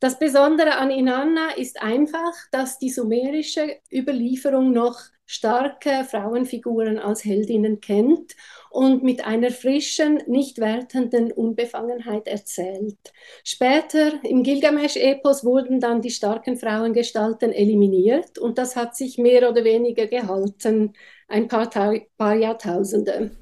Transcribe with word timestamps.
Das 0.00 0.16
Besondere 0.16 0.76
an 0.76 0.92
Inanna 0.92 1.56
ist 1.56 1.82
einfach, 1.82 2.32
dass 2.52 2.78
die 2.78 2.88
sumerische 2.88 3.78
Überlieferung 3.92 4.70
noch 4.70 5.00
starke 5.26 6.06
Frauenfiguren 6.08 7.00
als 7.00 7.24
Heldinnen 7.24 7.80
kennt 7.80 8.36
und 8.70 9.02
mit 9.02 9.26
einer 9.26 9.50
frischen, 9.50 10.22
nicht 10.28 10.58
wertenden 10.58 11.32
Unbefangenheit 11.32 12.28
erzählt. 12.28 12.96
Später 13.42 14.22
im 14.22 14.44
Gilgamesch-Epos 14.44 15.44
wurden 15.44 15.80
dann 15.80 16.00
die 16.00 16.10
starken 16.10 16.56
Frauengestalten 16.56 17.52
eliminiert 17.52 18.38
und 18.38 18.56
das 18.56 18.76
hat 18.76 18.94
sich 18.96 19.18
mehr 19.18 19.50
oder 19.50 19.64
weniger 19.64 20.06
gehalten, 20.06 20.92
ein 21.26 21.48
paar, 21.48 21.68
paar 22.16 22.36
Jahrtausende. 22.36 23.32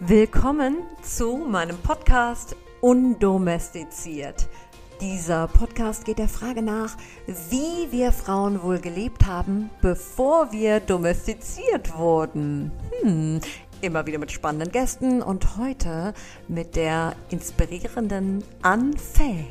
Willkommen 0.00 0.78
zu 1.02 1.36
meinem 1.36 1.78
Podcast 1.78 2.56
Undomestiziert. 2.80 4.48
Dieser 5.00 5.48
Podcast 5.48 6.04
geht 6.04 6.18
der 6.18 6.28
Frage 6.28 6.60
nach, 6.60 6.94
wie 7.26 7.90
wir 7.90 8.12
Frauen 8.12 8.62
wohl 8.62 8.78
gelebt 8.78 9.24
haben, 9.24 9.70
bevor 9.80 10.52
wir 10.52 10.78
domestiziert 10.78 11.96
wurden. 11.96 12.70
Hm, 13.00 13.40
immer 13.80 14.04
wieder 14.04 14.18
mit 14.18 14.30
spannenden 14.30 14.70
Gästen 14.70 15.22
und 15.22 15.56
heute 15.56 16.12
mit 16.48 16.76
der 16.76 17.16
inspirierenden 17.30 18.44
Anne 18.60 18.94
Fay. 18.98 19.46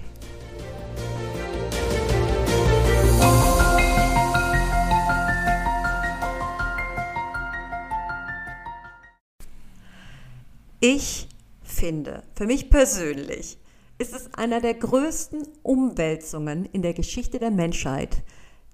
Ich 10.79 11.27
finde, 11.63 12.23
für 12.35 12.45
mich 12.45 12.69
persönlich, 12.69 13.58
ist 13.99 14.15
es 14.15 14.33
einer 14.33 14.61
der 14.61 14.73
größten 14.73 15.45
Umwälzungen 15.61 16.65
in 16.65 16.81
der 16.81 16.93
Geschichte 16.93 17.37
der 17.37 17.51
Menschheit, 17.51 18.23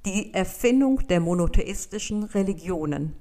die 0.06 0.34
Erfindung 0.34 1.05
der 1.08 1.20
monotheistischen 1.20 2.24
Religionen. 2.24 3.16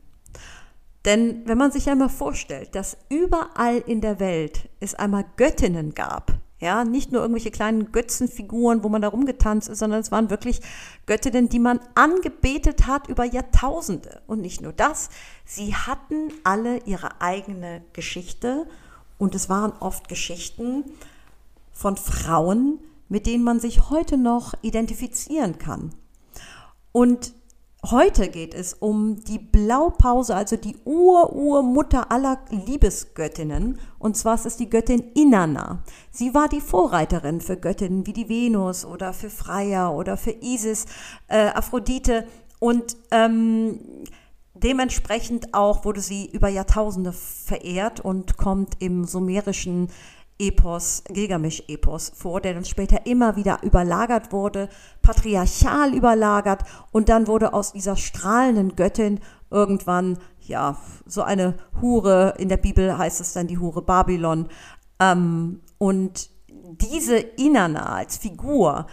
Denn 1.07 1.43
wenn 1.47 1.59
man 1.59 1.73
sich 1.73 1.89
einmal 1.89 2.11
vorstellt, 2.11 2.75
dass 2.75 2.99
überall 3.09 3.79
in 3.79 4.03
der 4.03 4.21
Welt 4.21 4.69
es 4.81 4.95
einmal 4.95 5.25
Göttinnen 5.37 5.95
gab, 5.95 6.33
ja, 6.61 6.85
nicht 6.85 7.11
nur 7.11 7.21
irgendwelche 7.21 7.51
kleinen 7.51 7.93
Götzenfiguren, 7.93 8.85
wo 8.85 8.89
man 8.89 9.03
da 9.03 9.09
rumgetanzt 9.09 9.69
ist, 9.69 9.81
sondern 9.81 10.01
es 10.01 10.13
waren 10.13 10.31
wirklich 10.31 10.61
Göttinnen, 11.05 11.49
die 11.49 11.59
man 11.59 11.81
angebetet 11.95 12.87
hat 12.87 13.09
über 13.09 13.25
Jahrtausende. 13.25 14.23
Und 14.27 14.41
nicht 14.41 14.63
nur 14.63 14.73
das, 14.73 15.11
sie 15.45 15.75
hatten 15.75 16.33
alle 16.43 16.79
ihre 16.85 17.21
eigene 17.21 17.83
Geschichte 17.93 18.67
und 19.19 19.35
es 19.35 19.51
waren 19.51 19.73
oft 19.81 20.09
Geschichten, 20.09 20.85
von 21.75 21.97
Frauen, 21.97 22.79
mit 23.09 23.27
denen 23.27 23.45
man 23.45 23.61
sich 23.61 23.91
heute 23.91 24.17
noch 24.17 24.55
identifizieren 24.63 25.59
kann. 25.59 25.91
Und 26.93 27.35
heute 27.91 28.29
geht 28.29 28.55
es 28.55 28.73
um 28.75 29.23
die 29.25 29.39
Blaupause, 29.39 30.35
also 30.35 30.57
die 30.57 30.77
Ur-Urmutter 30.85 32.11
aller 32.11 32.39
Liebesgöttinnen. 32.51 33.79
Und 33.99 34.17
zwar 34.17 34.37
ist 34.37 34.47
es 34.47 34.57
die 34.57 34.71
Göttin 34.71 35.13
Inanna. 35.15 35.83
Sie 36.11 36.35
war 36.35 36.49
die 36.49 36.61
Vorreiterin 36.61 37.41
für 37.41 37.57
Göttinnen 37.57 38.07
wie 38.07 38.13
die 38.13 38.29
Venus 38.29 38.85
oder 38.85 39.13
für 39.13 39.29
Freya 39.29 39.91
oder 39.91 40.17
für 40.17 40.37
Isis, 40.41 40.87
äh, 41.29 41.49
Aphrodite. 41.49 42.27
Und 42.61 42.97
ähm, 43.11 43.81
dementsprechend 44.55 45.53
auch 45.53 45.85
wurde 45.85 46.01
sie 46.01 46.31
über 46.31 46.49
Jahrtausende 46.49 47.13
verehrt 47.13 48.01
und 48.01 48.37
kommt 48.37 48.77
im 48.81 49.05
sumerischen 49.05 49.89
Epos, 50.39 51.05
Gilgamesch-Epos 51.09 52.13
vor, 52.15 52.41
der 52.41 52.55
dann 52.55 52.65
später 52.65 53.07
immer 53.07 53.37
wieder 53.37 53.63
überlagert 53.63 54.33
wurde, 54.33 54.69
patriarchal 55.03 55.95
überlagert 55.95 56.63
und 56.91 57.09
dann 57.09 57.27
wurde 57.27 57.53
aus 57.53 57.73
dieser 57.73 57.97
strahlenden 57.97 58.75
Göttin 58.75 59.21
irgendwann, 59.51 60.19
ja, 60.41 60.77
so 61.07 61.23
eine 61.23 61.55
Hure, 61.81 62.35
in 62.39 62.49
der 62.49 62.57
Bibel 62.57 62.99
heißt 62.99 63.21
es 63.21 63.33
dann 63.33 63.47
die 63.47 63.59
Hure 63.59 63.83
Babylon. 63.83 64.49
Ähm, 64.99 65.61
und 65.79 66.31
diese 66.49 67.17
Inanna 67.17 67.95
als 67.95 68.17
Figur, 68.17 68.87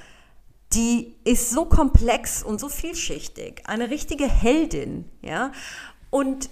die 0.74 1.16
ist 1.26 1.50
so 1.50 1.66
komplex 1.66 2.44
und 2.44 2.60
so 2.60 2.70
vielschichtig, 2.70 3.64
eine 3.66 3.90
richtige 3.90 4.28
Heldin, 4.28 5.06
ja. 5.22 5.52
Und 6.10 6.50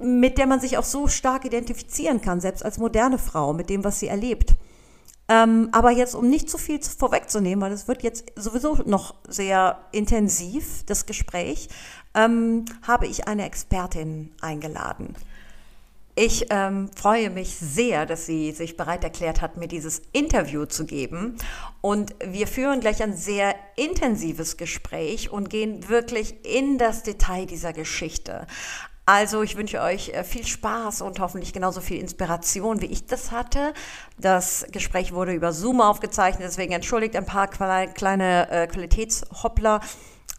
mit 0.00 0.38
der 0.38 0.46
man 0.46 0.60
sich 0.60 0.78
auch 0.78 0.84
so 0.84 1.08
stark 1.08 1.44
identifizieren 1.44 2.20
kann, 2.20 2.40
selbst 2.40 2.64
als 2.64 2.78
moderne 2.78 3.18
Frau, 3.18 3.52
mit 3.52 3.70
dem, 3.70 3.84
was 3.84 4.00
sie 4.00 4.08
erlebt. 4.08 4.54
Ähm, 5.28 5.68
aber 5.72 5.90
jetzt, 5.90 6.14
um 6.14 6.28
nicht 6.28 6.48
zu 6.48 6.56
viel 6.56 6.80
vorwegzunehmen, 6.80 7.60
weil 7.60 7.72
es 7.72 7.88
wird 7.88 8.02
jetzt 8.02 8.26
sowieso 8.36 8.76
noch 8.86 9.14
sehr 9.26 9.80
intensiv, 9.90 10.84
das 10.86 11.06
Gespräch, 11.06 11.68
ähm, 12.14 12.64
habe 12.86 13.06
ich 13.06 13.26
eine 13.26 13.44
Expertin 13.44 14.32
eingeladen. 14.40 15.16
Ich 16.18 16.46
ähm, 16.48 16.88
freue 16.96 17.28
mich 17.28 17.56
sehr, 17.56 18.06
dass 18.06 18.24
sie 18.24 18.52
sich 18.52 18.78
bereit 18.78 19.04
erklärt 19.04 19.42
hat, 19.42 19.58
mir 19.58 19.68
dieses 19.68 20.00
Interview 20.12 20.64
zu 20.64 20.86
geben. 20.86 21.36
Und 21.82 22.14
wir 22.24 22.46
führen 22.46 22.80
gleich 22.80 23.02
ein 23.02 23.14
sehr 23.14 23.54
intensives 23.76 24.56
Gespräch 24.56 25.30
und 25.30 25.50
gehen 25.50 25.90
wirklich 25.90 26.36
in 26.46 26.78
das 26.78 27.02
Detail 27.02 27.44
dieser 27.44 27.74
Geschichte. 27.74 28.46
Also 29.08 29.42
ich 29.42 29.56
wünsche 29.56 29.80
euch 29.80 30.08
äh, 30.08 30.24
viel 30.24 30.44
Spaß 30.44 31.00
und 31.00 31.20
hoffentlich 31.20 31.52
genauso 31.52 31.80
viel 31.80 32.00
Inspiration, 32.00 32.80
wie 32.80 32.86
ich 32.86 33.06
das 33.06 33.30
hatte. 33.30 33.72
Das 34.18 34.66
Gespräch 34.72 35.12
wurde 35.12 35.32
über 35.32 35.52
Zoom 35.52 35.80
aufgezeichnet, 35.80 36.42
deswegen 36.42 36.72
entschuldigt 36.72 37.14
ein 37.14 37.24
paar 37.24 37.46
kleine 37.46 38.50
äh, 38.50 38.66
Qualitätshoppler. 38.66 39.80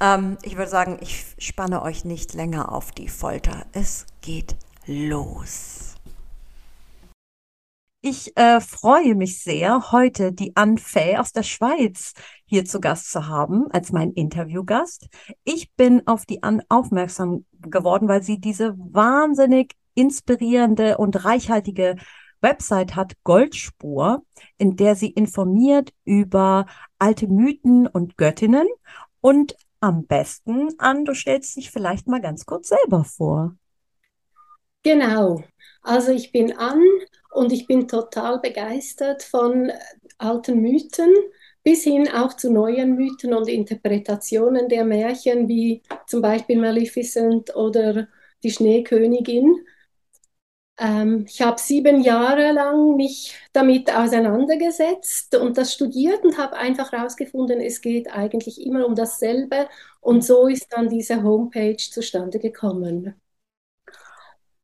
Ähm, 0.01 0.37
ich 0.43 0.57
würde 0.57 0.69
sagen, 0.69 0.97
ich 0.99 1.25
spanne 1.37 1.81
euch 1.81 2.03
nicht 2.03 2.33
länger 2.33 2.73
auf 2.73 2.91
die 2.91 3.07
Folter. 3.07 3.65
Es 3.71 4.05
geht 4.21 4.57
los. 4.85 5.96
Ich 8.09 8.37
äh, 8.37 8.61
freue 8.61 9.15
mich 9.15 9.43
sehr, 9.43 9.91
heute 9.91 10.31
die 10.31 10.55
Anne 10.55 10.77
Fay 10.77 11.17
aus 11.17 11.33
der 11.33 11.43
Schweiz 11.43 12.13
hier 12.45 12.63
zu 12.63 12.79
Gast 12.79 13.11
zu 13.11 13.27
haben, 13.27 13.69
als 13.71 13.91
mein 13.91 14.13
Interviewgast. 14.13 15.09
Ich 15.43 15.73
bin 15.73 16.07
auf 16.07 16.25
die 16.25 16.41
Anne 16.41 16.63
aufmerksam 16.69 17.45
geworden, 17.59 18.07
weil 18.07 18.23
sie 18.23 18.39
diese 18.39 18.77
wahnsinnig 18.77 19.75
inspirierende 19.93 20.97
und 20.97 21.25
reichhaltige 21.25 21.97
Website 22.39 22.95
hat, 22.95 23.11
Goldspur, 23.25 24.23
in 24.57 24.77
der 24.77 24.95
sie 24.95 25.09
informiert 25.09 25.91
über 26.05 26.65
alte 26.99 27.27
Mythen 27.27 27.87
und 27.87 28.15
Göttinnen. 28.15 28.67
Und 29.19 29.57
am 29.81 30.05
besten, 30.05 30.69
an, 30.77 31.03
du 31.03 31.13
stellst 31.13 31.57
dich 31.57 31.71
vielleicht 31.71 32.07
mal 32.07 32.21
ganz 32.21 32.45
kurz 32.45 32.69
selber 32.69 33.03
vor. 33.03 33.57
Genau. 34.83 35.43
Also 35.81 36.13
ich 36.13 36.31
bin 36.31 36.55
Ann 36.55 36.81
und 37.31 37.51
ich 37.51 37.67
bin 37.67 37.87
total 37.87 38.39
begeistert 38.39 39.23
von 39.23 39.71
alten 40.17 40.61
Mythen 40.61 41.13
bis 41.63 41.83
hin 41.83 42.07
auch 42.09 42.33
zu 42.33 42.49
neuen 42.51 42.95
Mythen 42.95 43.33
und 43.33 43.49
Interpretationen 43.49 44.69
der 44.69 44.85
Märchen, 44.85 45.47
wie 45.49 45.83
zum 46.07 46.21
Beispiel 46.21 46.59
Maleficent 46.59 47.55
oder 47.55 48.07
die 48.43 48.51
Schneekönigin. 48.51 49.53
Ähm, 50.79 51.25
ich 51.27 51.41
habe 51.41 51.59
sieben 51.59 52.01
Jahre 52.01 52.51
lang 52.51 52.95
mich 52.95 53.35
damit 53.53 53.91
auseinandergesetzt 53.93 55.35
und 55.35 55.57
das 55.57 55.73
studiert 55.73 56.23
und 56.23 56.37
habe 56.37 56.55
einfach 56.57 56.91
herausgefunden, 56.91 57.59
es 57.61 57.81
geht 57.81 58.11
eigentlich 58.13 58.61
immer 58.65 58.85
um 58.85 58.95
dasselbe. 58.95 59.67
Und 60.01 60.23
so 60.23 60.47
ist 60.47 60.67
dann 60.71 60.89
diese 60.89 61.23
Homepage 61.23 61.77
zustande 61.77 62.39
gekommen. 62.39 63.15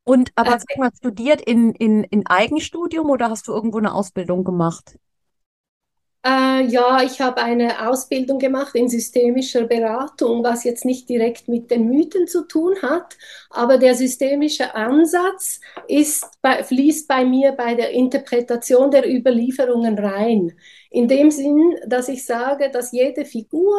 Und 0.04 0.32
aber 0.36 0.56
äh, 0.56 0.58
sag 0.58 0.76
mal, 0.78 0.90
studiert 0.96 1.40
in, 1.42 1.72
in, 1.74 2.04
in 2.04 2.26
Eigenstudium 2.26 3.10
oder 3.10 3.30
hast 3.30 3.48
du 3.48 3.52
irgendwo 3.52 3.78
eine 3.78 3.94
Ausbildung 3.94 4.44
gemacht? 4.44 4.98
Äh, 6.26 6.64
ja, 6.68 7.02
ich 7.02 7.20
habe 7.20 7.42
eine 7.42 7.86
Ausbildung 7.88 8.38
gemacht 8.38 8.74
in 8.74 8.88
systemischer 8.88 9.64
Beratung, 9.64 10.42
was 10.42 10.64
jetzt 10.64 10.86
nicht 10.86 11.06
direkt 11.10 11.48
mit 11.48 11.70
den 11.70 11.86
Mythen 11.86 12.26
zu 12.26 12.46
tun 12.48 12.76
hat, 12.80 13.18
aber 13.50 13.76
der 13.76 13.94
systemische 13.94 14.74
Ansatz 14.74 15.60
ist, 15.86 16.26
bei, 16.40 16.62
fließt 16.64 17.08
bei 17.08 17.26
mir 17.26 17.52
bei 17.52 17.74
der 17.74 17.90
Interpretation 17.90 18.90
der 18.90 19.06
Überlieferungen 19.06 19.98
rein. 19.98 20.52
In 20.90 21.08
dem 21.08 21.30
Sinn, 21.30 21.76
dass 21.86 22.08
ich 22.08 22.24
sage, 22.24 22.70
dass 22.70 22.92
jede 22.92 23.26
Figur, 23.26 23.76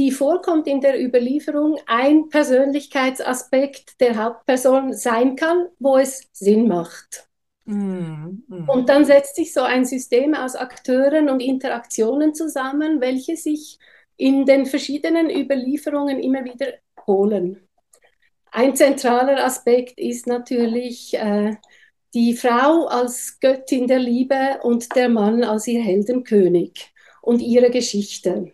die 0.00 0.10
vorkommt 0.12 0.66
in 0.66 0.80
der 0.80 0.98
Überlieferung, 0.98 1.78
ein 1.84 2.30
Persönlichkeitsaspekt 2.30 4.00
der 4.00 4.16
Hauptperson 4.16 4.94
sein 4.94 5.36
kann, 5.36 5.66
wo 5.78 5.98
es 5.98 6.26
Sinn 6.32 6.68
macht. 6.68 7.28
Mhm, 7.66 8.42
mhm. 8.48 8.66
Und 8.66 8.88
dann 8.88 9.04
setzt 9.04 9.36
sich 9.36 9.52
so 9.52 9.60
ein 9.60 9.84
System 9.84 10.32
aus 10.32 10.56
Akteuren 10.56 11.28
und 11.28 11.40
Interaktionen 11.40 12.34
zusammen, 12.34 13.02
welche 13.02 13.36
sich 13.36 13.78
in 14.16 14.46
den 14.46 14.64
verschiedenen 14.64 15.28
Überlieferungen 15.28 16.18
immer 16.18 16.46
wieder 16.46 16.68
holen. 17.06 17.68
Ein 18.50 18.74
zentraler 18.76 19.44
Aspekt 19.44 20.00
ist 20.00 20.26
natürlich 20.26 21.12
äh, 21.12 21.56
die 22.14 22.34
Frau 22.34 22.86
als 22.86 23.38
Göttin 23.38 23.86
der 23.86 23.98
Liebe 23.98 24.60
und 24.62 24.96
der 24.96 25.10
Mann 25.10 25.44
als 25.44 25.66
ihr 25.66 25.82
Heldenkönig. 25.82 26.90
und 27.22 27.40
ihre 27.40 27.70
Geschichte. 27.70 28.52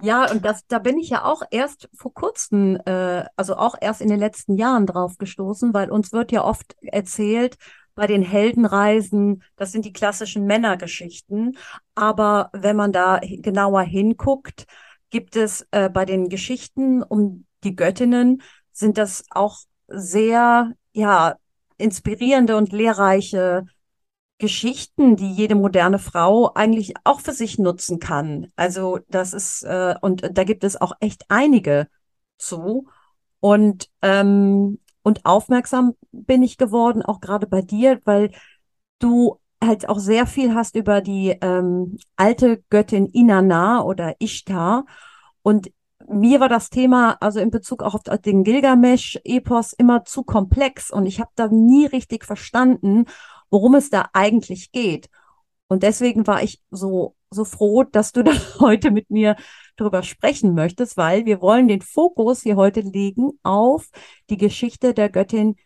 Ja, 0.00 0.30
und 0.30 0.44
das, 0.44 0.64
da 0.68 0.78
bin 0.78 0.96
ich 0.98 1.10
ja 1.10 1.24
auch 1.24 1.42
erst 1.50 1.88
vor 1.92 2.14
kurzem, 2.14 2.76
äh, 2.86 3.24
also 3.36 3.56
auch 3.56 3.74
erst 3.80 4.00
in 4.00 4.08
den 4.08 4.20
letzten 4.20 4.56
Jahren 4.56 4.86
drauf 4.86 5.18
gestoßen, 5.18 5.74
weil 5.74 5.90
uns 5.90 6.12
wird 6.12 6.30
ja 6.30 6.44
oft 6.44 6.76
erzählt, 6.82 7.56
bei 7.96 8.06
den 8.06 8.22
Heldenreisen, 8.22 9.42
das 9.56 9.72
sind 9.72 9.84
die 9.84 9.92
klassischen 9.92 10.44
Männergeschichten. 10.46 11.56
Aber 11.96 12.48
wenn 12.52 12.76
man 12.76 12.92
da 12.92 13.18
genauer 13.20 13.82
hinguckt, 13.82 14.66
gibt 15.10 15.34
es 15.34 15.66
äh, 15.72 15.90
bei 15.90 16.04
den 16.04 16.28
Geschichten 16.28 17.02
um 17.02 17.44
die 17.64 17.74
Göttinnen, 17.74 18.42
sind 18.70 18.98
das 18.98 19.24
auch 19.30 19.58
sehr, 19.88 20.74
ja, 20.92 21.34
inspirierende 21.76 22.56
und 22.56 22.72
lehrreiche 22.72 23.64
Geschichten, 24.38 25.16
die 25.16 25.32
jede 25.32 25.54
moderne 25.54 25.98
Frau 25.98 26.52
eigentlich 26.54 26.94
auch 27.04 27.20
für 27.20 27.32
sich 27.32 27.58
nutzen 27.58 27.98
kann. 27.98 28.52
Also 28.56 29.00
das 29.08 29.32
ist, 29.32 29.64
äh, 29.64 29.94
und 30.00 30.30
da 30.32 30.44
gibt 30.44 30.64
es 30.64 30.80
auch 30.80 30.92
echt 31.00 31.24
einige 31.28 31.88
zu. 32.38 32.88
Und, 33.40 33.88
ähm, 34.02 34.78
und 35.02 35.24
aufmerksam 35.24 35.94
bin 36.12 36.42
ich 36.42 36.56
geworden, 36.56 37.02
auch 37.02 37.20
gerade 37.20 37.46
bei 37.46 37.62
dir, 37.62 38.00
weil 38.04 38.30
du 38.98 39.38
halt 39.62 39.88
auch 39.88 39.98
sehr 39.98 40.26
viel 40.26 40.54
hast 40.54 40.76
über 40.76 41.00
die 41.00 41.36
ähm, 41.40 41.98
alte 42.16 42.62
Göttin 42.70 43.06
Inanna 43.06 43.82
oder 43.82 44.14
Ishtar. 44.20 44.86
Und 45.42 45.72
mir 46.08 46.40
war 46.40 46.48
das 46.48 46.70
Thema, 46.70 47.16
also 47.20 47.40
in 47.40 47.50
Bezug 47.50 47.82
auch 47.82 47.94
auf 47.94 48.02
den 48.24 48.44
Gilgamesch-Epos, 48.44 49.72
immer 49.72 50.04
zu 50.04 50.22
komplex 50.22 50.90
und 50.90 51.06
ich 51.06 51.20
habe 51.20 51.30
da 51.34 51.48
nie 51.48 51.86
richtig 51.86 52.24
verstanden 52.24 53.06
worum 53.50 53.74
es 53.74 53.90
da 53.90 54.08
eigentlich 54.12 54.72
geht. 54.72 55.08
Und 55.68 55.82
deswegen 55.82 56.26
war 56.26 56.42
ich 56.42 56.60
so, 56.70 57.14
so 57.30 57.44
froh, 57.44 57.84
dass 57.84 58.12
du 58.12 58.22
da 58.24 58.32
heute 58.60 58.90
mit 58.90 59.10
mir 59.10 59.36
darüber 59.76 60.02
sprechen 60.02 60.54
möchtest, 60.54 60.96
weil 60.96 61.26
wir 61.26 61.40
wollen 61.40 61.68
den 61.68 61.82
Fokus 61.82 62.42
hier 62.42 62.56
heute 62.56 62.80
legen 62.80 63.38
auf 63.42 63.88
die 64.30 64.36
Geschichte 64.36 64.94
der 64.94 65.08
Göttin 65.08 65.56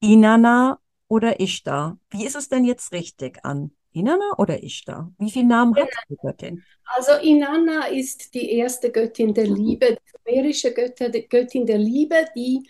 Inanna 0.00 0.78
oder 1.08 1.40
Ishtar. 1.40 1.98
Wie 2.10 2.26
ist 2.26 2.36
es 2.36 2.48
denn 2.48 2.64
jetzt 2.64 2.92
richtig 2.92 3.44
an? 3.44 3.70
Inanna 3.92 4.34
oder 4.36 4.62
Ishtar? 4.62 5.10
Wie 5.18 5.30
viele 5.30 5.46
Namen 5.46 5.74
hat 5.74 5.88
die 6.10 6.16
Göttin? 6.16 6.62
Also 6.84 7.12
Inanna 7.22 7.86
ist 7.86 8.34
die 8.34 8.50
erste 8.52 8.90
Göttin 8.90 9.32
der 9.32 9.46
Liebe, 9.46 9.96
die 9.96 10.32
sumerische 10.34 10.74
Göttin 10.74 11.64
der 11.64 11.78
Liebe, 11.78 12.26
die 12.34 12.68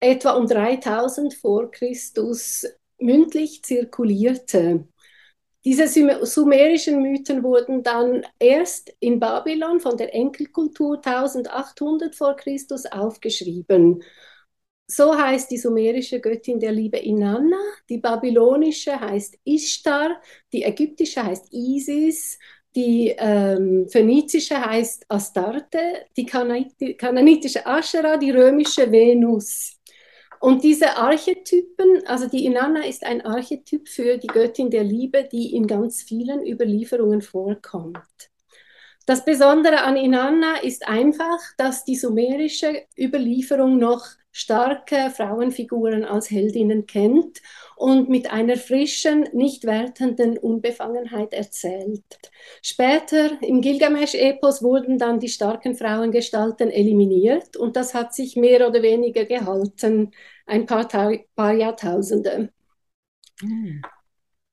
etwa 0.00 0.32
um 0.32 0.46
3000 0.46 1.34
vor 1.34 1.70
Christus 1.70 2.64
mündlich 3.00 3.62
zirkulierte. 3.62 4.86
Diese 5.64 5.88
sumerischen 5.88 7.02
Mythen 7.02 7.42
wurden 7.42 7.82
dann 7.82 8.24
erst 8.38 8.94
in 9.00 9.18
Babylon 9.20 9.80
von 9.80 9.96
der 9.96 10.14
Enkelkultur 10.14 10.96
1800 11.04 12.14
vor 12.14 12.36
Christus 12.36 12.86
aufgeschrieben. 12.86 14.02
So 14.86 15.18
heißt 15.18 15.50
die 15.50 15.58
sumerische 15.58 16.20
Göttin 16.20 16.58
der 16.60 16.72
Liebe 16.72 16.96
Inanna, 16.96 17.58
die 17.90 17.98
babylonische 17.98 18.98
heißt 18.98 19.36
Ishtar, 19.44 20.22
die 20.52 20.62
ägyptische 20.62 21.22
heißt 21.22 21.52
Isis, 21.52 22.38
die 22.74 23.14
ähm, 23.18 23.86
phönizische 23.90 24.64
heißt 24.64 25.04
Astarte, 25.08 26.06
die 26.16 26.24
kananitische 26.24 27.66
Aschera, 27.66 28.16
die 28.16 28.30
römische 28.30 28.90
Venus. 28.90 29.77
Und 30.40 30.62
diese 30.62 30.96
Archetypen, 30.96 32.06
also 32.06 32.28
die 32.28 32.46
Inanna 32.46 32.84
ist 32.84 33.04
ein 33.04 33.24
Archetyp 33.24 33.88
für 33.88 34.18
die 34.18 34.28
Göttin 34.28 34.70
der 34.70 34.84
Liebe, 34.84 35.28
die 35.30 35.54
in 35.54 35.66
ganz 35.66 36.02
vielen 36.02 36.46
Überlieferungen 36.46 37.22
vorkommt. 37.22 37.98
Das 39.06 39.24
Besondere 39.24 39.84
an 39.84 39.96
Inanna 39.96 40.58
ist 40.58 40.86
einfach, 40.86 41.38
dass 41.56 41.84
die 41.84 41.96
sumerische 41.96 42.84
Überlieferung 42.96 43.78
noch 43.78 44.04
starke 44.38 45.10
Frauenfiguren 45.10 46.04
als 46.04 46.30
Heldinnen 46.30 46.86
kennt 46.86 47.42
und 47.74 48.08
mit 48.08 48.30
einer 48.30 48.56
frischen, 48.56 49.28
nicht 49.32 49.64
wertenden 49.64 50.38
Unbefangenheit 50.38 51.32
erzählt. 51.32 52.04
Später 52.62 53.42
im 53.42 53.60
Gilgamesch-Epos 53.60 54.62
wurden 54.62 54.96
dann 54.96 55.18
die 55.18 55.28
starken 55.28 55.74
Frauengestalten 55.74 56.70
eliminiert 56.70 57.56
und 57.56 57.74
das 57.74 57.94
hat 57.94 58.14
sich 58.14 58.36
mehr 58.36 58.68
oder 58.68 58.80
weniger 58.80 59.24
gehalten, 59.24 60.12
ein 60.46 60.66
paar, 60.66 60.86
paar 61.34 61.52
Jahrtausende. 61.52 62.52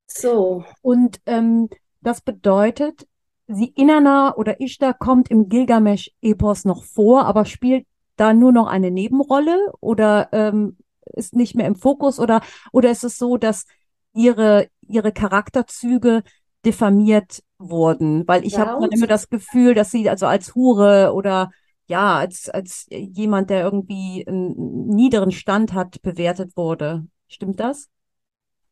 So. 0.08 0.64
Und 0.82 1.20
ähm, 1.26 1.68
das 2.00 2.22
bedeutet, 2.22 3.06
sie 3.46 3.72
Inanna 3.76 4.34
oder 4.36 4.60
Ishtar 4.60 4.94
kommt 4.94 5.30
im 5.30 5.48
Gilgamesch-Epos 5.48 6.64
noch 6.64 6.82
vor, 6.82 7.24
aber 7.26 7.44
spielt 7.44 7.86
da 8.16 8.32
nur 8.32 8.52
noch 8.52 8.66
eine 8.66 8.90
Nebenrolle 8.90 9.72
oder 9.80 10.28
ähm, 10.32 10.76
ist 11.14 11.34
nicht 11.34 11.54
mehr 11.54 11.66
im 11.66 11.76
Fokus 11.76 12.18
oder, 12.18 12.40
oder 12.72 12.90
ist 12.90 13.04
es 13.04 13.18
so, 13.18 13.36
dass 13.36 13.66
ihre, 14.12 14.68
ihre 14.88 15.12
Charakterzüge 15.12 16.22
diffamiert 16.64 17.42
wurden? 17.58 18.26
Weil 18.26 18.44
ich 18.44 18.54
ja, 18.54 18.66
habe 18.66 18.88
immer 18.90 19.06
das 19.06 19.28
Gefühl, 19.28 19.74
dass 19.74 19.90
sie 19.90 20.08
also 20.10 20.26
als 20.26 20.54
Hure 20.54 21.12
oder 21.14 21.50
ja, 21.88 22.16
als, 22.16 22.48
als 22.48 22.86
jemand, 22.90 23.50
der 23.50 23.62
irgendwie 23.62 24.24
einen 24.26 24.88
niederen 24.88 25.30
Stand 25.30 25.72
hat, 25.72 26.02
bewertet 26.02 26.56
wurde. 26.56 27.06
Stimmt 27.28 27.60
das? 27.60 27.88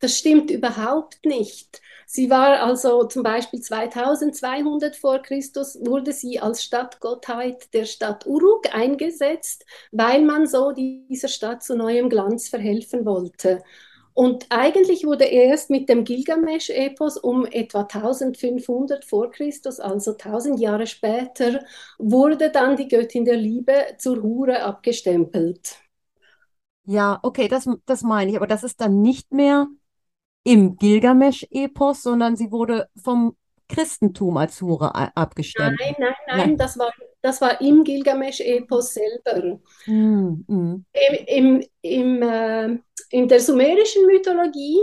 Das 0.05 0.19
stimmt 0.19 0.51
überhaupt 0.51 1.25
nicht. 1.25 1.81
Sie 2.05 2.29
war 2.29 2.63
also 2.63 3.05
zum 3.05 3.23
Beispiel 3.23 3.63
2200 3.63 4.97
vor 4.97 5.21
Christus, 5.21 5.79
wurde 5.81 6.13
sie 6.13 6.39
als 6.39 6.63
Stadtgottheit 6.63 7.73
der 7.73 7.87
Stadt 7.87 8.27
Uruk 8.27 8.67
eingesetzt, 8.75 9.65
weil 9.93 10.21
man 10.21 10.47
so 10.47 10.73
dieser 10.73 11.29
Stadt 11.29 11.63
zu 11.63 11.75
neuem 11.75 12.11
Glanz 12.11 12.51
verhelfen 12.51 13.07
wollte. 13.07 13.63
Und 14.13 14.45
eigentlich 14.51 15.07
wurde 15.07 15.25
erst 15.25 15.71
mit 15.71 15.89
dem 15.89 16.05
Gilgamesch-Epos 16.05 17.17
um 17.17 17.47
etwa 17.47 17.85
1500 17.85 19.07
vor 19.07 19.31
Christus, 19.31 19.81
also 19.81 20.11
1000 20.11 20.61
Jahre 20.61 20.87
später, 20.87 21.65
wurde 21.97 22.51
dann 22.51 22.77
die 22.77 22.89
Göttin 22.89 23.25
der 23.25 23.39
Liebe 23.39 23.73
zur 23.97 24.23
Hure 24.23 24.65
abgestempelt. 24.65 25.79
Ja, 26.85 27.19
okay, 27.23 27.49
das, 27.49 27.67
das 27.87 28.03
meine 28.03 28.31
ich. 28.31 28.37
Aber 28.37 28.47
das 28.47 28.65
ist 28.65 28.83
dann 28.83 29.01
nicht 29.01 29.33
mehr 29.33 29.67
im 30.45 30.77
Gilgamesch-Epos, 30.77 32.03
sondern 32.03 32.37
sie 32.37 32.53
wurde 32.53 32.89
vom 33.03 33.37
Christentum 33.69 34.37
als 34.37 34.61
Hure 34.61 34.95
abgestimmt. 35.17 35.77
Nein, 35.81 35.95
nein, 35.99 36.15
nein, 36.27 36.51
ja. 36.51 36.57
das, 36.57 36.79
war, 36.79 36.93
das 37.23 37.41
war 37.41 37.61
im 37.61 37.83
Gilgamesch-Epos 37.83 38.95
selber. 38.95 39.59
Mm, 39.87 40.45
mm. 40.47 40.85
Im, 40.93 41.25
im, 41.27 41.65
im, 41.81 42.23
äh, 42.23 42.79
in 43.11 43.29
der 43.29 43.41
sumerischen 43.41 44.07
Mythologie 44.07 44.79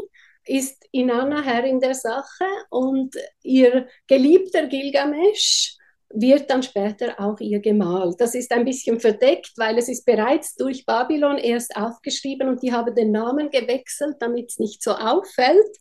ist 0.46 0.84
Inanna 0.92 1.44
Herrin 1.44 1.80
der 1.80 1.94
Sache 1.94 2.46
und 2.72 3.16
ihr 3.44 3.88
geliebter 4.08 4.66
Gilgamesch 4.68 5.78
wird 6.14 6.50
dann 6.50 6.64
später 6.64 7.20
auch 7.20 7.40
ihr 7.40 7.60
Gemahl. 7.60 8.14
Das 8.18 8.36
ist 8.36 8.52
ein 8.52 8.66
bisschen 8.66 9.00
verdeckt, 9.00 9.52
weil 9.58 9.78
es 9.78 9.90
ist 9.90 10.06
bereits 10.06 10.56
durch 10.56 10.86
Babylon 10.86 11.38
erst 11.38 11.76
aufgeschrieben 11.76 12.50
und 12.50 12.62
die 12.64 12.74
haben 12.74 12.94
den 12.96 13.12
Namen 13.12 13.50
gewechselt, 13.50 14.16
damit 14.20 14.50
es 14.50 14.60
nicht 14.60 14.84
so 14.84 14.92
auffällt. 14.92 15.78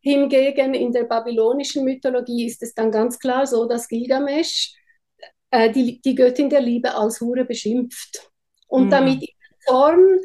Hingegen 0.00 0.74
in 0.74 0.92
der 0.92 1.04
babylonischen 1.04 1.84
Mythologie 1.84 2.46
ist 2.46 2.62
es 2.62 2.74
dann 2.74 2.90
ganz 2.90 3.18
klar 3.18 3.46
so, 3.46 3.66
dass 3.66 3.88
Gilgamesch 3.88 4.74
äh, 5.50 5.70
die, 5.70 6.00
die 6.00 6.14
Göttin 6.14 6.48
der 6.48 6.60
Liebe 6.60 6.94
als 6.94 7.20
Hure 7.20 7.44
beschimpft 7.44 8.30
und 8.68 8.86
mhm. 8.86 8.90
damit 8.90 9.22
ihren 9.22 9.60
Zorn 9.66 10.20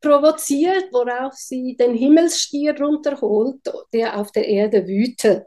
provoziert, 0.00 0.84
worauf 0.92 1.32
sie 1.34 1.76
den 1.76 1.94
Himmelsstier 1.94 2.78
runterholt, 2.78 3.60
der 3.92 4.18
auf 4.18 4.30
der 4.32 4.46
Erde 4.46 4.86
wütet. 4.86 5.46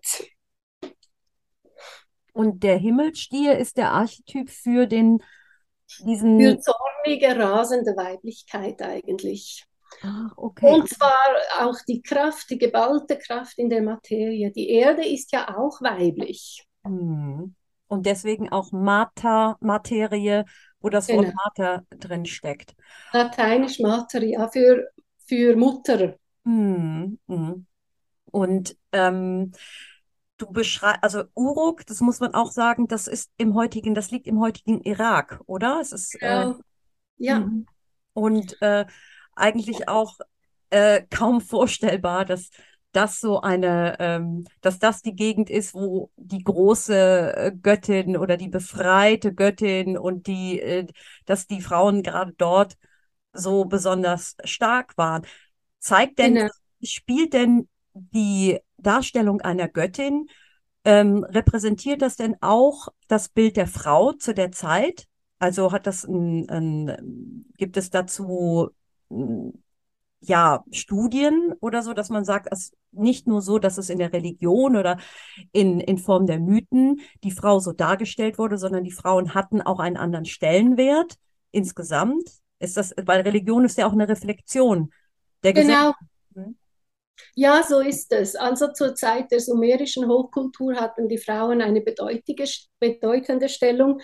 Und 2.37 2.61
der 2.61 2.77
Himmelstier 2.77 3.57
ist 3.57 3.77
der 3.77 3.91
Archetyp 3.93 4.51
für 4.51 4.85
den 4.85 5.23
diesen. 6.05 6.39
Für 6.39 6.59
zornige, 6.59 7.35
rasende 7.35 7.95
Weiblichkeit 7.97 8.79
eigentlich. 8.83 9.65
Ach, 10.03 10.33
okay. 10.35 10.71
Und 10.71 10.87
zwar 10.87 11.17
auch 11.61 11.77
die 11.87 12.03
Kraft, 12.03 12.51
die 12.51 12.59
geballte 12.59 13.17
Kraft 13.17 13.57
in 13.57 13.71
der 13.71 13.81
Materie. 13.81 14.51
Die 14.51 14.69
Erde 14.69 15.03
ist 15.03 15.31
ja 15.31 15.57
auch 15.57 15.81
weiblich. 15.81 16.63
Hm. 16.83 17.55
Und 17.87 18.05
deswegen 18.05 18.51
auch 18.51 18.71
Mater, 18.71 19.57
Materie, 19.59 20.45
wo 20.79 20.89
das 20.89 21.09
Wort 21.09 21.25
genau. 21.25 21.35
Mater 21.43 21.85
drin 21.89 22.27
steckt. 22.27 22.75
Lateinisch 23.13 23.79
Mater, 23.79 24.23
ja, 24.23 24.47
für, 24.49 24.89
für 25.25 25.55
Mutter. 25.55 26.17
Hm, 26.43 27.17
hm. 27.27 27.65
Und 28.29 28.77
ähm, 28.91 29.53
du 30.37 30.51
beschreibst, 30.51 31.03
also 31.03 31.23
Uruk, 31.35 31.85
das 31.85 32.01
muss 32.01 32.19
man 32.19 32.33
auch 32.33 32.51
sagen, 32.51 32.87
das 32.87 33.07
ist 33.07 33.31
im 33.37 33.55
heutigen, 33.55 33.95
das 33.95 34.11
liegt 34.11 34.27
im 34.27 34.39
heutigen 34.39 34.81
Irak, 34.81 35.41
oder? 35.45 35.79
Es 35.81 35.91
ist 35.91 36.21
äh, 36.21 36.53
ja. 37.17 37.39
Mhm. 37.39 37.65
Und 38.13 38.61
äh, 38.61 38.85
eigentlich 39.35 39.87
auch 39.87 40.19
äh, 40.69 41.03
kaum 41.09 41.41
vorstellbar, 41.41 42.25
dass 42.25 42.49
das 42.91 43.19
so 43.19 43.41
eine, 43.41 43.97
ähm, 43.99 44.45
dass 44.61 44.79
das 44.79 45.01
die 45.01 45.15
Gegend 45.15 45.49
ist, 45.49 45.73
wo 45.73 46.09
die 46.15 46.43
große 46.43 47.35
äh, 47.35 47.51
Göttin 47.51 48.17
oder 48.17 48.37
die 48.37 48.47
befreite 48.47 49.33
Göttin 49.33 49.97
und 49.97 50.27
die, 50.27 50.59
äh, 50.59 50.87
dass 51.25 51.47
die 51.47 51.61
Frauen 51.61 52.01
gerade 52.01 52.33
dort 52.37 52.75
so 53.33 53.65
besonders 53.65 54.35
stark 54.43 54.97
waren. 54.97 55.25
Zeigt 55.79 56.17
denn, 56.17 56.35
genau. 56.35 56.49
spielt 56.81 57.33
denn 57.33 57.67
die 58.13 58.59
Darstellung 58.77 59.41
einer 59.41 59.67
Göttin, 59.67 60.27
ähm, 60.85 61.23
repräsentiert 61.23 62.01
das 62.01 62.15
denn 62.15 62.35
auch 62.41 62.89
das 63.07 63.29
Bild 63.29 63.57
der 63.57 63.67
Frau 63.67 64.13
zu 64.13 64.33
der 64.33 64.51
Zeit? 64.51 65.07
Also 65.39 65.71
hat 65.71 65.85
das 65.87 66.03
ein, 66.05 66.49
ein 66.49 67.45
gibt 67.57 67.77
es 67.77 67.89
dazu 67.89 68.71
ja, 70.21 70.63
Studien 70.71 71.53
oder 71.59 71.83
so, 71.83 71.93
dass 71.93 72.09
man 72.09 72.25
sagt, 72.25 72.47
es 72.51 72.71
nicht 72.91 73.27
nur 73.27 73.41
so, 73.41 73.59
dass 73.59 73.77
es 73.77 73.89
in 73.89 73.99
der 73.99 74.13
Religion 74.13 74.75
oder 74.75 74.97
in, 75.51 75.79
in 75.79 75.97
Form 75.97 76.25
der 76.25 76.39
Mythen 76.39 77.01
die 77.23 77.31
Frau 77.31 77.59
so 77.59 77.71
dargestellt 77.71 78.37
wurde, 78.37 78.57
sondern 78.57 78.83
die 78.83 78.91
Frauen 78.91 79.33
hatten 79.33 79.61
auch 79.61 79.79
einen 79.79 79.97
anderen 79.97 80.25
Stellenwert 80.25 81.15
insgesamt. 81.51 82.29
Ist 82.59 82.77
das, 82.77 82.93
weil 82.97 83.21
Religion 83.21 83.65
ist 83.65 83.77
ja 83.77 83.85
auch 83.85 83.93
eine 83.93 84.09
Reflexion 84.09 84.91
der 85.43 85.53
genau. 85.53 85.67
Gesellschaft. 85.67 85.99
Ja, 87.35 87.63
so 87.63 87.79
ist 87.79 88.11
es. 88.11 88.35
Also 88.35 88.71
zur 88.73 88.95
Zeit 88.95 89.31
der 89.31 89.39
sumerischen 89.39 90.07
Hochkultur 90.07 90.75
hatten 90.75 91.07
die 91.07 91.17
Frauen 91.17 91.61
eine 91.61 91.81
bedeutende 91.81 93.49
Stellung. 93.49 94.01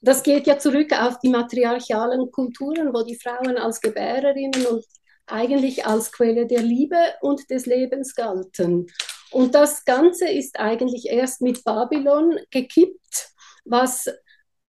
Das 0.00 0.22
geht 0.22 0.46
ja 0.46 0.58
zurück 0.58 0.92
auf 0.92 1.18
die 1.20 1.30
matriarchalen 1.30 2.30
Kulturen, 2.30 2.92
wo 2.94 3.02
die 3.02 3.18
Frauen 3.18 3.56
als 3.56 3.80
Gebärerinnen 3.80 4.66
und 4.66 4.84
eigentlich 5.26 5.86
als 5.86 6.12
Quelle 6.12 6.46
der 6.46 6.62
Liebe 6.62 6.98
und 7.20 7.50
des 7.50 7.66
Lebens 7.66 8.14
galten. 8.14 8.86
Und 9.32 9.54
das 9.54 9.84
Ganze 9.84 10.28
ist 10.28 10.60
eigentlich 10.60 11.06
erst 11.06 11.40
mit 11.40 11.64
Babylon 11.64 12.38
gekippt, 12.50 13.32
was 13.64 14.06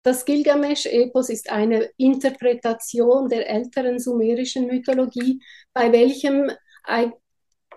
das 0.03 0.25
Gilgamesch-Epos 0.25 1.29
ist 1.29 1.51
eine 1.51 1.91
Interpretation 1.99 3.29
der 3.29 3.51
älteren 3.51 3.99
sumerischen 3.99 4.67
Mythologie, 4.67 5.43
bei 5.75 5.93
welchem 5.93 6.51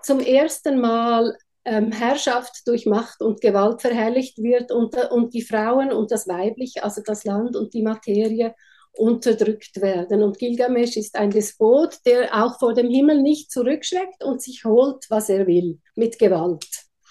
zum 0.02 0.20
ersten 0.20 0.80
Mal 0.80 1.36
ähm, 1.64 1.92
Herrschaft 1.92 2.66
durch 2.66 2.86
Macht 2.86 3.22
und 3.22 3.40
Gewalt 3.40 3.80
verherrlicht 3.80 4.38
wird 4.38 4.72
und, 4.72 4.96
und 5.10 5.32
die 5.34 5.42
Frauen 5.42 5.92
und 5.92 6.10
das 6.10 6.26
Weibliche, 6.26 6.82
also 6.82 7.02
das 7.04 7.24
Land 7.24 7.56
und 7.56 7.72
die 7.74 7.82
Materie, 7.82 8.54
unterdrückt 8.92 9.80
werden. 9.80 10.22
Und 10.22 10.38
Gilgamesch 10.38 10.96
ist 10.96 11.16
ein 11.16 11.30
Despot, 11.30 11.96
der 12.04 12.44
auch 12.44 12.58
vor 12.58 12.74
dem 12.74 12.90
Himmel 12.90 13.22
nicht 13.22 13.50
zurückschreckt 13.50 14.22
und 14.22 14.42
sich 14.42 14.64
holt, 14.64 15.06
was 15.08 15.28
er 15.28 15.46
will, 15.46 15.78
mit 15.94 16.18
Gewalt. 16.18 16.66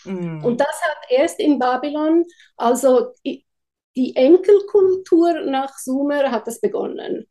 Mhm. 0.06 0.44
Und 0.44 0.60
das 0.60 0.82
hat 0.82 1.10
erst 1.10 1.40
in 1.40 1.58
Babylon, 1.58 2.26
also 2.58 3.14
die 3.26 4.16
Enkelkultur 4.16 5.42
nach 5.46 5.78
Sumer 5.78 6.32
hat 6.32 6.48
das 6.48 6.62
begonnen. 6.62 7.28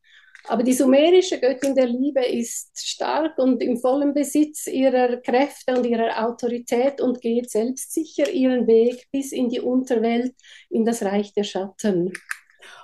Aber 0.47 0.63
die 0.63 0.73
sumerische 0.73 1.39
Göttin 1.39 1.75
der 1.75 1.87
Liebe 1.87 2.25
ist 2.25 2.71
stark 2.87 3.37
und 3.37 3.61
im 3.61 3.77
vollen 3.77 4.13
Besitz 4.13 4.67
ihrer 4.67 5.17
Kräfte 5.17 5.77
und 5.77 5.85
ihrer 5.85 6.25
Autorität 6.25 6.99
und 6.99 7.21
geht 7.21 7.51
selbstsicher 7.51 8.29
ihren 8.31 8.67
Weg 8.67 9.07
bis 9.11 9.31
in 9.31 9.49
die 9.49 9.61
Unterwelt, 9.61 10.33
in 10.69 10.85
das 10.85 11.03
Reich 11.03 11.33
der 11.33 11.43
Schatten. 11.43 12.11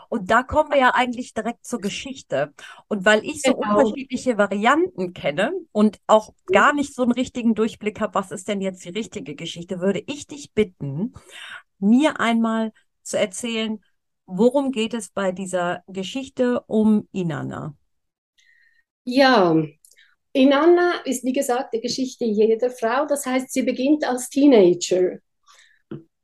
Und 0.10 0.32
da 0.32 0.44
kommen 0.44 0.72
wir 0.72 0.78
ja 0.78 0.92
eigentlich 0.94 1.34
direkt 1.34 1.66
zur 1.66 1.82
Geschichte. 1.82 2.54
Und 2.88 3.06
weil 3.06 3.26
ich 3.26 3.42
so 3.42 3.54
genau. 3.54 3.80
unterschiedliche 3.80 4.38
Varianten 4.38 5.14
kenne 5.14 5.52
und 5.72 6.00
auch 6.08 6.34
gar 6.46 6.74
nicht 6.74 6.94
so 6.94 7.04
einen 7.04 7.12
richtigen 7.12 7.56
Durchblick 7.56 8.00
habe, 8.00 8.16
was 8.16 8.32
ist 8.32 8.48
denn 8.48 8.62
jetzt 8.62 8.86
die 8.86 8.90
richtige 8.90 9.36
Geschichte, 9.36 9.82
würde 9.82 10.02
ich 10.08 10.28
dich 10.28 10.54
bitten, 10.54 11.14
mir 11.80 12.20
einmal 12.20 12.72
zu 13.04 13.18
erzählen, 13.18 13.84
worum 14.28 14.72
geht 14.72 14.94
es 14.94 15.10
bei 15.10 15.32
dieser 15.32 15.84
Geschichte 15.88 16.62
um 16.68 17.08
Inanna? 17.12 17.76
Ja, 19.04 19.56
Inanna 20.34 21.02
ist 21.06 21.24
wie 21.24 21.34
gesagt 21.34 21.74
die 21.74 21.82
Geschichte 21.82 22.26
jeder 22.26 22.70
Frau. 22.70 23.06
Das 23.08 23.26
heißt, 23.26 23.52
sie 23.52 23.64
beginnt 23.64 24.06
als 24.06 24.30
Teenager. 24.30 25.18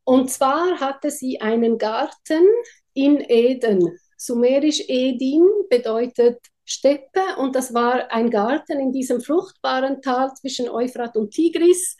Und 0.03 0.29
zwar 0.29 0.79
hatte 0.79 1.09
sie 1.09 1.39
einen 1.41 1.77
Garten 1.77 2.45
in 2.93 3.21
Eden. 3.21 3.97
Sumerisch 4.17 4.83
Edin 4.87 5.43
bedeutet 5.69 6.39
Steppe 6.65 7.21
und 7.37 7.55
das 7.55 7.73
war 7.73 8.11
ein 8.11 8.29
Garten 8.29 8.79
in 8.79 8.91
diesem 8.91 9.21
fruchtbaren 9.21 10.01
Tal 10.01 10.33
zwischen 10.35 10.69
Euphrat 10.69 11.15
und 11.17 11.31
Tigris 11.31 11.97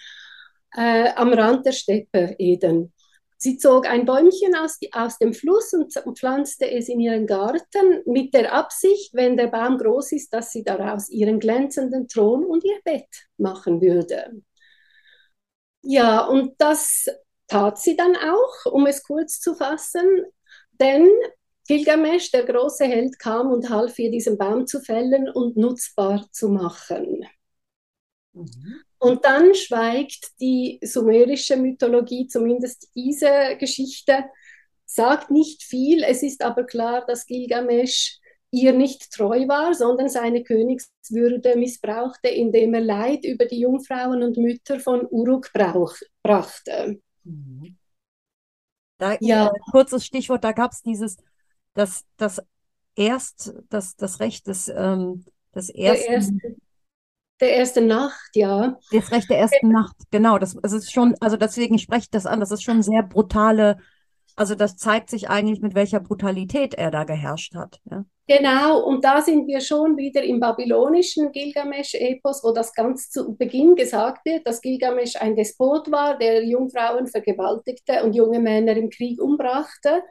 äh, 0.75 1.09
am 1.15 1.33
Rand 1.33 1.65
der 1.65 1.71
Steppe 1.71 2.35
Eden. 2.37 2.93
Sie 3.43 3.57
zog 3.57 3.85
ein 3.89 4.05
Bäumchen 4.05 4.55
aus, 4.55 4.79
aus 4.93 5.17
dem 5.17 5.33
Fluss 5.33 5.73
und, 5.73 6.17
pflanzte 6.17 6.71
es 6.71 6.87
in 6.87 7.01
ihren 7.01 7.27
Garten 7.27 8.01
mit 8.05 8.33
der 8.33 8.53
Absicht, 8.53 9.13
wenn 9.13 9.35
der 9.35 9.47
Baum 9.47 9.77
groß 9.77 10.13
ist, 10.13 10.33
dass 10.33 10.51
sie 10.51 10.63
daraus 10.63 11.09
ihren 11.09 11.41
glänzenden 11.41 12.07
Thron 12.07 12.45
und 12.45 12.63
ihr 12.63 12.79
Bett 12.85 13.09
machen 13.35 13.81
würde. 13.81 14.41
Ja, 15.81 16.25
und 16.25 16.53
das 16.57 17.07
tat 17.49 17.79
sie 17.79 17.97
dann 17.97 18.15
auch, 18.15 18.71
um 18.71 18.85
es 18.85 19.03
kurz 19.03 19.41
zu 19.41 19.55
fassen. 19.55 20.23
Denn 20.79 21.09
Gilgamesch, 21.67 22.31
der 22.31 22.45
große 22.45 22.85
Held, 22.85 23.19
kam 23.19 23.51
und 23.51 23.69
half 23.69 23.99
ihr, 23.99 24.09
diesen 24.09 24.37
Baum 24.37 24.67
zu 24.67 24.79
fällen 24.79 25.27
und 25.27 25.57
nutzbar 25.57 26.25
zu 26.31 26.47
machen. 26.47 27.27
Mhm. 28.31 28.83
Und 29.03 29.25
dann 29.25 29.53
schweigt 29.53 30.39
die 30.39 30.79
sumerische 30.81 31.57
Mythologie, 31.57 32.27
zumindest 32.27 32.89
diese 32.95 33.57
Geschichte, 33.59 34.23
sagt 34.85 35.29
nicht 35.29 35.63
viel. 35.63 36.03
Es 36.03 36.23
ist 36.23 36.41
aber 36.41 36.63
klar, 36.63 37.05
dass 37.05 37.25
Gilgamesch 37.25 38.19
ihr 38.51 38.71
nicht 38.71 39.11
treu 39.11 39.45
war, 39.49 39.73
sondern 39.73 40.07
seine 40.07 40.43
Königswürde 40.43 41.57
missbrauchte, 41.57 42.29
indem 42.29 42.75
er 42.75 42.81
Leid 42.81 43.25
über 43.25 43.45
die 43.45 43.59
Jungfrauen 43.59 44.23
und 44.23 44.37
Mütter 44.37 44.79
von 44.79 45.05
Uruk 45.09 45.51
brauch, 45.51 45.95
brachte. 46.21 47.01
Mhm. 47.25 47.77
Da, 48.99 49.17
ja. 49.19 49.47
Äh, 49.47 49.59
kurzes 49.71 50.05
Stichwort, 50.05 50.45
da 50.45 50.53
gab 50.53 50.71
es 50.71 50.81
dieses, 50.81 51.17
das, 51.73 52.05
das 52.15 52.41
erst, 52.95 53.53
das, 53.69 53.97
das 53.97 54.21
Recht 54.21 54.47
des, 54.47 54.69
ähm, 54.69 55.25
des 55.53 55.69
ersten. 55.69 56.13
Erste, 56.13 56.55
der 57.43 57.51
erste 57.51 57.81
Nacht, 57.81 58.31
ja. 58.35 58.79
Das 58.91 59.11
Recht 59.11 59.29
der 59.29 59.37
ersten 59.37 59.69
Nacht, 59.69 59.95
genau. 60.09 60.39
Das, 60.39 60.55
das 60.61 60.73
ist 60.73 60.91
schon, 60.91 61.15
also 61.19 61.37
deswegen 61.37 61.77
spreche 61.77 62.03
ich 62.03 62.09
das 62.09 62.25
an, 62.25 62.39
das 62.39 62.51
ist 62.51 62.63
schon 62.63 62.81
sehr 62.81 63.03
brutale, 63.03 63.77
also 64.35 64.55
das 64.55 64.77
zeigt 64.77 65.09
sich 65.09 65.29
eigentlich, 65.29 65.61
mit 65.61 65.75
welcher 65.75 65.99
Brutalität 65.99 66.73
er 66.73 66.89
da 66.89 67.03
geherrscht 67.03 67.53
hat. 67.55 67.79
Ja. 67.91 68.05
Genau, 68.25 68.81
und 68.85 69.03
da 69.03 69.21
sind 69.21 69.47
wir 69.47 69.59
schon 69.59 69.97
wieder 69.97 70.23
im 70.23 70.39
babylonischen 70.39 71.33
Gilgamesch-Epos, 71.33 72.41
wo 72.43 72.53
das 72.53 72.73
ganz 72.73 73.09
zu 73.09 73.35
Beginn 73.35 73.75
gesagt 73.75 74.25
wird, 74.25 74.47
dass 74.47 74.61
Gilgamesch 74.61 75.17
ein 75.17 75.35
Despot 75.35 75.91
war, 75.91 76.17
der 76.17 76.45
Jungfrauen 76.45 77.07
vergewaltigte 77.07 78.01
und 78.03 78.15
junge 78.15 78.39
Männer 78.39 78.77
im 78.77 78.89
Krieg 78.89 79.21
umbrachte. 79.21 80.03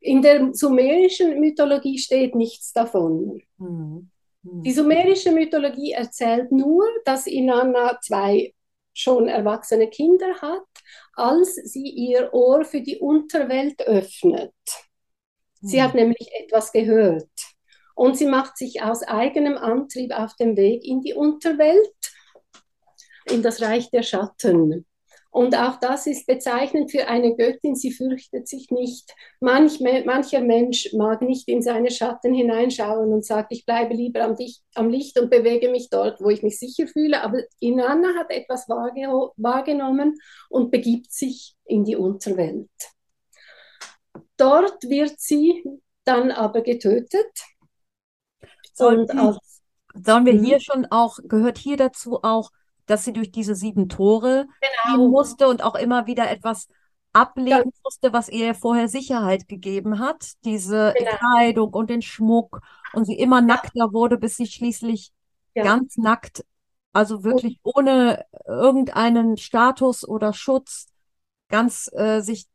In 0.00 0.20
der 0.20 0.52
sumerischen 0.52 1.38
Mythologie 1.38 1.98
steht 1.98 2.34
nichts 2.34 2.72
davon. 2.72 3.40
Mhm. 3.58 4.10
Mhm. 4.42 4.62
Die 4.62 4.72
sumerische 4.72 5.32
Mythologie 5.32 5.92
erzählt 5.92 6.52
nur, 6.52 6.86
dass 7.04 7.26
Inanna 7.26 7.98
zwei 8.00 8.54
schon 8.92 9.28
erwachsene 9.28 9.88
Kinder 9.88 10.34
hat, 10.40 10.66
als 11.14 11.54
sie 11.54 11.88
ihr 11.88 12.32
Ohr 12.32 12.64
für 12.64 12.80
die 12.80 12.98
Unterwelt 12.98 13.80
öffnet. 13.86 14.52
Sie 15.60 15.78
mhm. 15.78 15.82
hat 15.82 15.94
nämlich 15.94 16.28
etwas 16.38 16.72
gehört 16.72 17.30
und 17.94 18.16
sie 18.16 18.26
macht 18.26 18.56
sich 18.56 18.82
aus 18.82 19.02
eigenem 19.02 19.56
Antrieb 19.56 20.12
auf 20.12 20.34
den 20.36 20.56
Weg 20.56 20.84
in 20.84 21.02
die 21.02 21.14
Unterwelt, 21.14 21.94
in 23.26 23.42
das 23.42 23.60
Reich 23.60 23.90
der 23.90 24.02
Schatten. 24.02 24.86
Und 25.30 25.56
auch 25.56 25.78
das 25.78 26.06
ist 26.06 26.26
bezeichnend 26.26 26.90
für 26.90 27.06
eine 27.06 27.36
Göttin, 27.36 27.76
sie 27.76 27.92
fürchtet 27.92 28.48
sich 28.48 28.70
nicht. 28.70 29.14
Manch, 29.38 29.80
mancher 29.80 30.40
Mensch 30.40 30.92
mag 30.92 31.22
nicht 31.22 31.48
in 31.48 31.62
seine 31.62 31.90
Schatten 31.90 32.34
hineinschauen 32.34 33.12
und 33.12 33.24
sagt, 33.24 33.52
ich 33.52 33.64
bleibe 33.64 33.94
lieber 33.94 34.22
am, 34.22 34.34
Dicht, 34.34 34.62
am 34.74 34.88
Licht 34.90 35.18
und 35.20 35.30
bewege 35.30 35.70
mich 35.70 35.88
dort, 35.88 36.20
wo 36.20 36.30
ich 36.30 36.42
mich 36.42 36.58
sicher 36.58 36.88
fühle. 36.88 37.22
Aber 37.22 37.38
Inanna 37.60 38.14
hat 38.18 38.30
etwas 38.30 38.68
wahrgenommen 38.68 40.18
und 40.48 40.72
begibt 40.72 41.12
sich 41.12 41.54
in 41.64 41.84
die 41.84 41.96
Unterwelt. 41.96 42.68
Dort 44.36 44.82
wird 44.82 45.20
sie 45.20 45.62
dann 46.04 46.32
aber 46.32 46.62
getötet 46.62 47.30
Sollen, 48.80 49.10
als, 49.10 49.62
sollen 49.94 50.24
wir 50.24 50.32
hier 50.32 50.56
mhm. 50.56 50.60
schon 50.60 50.86
auch, 50.90 51.18
gehört 51.24 51.58
hier 51.58 51.76
dazu 51.76 52.20
auch, 52.22 52.50
dass 52.90 53.04
sie 53.04 53.12
durch 53.12 53.30
diese 53.30 53.54
sieben 53.54 53.88
Tore 53.88 54.46
genau. 54.60 54.96
gehen 54.96 55.10
musste 55.10 55.48
und 55.48 55.62
auch 55.62 55.74
immer 55.74 56.06
wieder 56.06 56.30
etwas 56.30 56.68
ablegen 57.12 57.50
ja. 57.50 57.80
musste, 57.84 58.12
was 58.12 58.28
ihr 58.28 58.54
vorher 58.54 58.88
Sicherheit 58.88 59.48
gegeben 59.48 59.98
hat, 59.98 60.32
diese 60.44 60.94
genau. 60.96 61.10
Kleidung 61.16 61.74
und 61.74 61.90
den 61.90 62.02
Schmuck 62.02 62.60
und 62.92 63.04
sie 63.04 63.18
immer 63.18 63.40
nackter 63.40 63.92
wurde, 63.92 64.16
bis 64.18 64.36
sie 64.36 64.46
schließlich 64.46 65.12
ja. 65.54 65.64
ganz 65.64 65.96
nackt 65.96 66.44
also 66.92 67.22
wirklich 67.22 67.60
ohne 67.62 68.24
irgendeinen 68.46 69.36
Status 69.36 70.06
oder 70.06 70.32
Schutz 70.32 70.86
ganz 71.48 71.90
äh, 71.92 72.20
sich 72.20 72.46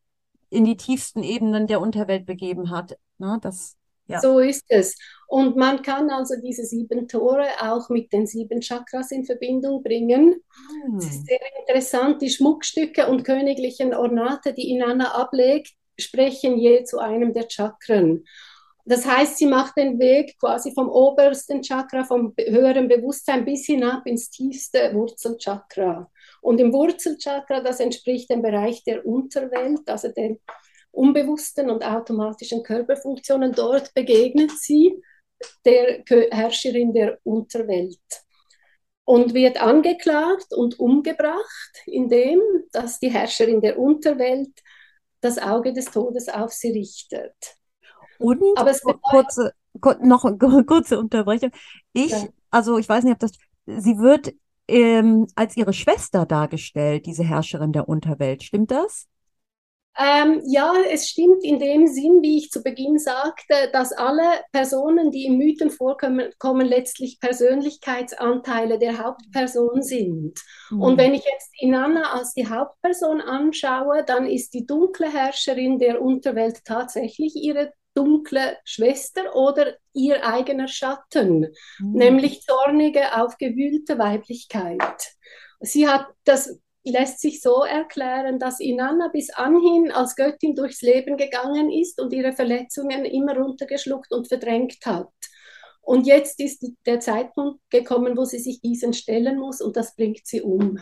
in 0.50 0.66
die 0.66 0.78
tiefsten 0.78 1.24
Ebenen 1.24 1.68
der 1.68 1.82
Unterwelt 1.82 2.26
begeben 2.26 2.70
hat. 2.70 2.98
Ne? 3.18 3.40
Das, 3.42 3.78
ja. 4.08 4.20
So 4.20 4.40
ist 4.40 4.66
es. 4.68 4.96
Und 5.28 5.56
man 5.56 5.82
kann 5.82 6.10
also 6.10 6.36
diese 6.42 6.64
sieben 6.64 7.08
Tore 7.08 7.48
auch 7.60 7.90
mit 7.90 8.14
den 8.14 8.28
sieben 8.28 8.62
Chakras 8.62 9.12
in 9.12 9.26
Verbindung 9.26 9.82
bringen. 9.82 10.36
Hm. 10.86 10.98
Es 10.98 11.06
ist 11.06 11.26
sehr 11.26 11.40
interessant, 11.60 12.22
die 12.22 12.30
Schmuckstücke 12.30 13.08
und 13.08 13.24
königlichen 13.24 13.94
Ornate, 13.94 14.54
die 14.54 14.70
Inanna 14.70 15.16
ablegt, 15.16 15.74
sprechen 16.00 16.58
je 16.58 16.84
zu 16.84 17.00
einem 17.00 17.34
der 17.34 17.50
Chakren. 17.50 18.26
Das 18.88 19.04
heißt, 19.04 19.38
sie 19.38 19.48
macht 19.48 19.78
den 19.78 19.98
Weg 19.98 20.38
quasi 20.40 20.72
vom 20.72 20.90
obersten 20.90 21.64
Chakra, 21.64 22.04
vom 22.04 22.36
höheren 22.38 22.88
Bewusstsein 22.88 23.44
bis 23.44 23.66
hinab 23.66 24.06
ins 24.06 24.30
tiefste 24.30 24.94
Wurzelchakra. 24.94 26.08
Und 26.42 26.60
im 26.60 26.72
Wurzelchakra, 26.72 27.62
das 27.62 27.80
entspricht 27.80 28.30
dem 28.30 28.44
Bereich 28.44 28.84
der 28.84 29.04
Unterwelt, 29.04 29.90
also 29.90 30.10
den 30.10 30.40
unbewussten 30.96 31.70
und 31.70 31.84
automatischen 31.84 32.64
Körperfunktionen. 32.64 33.54
Dort 33.54 33.94
begegnet 33.94 34.52
sie 34.52 35.02
der 35.66 36.04
Herrscherin 36.32 36.94
der 36.94 37.20
Unterwelt 37.24 38.00
und 39.04 39.34
wird 39.34 39.62
angeklagt 39.62 40.54
und 40.54 40.80
umgebracht, 40.80 41.84
indem 41.86 42.40
dass 42.72 43.00
die 43.00 43.10
Herrscherin 43.10 43.62
der 43.62 43.78
Unterwelt 43.78 44.52
das 45.22 45.38
Auge 45.38 45.74
des 45.74 45.86
Todes 45.86 46.30
auf 46.30 46.52
sie 46.52 46.72
richtet. 46.72 47.36
Und 48.18 48.42
Aber 48.56 48.72
es 48.72 48.82
kurze, 48.82 49.54
noch 50.02 50.26
eine 50.26 50.66
kurze 50.66 51.00
Unterbrechung. 51.00 51.52
Ich, 51.94 52.12
ja. 52.12 52.28
also 52.50 52.78
ich 52.78 52.88
weiß 52.88 53.04
nicht, 53.04 53.14
ob 53.14 53.20
das, 53.20 53.32
sie 53.66 53.98
wird 53.98 54.34
ähm, 54.68 55.28
als 55.36 55.58
ihre 55.58 55.74
Schwester 55.74 56.26
dargestellt, 56.26 57.06
diese 57.06 57.24
Herrscherin 57.24 57.74
der 57.74 57.88
Unterwelt. 57.88 58.44
Stimmt 58.44 58.72
das? 58.72 59.08
Ähm, 59.98 60.42
ja, 60.46 60.74
es 60.92 61.08
stimmt 61.08 61.44
in 61.44 61.58
dem 61.58 61.88
Sinn, 61.88 62.22
wie 62.22 62.38
ich 62.38 62.52
zu 62.52 62.62
Beginn 62.62 63.00
sagte, 63.00 63.70
dass 63.72 63.94
alle 63.94 64.42
Personen, 64.52 65.10
die 65.12 65.26
im 65.26 65.38
Mythen 65.38 65.70
vorkommen, 65.70 66.32
kommen, 66.38 66.68
letztlich 66.68 67.20
Persönlichkeitsanteile 67.22 68.78
der 68.78 69.02
Hauptperson 69.02 69.82
sind. 69.82 70.42
Mhm. 70.70 70.82
Und 70.82 70.98
wenn 70.98 71.14
ich 71.14 71.24
jetzt 71.24 71.52
Inanna 71.60 72.12
als 72.14 72.34
die 72.34 72.50
Hauptperson 72.50 73.22
anschaue, 73.22 74.04
dann 74.06 74.28
ist 74.28 74.54
die 74.54 74.66
dunkle 74.66 75.12
Herrscherin 75.12 75.80
der 75.80 76.02
Unterwelt 76.02 76.66
tatsächlich 76.66 77.36
ihre 77.36 77.72
dunkle 77.96 78.58
Schwester 78.66 79.36
oder 79.36 79.76
ihr 79.94 80.28
eigener 80.28 80.68
Schatten, 80.68 81.54
mhm. 81.80 81.92
nämlich 81.94 82.42
zornige, 82.42 83.16
aufgewühlte 83.18 83.98
Weiblichkeit. 83.98 85.14
Sie 85.62 85.88
hat 85.88 86.08
das 86.26 86.60
lässt 86.86 87.20
sich 87.20 87.42
so 87.42 87.64
erklären, 87.64 88.40
dass 88.40 88.60
Inanna 88.60 89.10
bis 89.10 89.30
anhin 89.32 89.92
als 89.92 90.16
Göttin 90.16 90.56
durchs 90.56 90.82
Leben 90.82 91.18
gegangen 91.18 91.72
ist 91.72 92.00
und 92.00 92.14
ihre 92.14 92.34
Verletzungen 92.34 93.06
immer 93.06 93.36
runtergeschluckt 93.36 94.12
und 94.14 94.28
verdrängt 94.28 94.86
hat. 94.86 95.10
Und 95.82 96.08
jetzt 96.08 96.40
ist 96.40 96.66
der 96.86 97.00
Zeitpunkt 97.00 97.60
gekommen, 97.70 98.18
wo 98.18 98.26
sie 98.26 98.40
sich 98.40 98.62
diesen 98.62 98.94
stellen 98.94 99.40
muss 99.40 99.62
und 99.62 99.76
das 99.76 99.96
bringt 99.96 100.26
sie 100.26 100.42
um. 100.42 100.80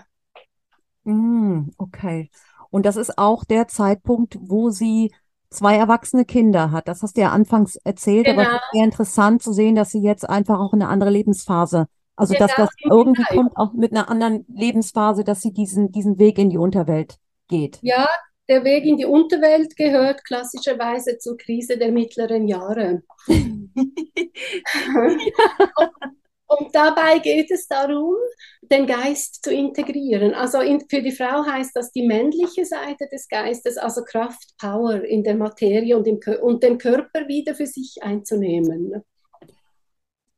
Mm, 1.04 1.70
okay. 1.78 2.30
Und 2.70 2.86
das 2.86 2.96
ist 2.96 3.18
auch 3.18 3.44
der 3.44 3.68
Zeitpunkt, 3.68 4.38
wo 4.42 4.70
sie 4.70 5.14
zwei 5.50 5.76
erwachsene 5.76 6.26
Kinder 6.26 6.72
hat. 6.72 6.88
Das 6.88 7.02
hast 7.04 7.18
du 7.18 7.22
ja 7.22 7.32
anfangs 7.32 7.76
erzählt, 7.76 8.26
genau. 8.26 8.42
aber 8.42 8.50
es 8.50 8.56
ist 8.56 8.72
sehr 8.74 8.84
interessant 8.84 9.44
zu 9.44 9.54
sehen, 9.54 9.76
dass 9.76 9.92
sie 9.92 10.02
jetzt 10.02 10.28
einfach 10.28 10.60
auch 10.60 10.74
eine 10.74 10.88
andere 10.88 11.12
Lebensphase 11.12 11.88
also, 12.16 12.36
dass 12.36 12.54
das 12.56 12.70
irgendwie 12.84 13.24
kommt 13.24 13.58
auch 13.58 13.74
mit 13.74 13.92
einer 13.92 14.10
anderen 14.10 14.46
Lebensphase, 14.48 15.24
dass 15.24 15.42
sie 15.42 15.52
diesen, 15.52 15.92
diesen 15.92 16.20
Weg 16.20 16.38
in 16.38 16.50
die 16.50 16.58
Unterwelt 16.58 17.16
geht. 17.48 17.80
Ja, 17.82 18.08
der 18.50 18.64
Weg 18.64 18.86
in 18.86 18.98
die 18.98 19.06
Unterwelt 19.06 19.76
gehört 19.76 20.24
klassischerweise 20.26 21.18
zur 21.18 21.38
Krise 21.38 21.78
der 21.78 21.92
mittleren 21.92 22.48
Jahre. 22.48 23.02
und, 23.28 23.62
und, 26.48 26.76
dabei 26.76 27.20
geht 27.20 27.50
es 27.52 27.68
darum, 27.68 28.16
den 28.62 28.86
Geist 28.86 29.44
zu 29.44 29.52
integrieren. 29.52 30.34
Also 30.34 30.60
in, 30.60 30.82
für 30.90 31.02
die 31.02 31.14
Frau 31.14 31.46
heißt 31.46 31.76
das 31.76 31.92
die 31.92 32.06
männliche 32.06 32.66
Seite 32.66 33.08
des 33.12 33.28
Geistes, 33.28 33.78
also 33.78 34.04
Kraft, 34.04 34.56
Power 34.60 35.04
in 35.04 35.24
der 35.24 35.36
Materie 35.36 35.98
und, 35.98 36.06
im, 36.06 36.20
und 36.42 36.64
den 36.64 36.78
Körper 36.78 37.28
wieder 37.28 37.56
für 37.56 37.68
sich 37.68 37.98
einzunehmen. 38.02 39.04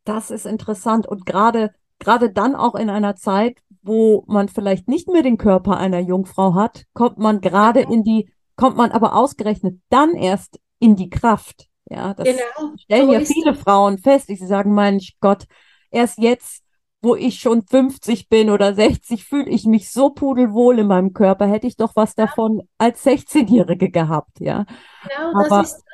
Das 0.05 0.31
ist 0.31 0.45
interessant 0.45 1.07
und 1.07 1.25
gerade 1.25 1.71
gerade 1.99 2.31
dann 2.31 2.55
auch 2.55 2.75
in 2.75 2.89
einer 2.89 3.15
Zeit, 3.15 3.59
wo 3.81 4.23
man 4.27 4.49
vielleicht 4.49 4.87
nicht 4.87 5.07
mehr 5.07 5.21
den 5.23 5.37
Körper 5.37 5.77
einer 5.77 5.99
Jungfrau 5.99 6.55
hat, 6.55 6.85
kommt 6.93 7.17
man 7.17 7.41
gerade 7.41 7.81
in 7.81 8.03
die, 8.03 8.29
kommt 8.55 8.77
man 8.77 8.91
aber 8.91 9.15
ausgerechnet 9.15 9.79
dann 9.89 10.15
erst 10.15 10.59
in 10.79 10.95
die 10.95 11.09
Kraft. 11.09 11.67
Ja, 11.89 12.13
das 12.13 12.27
genau. 12.27 12.73
stellen 12.77 13.07
so 13.07 13.13
ja 13.13 13.19
viele 13.19 13.53
das. 13.53 13.61
Frauen 13.61 13.97
fest. 13.99 14.27
Sie 14.27 14.35
sagen, 14.35 14.73
mein 14.73 14.99
Gott, 15.19 15.45
erst 15.91 16.17
jetzt, 16.17 16.63
wo 17.01 17.15
ich 17.15 17.39
schon 17.39 17.61
50 17.61 18.27
bin 18.27 18.49
oder 18.49 18.73
60, 18.73 19.23
fühle 19.23 19.49
ich 19.49 19.65
mich 19.65 19.91
so 19.91 20.09
pudelwohl 20.09 20.79
in 20.79 20.87
meinem 20.87 21.13
Körper. 21.13 21.45
Hätte 21.45 21.67
ich 21.67 21.77
doch 21.77 21.95
was 21.95 22.15
davon 22.15 22.63
als 22.79 23.05
16-Jährige 23.05 23.91
gehabt, 23.91 24.39
ja. 24.39 24.65
Genau, 25.03 25.39
aber, 25.39 25.59
das 25.59 25.73
ist 25.73 25.84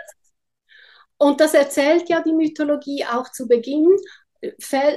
und 1.21 1.39
das 1.39 1.53
erzählt 1.53 2.09
ja 2.09 2.19
die 2.23 2.33
Mythologie 2.33 3.05
auch 3.05 3.31
zu 3.31 3.47
Beginn. 3.47 3.95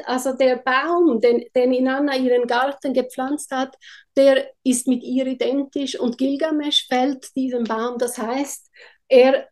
Also 0.07 0.33
der 0.33 0.57
Baum, 0.57 1.21
den, 1.21 1.45
den 1.55 1.75
Inanna 1.75 2.17
ihren 2.17 2.47
Garten 2.47 2.95
gepflanzt 2.95 3.51
hat, 3.51 3.77
der 4.17 4.51
ist 4.63 4.89
mit 4.89 5.03
ihr 5.03 5.27
identisch 5.27 6.01
und 6.01 6.17
Gilgamesch 6.17 6.87
fällt 6.87 7.27
diesen 7.37 7.65
Baum. 7.65 7.99
Das 7.99 8.17
heißt, 8.17 8.71
er, 9.07 9.49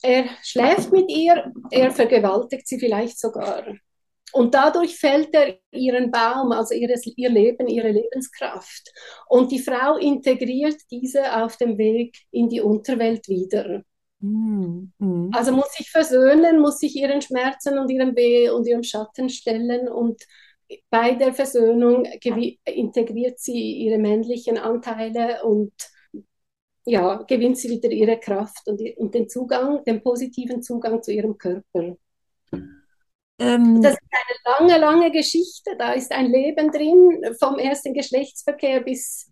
er 0.00 0.30
schläft 0.42 0.92
mit 0.92 1.10
ihr, 1.10 1.52
er 1.70 1.90
vergewaltigt 1.90 2.66
sie 2.66 2.78
vielleicht 2.78 3.20
sogar. 3.20 3.66
Und 4.32 4.54
dadurch 4.54 4.96
fällt 4.96 5.34
er 5.34 5.58
ihren 5.72 6.10
Baum, 6.10 6.52
also 6.52 6.72
ihres, 6.72 7.02
ihr 7.04 7.28
Leben, 7.28 7.68
ihre 7.68 7.90
Lebenskraft. 7.90 8.90
Und 9.28 9.52
die 9.52 9.58
Frau 9.58 9.98
integriert 9.98 10.80
diese 10.90 11.36
auf 11.42 11.58
dem 11.58 11.76
Weg 11.76 12.16
in 12.30 12.48
die 12.48 12.62
Unterwelt 12.62 13.28
wieder. 13.28 13.82
Mhm. 14.20 15.30
Also 15.34 15.52
muss 15.52 15.72
sich 15.72 15.90
versöhnen, 15.90 16.60
muss 16.60 16.78
sich 16.78 16.94
ihren 16.94 17.22
Schmerzen 17.22 17.78
und 17.78 17.90
ihrem 17.90 18.14
Weh 18.16 18.50
und 18.50 18.66
ihrem 18.66 18.82
Schatten 18.82 19.28
stellen 19.28 19.88
und 19.88 20.22
bei 20.90 21.14
der 21.14 21.32
Versöhnung 21.32 22.04
integriert 22.04 23.40
sie 23.40 23.72
ihre 23.72 23.98
männlichen 23.98 24.58
Anteile 24.58 25.42
und 25.44 25.72
ja, 26.84 27.22
gewinnt 27.22 27.58
sie 27.58 27.70
wieder 27.70 27.90
ihre 27.90 28.18
Kraft 28.18 28.66
und, 28.66 28.80
und 28.96 29.14
den 29.14 29.28
Zugang, 29.28 29.84
den 29.84 30.02
positiven 30.02 30.62
Zugang 30.62 31.02
zu 31.02 31.12
ihrem 31.12 31.36
Körper. 31.36 31.96
Ähm, 33.38 33.82
das 33.82 33.94
ist 33.94 34.00
eine 34.10 34.68
lange, 34.68 34.80
lange 34.80 35.10
Geschichte. 35.10 35.76
Da 35.78 35.92
ist 35.92 36.12
ein 36.12 36.26
Leben 36.26 36.70
drin, 36.70 37.34
vom 37.38 37.58
ersten 37.58 37.94
Geschlechtsverkehr 37.94 38.80
bis, 38.80 39.30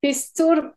bis 0.00 0.32
zur 0.32 0.74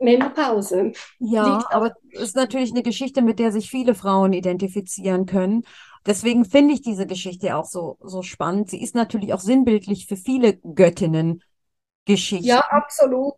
Menopause. 0.00 0.92
Ja, 1.18 1.64
aber 1.70 1.94
es 2.12 2.20
ist 2.20 2.36
natürlich 2.36 2.70
eine 2.70 2.82
Geschichte, 2.82 3.22
mit 3.22 3.38
der 3.38 3.52
sich 3.52 3.70
viele 3.70 3.94
Frauen 3.94 4.32
identifizieren 4.32 5.26
können. 5.26 5.64
Deswegen 6.06 6.44
finde 6.44 6.74
ich 6.74 6.82
diese 6.82 7.06
Geschichte 7.06 7.56
auch 7.56 7.64
so, 7.64 7.98
so 8.00 8.22
spannend. 8.22 8.70
Sie 8.70 8.82
ist 8.82 8.94
natürlich 8.94 9.34
auch 9.34 9.40
sinnbildlich 9.40 10.06
für 10.06 10.16
viele 10.16 10.56
Göttinnen 10.56 11.42
Geschichten. 12.04 12.46
Ja, 12.46 12.60
absolut. 12.60 13.34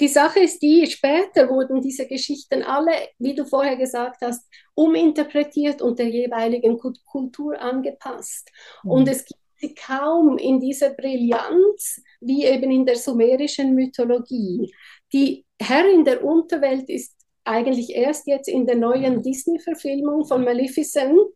Die 0.00 0.08
Sache 0.08 0.40
ist 0.40 0.60
die, 0.60 0.86
später 0.88 1.48
wurden 1.48 1.80
diese 1.80 2.06
Geschichten 2.06 2.64
alle, 2.64 2.92
wie 3.18 3.34
du 3.34 3.44
vorher 3.44 3.76
gesagt 3.76 4.22
hast, 4.22 4.44
uminterpretiert 4.74 5.80
und 5.82 6.00
der 6.00 6.08
jeweiligen 6.08 6.78
Kultur 7.04 7.60
angepasst. 7.60 8.50
Mhm. 8.82 8.90
Und 8.90 9.08
es 9.08 9.24
gibt 9.24 9.43
kaum 9.86 10.38
in 10.38 10.60
dieser 10.60 10.90
Brillanz 10.90 12.02
wie 12.20 12.44
eben 12.44 12.70
in 12.70 12.86
der 12.86 12.96
sumerischen 12.96 13.74
Mythologie. 13.74 14.72
Die 15.12 15.44
Herrin 15.60 16.04
der 16.04 16.24
Unterwelt 16.24 16.88
ist 16.88 17.14
eigentlich 17.44 17.90
erst 17.90 18.26
jetzt 18.26 18.48
in 18.48 18.66
der 18.66 18.76
neuen 18.76 19.22
Disney-Verfilmung 19.22 20.24
von 20.24 20.44
Maleficent, 20.44 21.34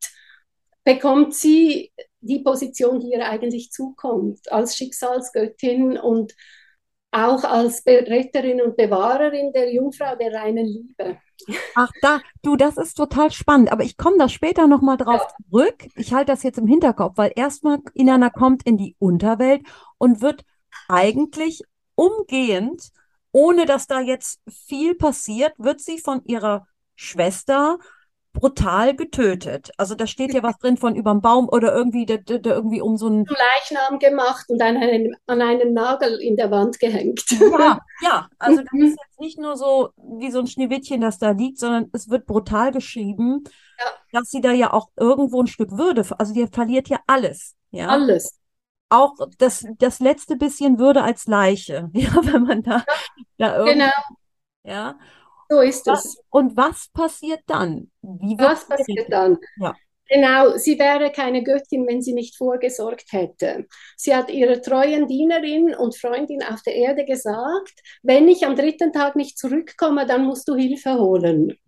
bekommt 0.85 1.35
sie 1.35 1.93
die 2.21 2.41
Position, 2.41 3.01
die 3.01 3.11
ihr 3.11 3.29
eigentlich 3.29 3.71
zukommt, 3.71 4.51
als 4.51 4.77
Schicksalsgöttin 4.77 5.99
und 5.99 6.35
auch 7.11 7.43
als 7.45 7.85
Retterin 7.87 8.61
und 8.61 8.77
Bewahrerin 8.77 9.53
der 9.53 9.73
Jungfrau 9.73 10.15
der 10.17 10.33
reinen 10.33 10.67
Liebe. 10.67 11.19
Ach, 11.75 11.91
da, 12.03 12.21
du, 12.43 12.57
das 12.57 12.77
ist 12.77 12.95
total 12.95 13.31
spannend, 13.31 13.73
aber 13.73 13.85
ich 13.85 13.97
komme 13.97 14.19
da 14.19 14.29
später 14.29 14.67
nochmal 14.67 14.97
drauf 14.97 15.23
ja. 15.23 15.45
zurück. 15.51 15.87
Ich 15.95 16.13
halte 16.13 16.33
das 16.33 16.43
jetzt 16.43 16.59
im 16.59 16.67
Hinterkopf, 16.67 17.17
weil 17.17 17.33
erstmal 17.35 17.79
Inanna 17.95 18.29
kommt 18.29 18.65
in 18.65 18.77
die 18.77 18.97
Unterwelt 18.99 19.63
und 19.99 20.21
wird 20.21 20.45
eigentlich 20.89 21.63
umgehend 21.95 22.91
ohne 23.33 23.67
dass 23.67 23.87
da 23.87 24.01
jetzt 24.01 24.41
viel 24.49 24.95
passiert, 24.95 25.53
wird 25.59 25.81
sie 25.81 25.99
von 25.99 26.23
ihrer 26.25 26.67
Schwester 26.95 27.79
brutal 28.33 28.95
getötet. 28.95 29.71
Also 29.77 29.95
da 29.95 30.07
steht 30.07 30.33
ja 30.35 30.43
was 30.43 30.59
drin 30.59 30.77
von 30.77 30.95
überm 30.95 31.21
Baum 31.21 31.49
oder 31.49 31.75
irgendwie, 31.75 32.07
der, 32.07 32.19
der, 32.19 32.39
der 32.39 32.55
irgendwie 32.55 32.81
um 32.81 32.97
so 32.97 33.09
ein 33.09 33.27
Zum 33.27 33.37
Leichnam 33.37 33.99
gemacht 33.99 34.47
und 34.49 34.61
an 34.63 34.77
einen, 34.77 35.17
an 35.27 35.43
einen 35.43 35.73
Nagel 35.75 36.21
in 36.21 36.37
der 36.37 36.51
Wand 36.51 36.79
gehängt. 36.79 37.25
Ja, 37.31 37.79
ja, 38.01 38.29
also 38.39 38.63
das 38.63 38.73
ist 38.81 38.97
jetzt 39.07 39.21
nicht 39.21 39.39
nur 39.39 39.57
so 39.57 39.91
wie 39.97 40.31
so 40.31 40.39
ein 40.41 40.47
Schneewittchen, 40.47 41.01
das 41.01 41.19
da 41.19 41.31
liegt, 41.31 41.59
sondern 41.59 41.91
es 41.93 42.09
wird 42.09 42.27
brutal 42.27 42.71
geschrieben, 42.73 43.45
Ja. 43.79 43.87
dass 44.13 44.31
sie 44.31 44.41
da 44.41 44.53
ja 44.53 44.73
auch 44.73 44.89
irgendwo 44.97 45.41
ein 45.43 45.47
Stück 45.47 45.73
Würde, 45.77 46.05
also 46.19 46.33
die 46.33 46.47
verliert 46.47 46.89
ja 46.89 47.01
alles, 47.07 47.57
ja. 47.71 47.89
Alles. 47.89 48.39
Auch 48.91 49.15
das, 49.39 49.67
das 49.79 50.01
letzte 50.01 50.37
bisschen 50.37 50.79
Würde 50.79 51.03
als 51.03 51.27
Leiche, 51.27 51.91
ja, 51.95 52.11
wenn 52.23 52.43
man 52.45 52.63
da, 52.63 52.85
da 53.37 53.57
irgendwie, 53.59 53.75
Genau, 53.81 53.93
ja. 54.65 54.99
So 55.49 55.61
ist 55.61 55.87
es. 55.89 56.19
und 56.31 56.57
was 56.57 56.89
passiert 56.93 57.41
dann? 57.47 57.91
Was 58.03 58.63
sie 58.63 58.67
passiert 58.67 59.13
dann? 59.13 59.39
Ja. 59.61 59.75
Genau, 60.11 60.57
sie 60.57 60.79
wäre 60.79 61.13
keine 61.13 61.43
Göttin, 61.43 61.87
wenn 61.87 62.01
sie 62.01 62.15
nicht 62.15 62.37
vorgesorgt 62.37 63.13
hätte. 63.13 63.67
Sie 63.97 64.15
hat 64.15 64.31
ihrer 64.31 64.63
treuen 64.63 65.07
Dienerin 65.07 65.75
und 65.75 65.99
Freundin 65.99 66.43
auf 66.43 66.63
der 66.63 66.77
Erde 66.77 67.05
gesagt, 67.05 67.75
wenn 68.03 68.27
ich 68.27 68.47
am 68.47 68.57
dritten 68.57 68.93
Tag 68.93 69.17
nicht 69.17 69.39
zurückkomme, 69.39 70.07
dann 70.07 70.25
musst 70.25 70.49
du 70.49 70.55
Hilfe 70.55 70.95
holen. 70.95 71.59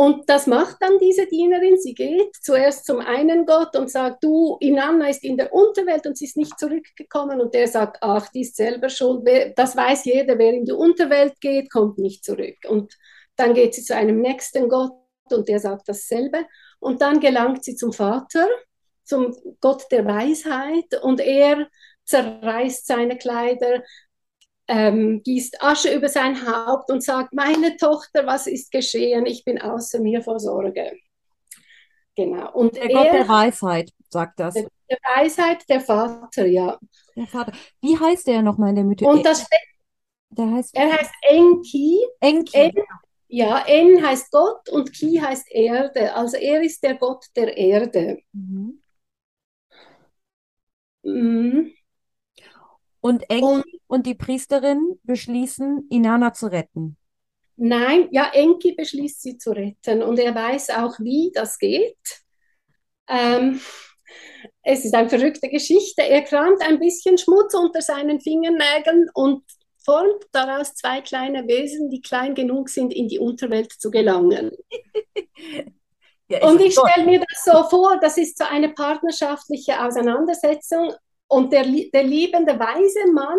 Und 0.00 0.30
das 0.30 0.46
macht 0.46 0.78
dann 0.80 0.98
diese 0.98 1.26
Dienerin. 1.26 1.76
Sie 1.76 1.92
geht 1.92 2.34
zuerst 2.40 2.86
zum 2.86 3.00
einen 3.00 3.44
Gott 3.44 3.76
und 3.76 3.90
sagt, 3.90 4.24
du, 4.24 4.56
Inanna 4.58 5.10
ist 5.10 5.22
in 5.22 5.36
der 5.36 5.52
Unterwelt 5.52 6.06
und 6.06 6.16
sie 6.16 6.24
ist 6.24 6.38
nicht 6.38 6.58
zurückgekommen. 6.58 7.38
Und 7.38 7.52
der 7.52 7.68
sagt, 7.68 7.98
ach, 8.00 8.30
die 8.30 8.40
ist 8.40 8.56
selber 8.56 8.88
schuld. 8.88 9.28
Das 9.56 9.76
weiß 9.76 10.06
jeder, 10.06 10.38
wer 10.38 10.54
in 10.54 10.64
die 10.64 10.72
Unterwelt 10.72 11.38
geht, 11.42 11.70
kommt 11.70 11.98
nicht 11.98 12.24
zurück. 12.24 12.56
Und 12.66 12.96
dann 13.36 13.52
geht 13.52 13.74
sie 13.74 13.82
zu 13.82 13.94
einem 13.94 14.22
nächsten 14.22 14.70
Gott 14.70 14.94
und 15.30 15.50
der 15.50 15.60
sagt 15.60 15.86
dasselbe. 15.86 16.46
Und 16.78 17.02
dann 17.02 17.20
gelangt 17.20 17.62
sie 17.62 17.76
zum 17.76 17.92
Vater, 17.92 18.48
zum 19.04 19.36
Gott 19.60 19.84
der 19.90 20.06
Weisheit 20.06 20.98
und 21.02 21.20
er 21.20 21.68
zerreißt 22.06 22.86
seine 22.86 23.18
Kleider, 23.18 23.82
ähm, 24.70 25.20
gießt 25.24 25.62
Asche 25.62 25.92
über 25.92 26.08
sein 26.08 26.46
Haupt 26.46 26.90
und 26.92 27.02
sagt, 27.02 27.32
meine 27.34 27.76
Tochter, 27.76 28.24
was 28.24 28.46
ist 28.46 28.70
geschehen? 28.70 29.26
Ich 29.26 29.44
bin 29.44 29.60
außer 29.60 30.00
mir 30.00 30.22
vor 30.22 30.38
Sorge. 30.38 30.92
Genau. 32.16 32.52
Und 32.52 32.76
Der 32.76 32.88
Gott 32.88 33.06
er, 33.06 33.12
der 33.12 33.28
Weisheit 33.28 33.90
sagt 34.08 34.38
das. 34.38 34.54
der, 34.54 34.68
der 34.88 34.98
Weisheit, 35.16 35.68
der 35.68 35.80
Vater, 35.80 36.46
ja. 36.46 36.78
Der 37.16 37.26
Vater. 37.26 37.52
Wie 37.80 37.98
heißt 37.98 38.28
der 38.28 38.42
nochmal 38.42 38.70
in 38.70 38.76
der 38.76 38.84
Mythologie? 38.84 39.18
Und 39.18 39.26
das 39.26 39.44
Der 40.30 40.50
heißt 40.52 40.76
er 40.76 40.92
heißt 40.92 41.12
Enki. 41.22 41.98
Enki. 42.20 42.56
En, 42.56 42.72
ja, 43.26 43.64
En 43.66 44.06
heißt 44.06 44.30
Gott 44.30 44.68
und 44.68 44.92
Ki 44.92 45.18
heißt 45.20 45.50
Erde. 45.50 46.14
Also 46.14 46.36
er 46.36 46.62
ist 46.62 46.80
der 46.84 46.94
Gott 46.94 47.24
der 47.34 47.56
Erde. 47.56 48.18
Mhm. 48.32 48.80
Mhm. 51.02 51.72
Und 53.00 53.28
Enki 53.30 53.44
Und 53.44 53.64
und 53.90 54.06
die 54.06 54.14
Priesterin 54.14 54.98
beschließen, 55.02 55.86
Inanna 55.90 56.32
zu 56.32 56.46
retten. 56.46 56.96
nein, 57.56 58.08
ja, 58.10 58.30
Enki 58.32 58.72
beschließt 58.74 59.22
sie 59.22 59.38
zu 59.38 59.50
retten 59.52 60.02
und 60.02 60.18
er 60.18 60.34
weiß 60.34 60.70
auch, 60.70 60.98
wie 61.00 61.30
das 61.34 61.58
geht. 61.58 61.96
Ähm, 63.08 63.60
es 64.62 64.84
ist 64.84 64.94
eine 64.94 65.08
verrückte 65.08 65.48
Geschichte. 65.48 66.02
Er 66.02 66.22
kramt 66.22 66.62
ein 66.62 66.78
bisschen 66.78 67.18
Schmutz 67.18 67.54
unter 67.54 67.82
seinen 67.82 68.20
Fingernägeln 68.20 69.08
und 69.14 69.42
formt 69.84 70.24
daraus 70.32 70.74
zwei 70.74 71.00
kleine 71.00 71.46
Wesen, 71.48 71.90
die 71.90 72.00
klein 72.02 72.34
genug 72.34 72.68
sind, 72.68 72.92
in 72.92 73.08
die 73.08 73.18
Unterwelt 73.18 73.72
zu 73.72 73.90
gelangen. 73.90 74.52
Ja, 76.28 76.46
Und 76.48 76.60
ich 76.60 76.74
stelle 76.74 77.06
mir 77.06 77.18
das 77.18 77.44
so 77.44 77.64
vor, 77.68 77.98
das 78.00 78.16
ist 78.16 78.38
so 78.38 78.44
eine 78.44 78.68
partnerschaftliche 78.68 79.84
Auseinandersetzung 79.84 80.94
und 81.30 81.52
der, 81.52 81.64
der 81.64 82.02
liebende 82.02 82.58
weise 82.58 83.12
Mann, 83.12 83.38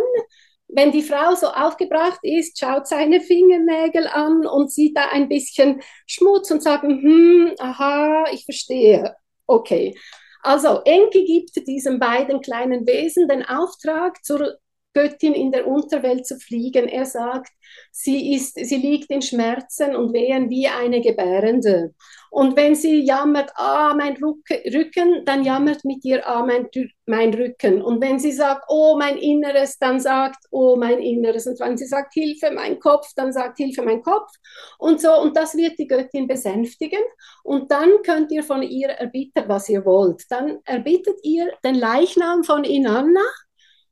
wenn 0.69 0.91
die 0.91 1.04
Frau 1.04 1.36
so 1.36 1.47
aufgebracht 1.47 2.19
ist, 2.23 2.58
schaut 2.58 2.88
seine 2.88 3.19
Fingernägel 3.19 4.08
an 4.08 4.45
und 4.47 4.71
sieht 4.71 4.95
da 4.97 5.10
ein 5.10 5.27
bisschen 5.27 5.82
Schmutz 6.08 6.49
und 6.49 6.63
sagt, 6.63 6.84
hm, 6.84 7.54
aha, 7.60 8.23
ich 8.32 8.45
verstehe. 8.45 9.13
Okay. 9.45 9.93
Also 10.41 10.82
Enki 10.86 11.25
gibt 11.25 11.67
diesen 11.67 11.99
beiden 11.99 12.41
kleinen 12.41 12.88
Wesen 12.88 13.27
den 13.27 13.45
Auftrag, 13.45 14.23
zur 14.23 14.58
Göttin 14.93 15.34
in 15.34 15.51
der 15.51 15.67
Unterwelt 15.67 16.25
zu 16.25 16.38
fliegen. 16.38 16.88
Er 16.88 17.06
sagt, 17.06 17.51
sie, 17.91 18.34
ist, 18.34 18.56
sie 18.56 18.77
liegt 18.77 19.10
in 19.10 19.21
Schmerzen 19.21 19.95
und 19.95 20.13
Wehen 20.13 20.49
wie 20.49 20.67
eine 20.67 21.01
Gebärende. 21.01 21.93
Und 22.30 22.56
wenn 22.56 22.75
sie 22.75 23.01
jammert, 23.01 23.51
ah, 23.56 23.93
mein 23.93 24.15
Rücken, 24.15 25.25
dann 25.25 25.43
jammert 25.43 25.84
mit 25.84 26.06
ihr, 26.06 26.25
ah, 26.25 26.45
mein, 26.45 26.69
mein 27.06 27.34
Rücken. 27.34 27.82
Und 27.82 28.01
wenn 28.01 28.19
sie 28.19 28.32
sagt, 28.32 28.63
oh, 28.69 28.95
mein 28.97 29.17
Inneres, 29.17 29.77
dann 29.77 29.99
sagt, 29.99 30.45
oh, 30.49 30.77
mein 30.77 30.99
Inneres. 30.99 31.45
Und 31.45 31.60
wenn 31.60 31.77
sie 31.77 31.88
sagt, 31.88 32.13
Hilfe, 32.13 32.51
mein 32.51 32.80
Kopf, 32.80 33.10
dann 33.17 33.34
sagt, 33.34 33.58
Hilfe, 33.58 33.82
mein 33.82 34.01
Kopf. 34.01 34.32
Und 34.80 35.01
so, 35.01 35.13
und 35.19 35.36
das 35.36 35.58
wird 35.58 35.77
die 35.77 35.88
Göttin 35.88 36.25
besänftigen. 36.25 37.01
Und 37.43 37.69
dann 37.69 37.89
könnt 38.06 38.32
ihr 38.32 38.43
von 38.43 38.62
ihr 38.62 38.89
erbitten, 38.89 39.43
was 39.47 39.67
ihr 39.67 39.84
wollt. 39.84 40.23
Dann 40.30 40.60
erbittet 40.63 41.17
ihr 41.23 41.51
den 41.65 41.75
Leichnam 41.75 42.45
von 42.45 42.63
Inanna 42.63 43.21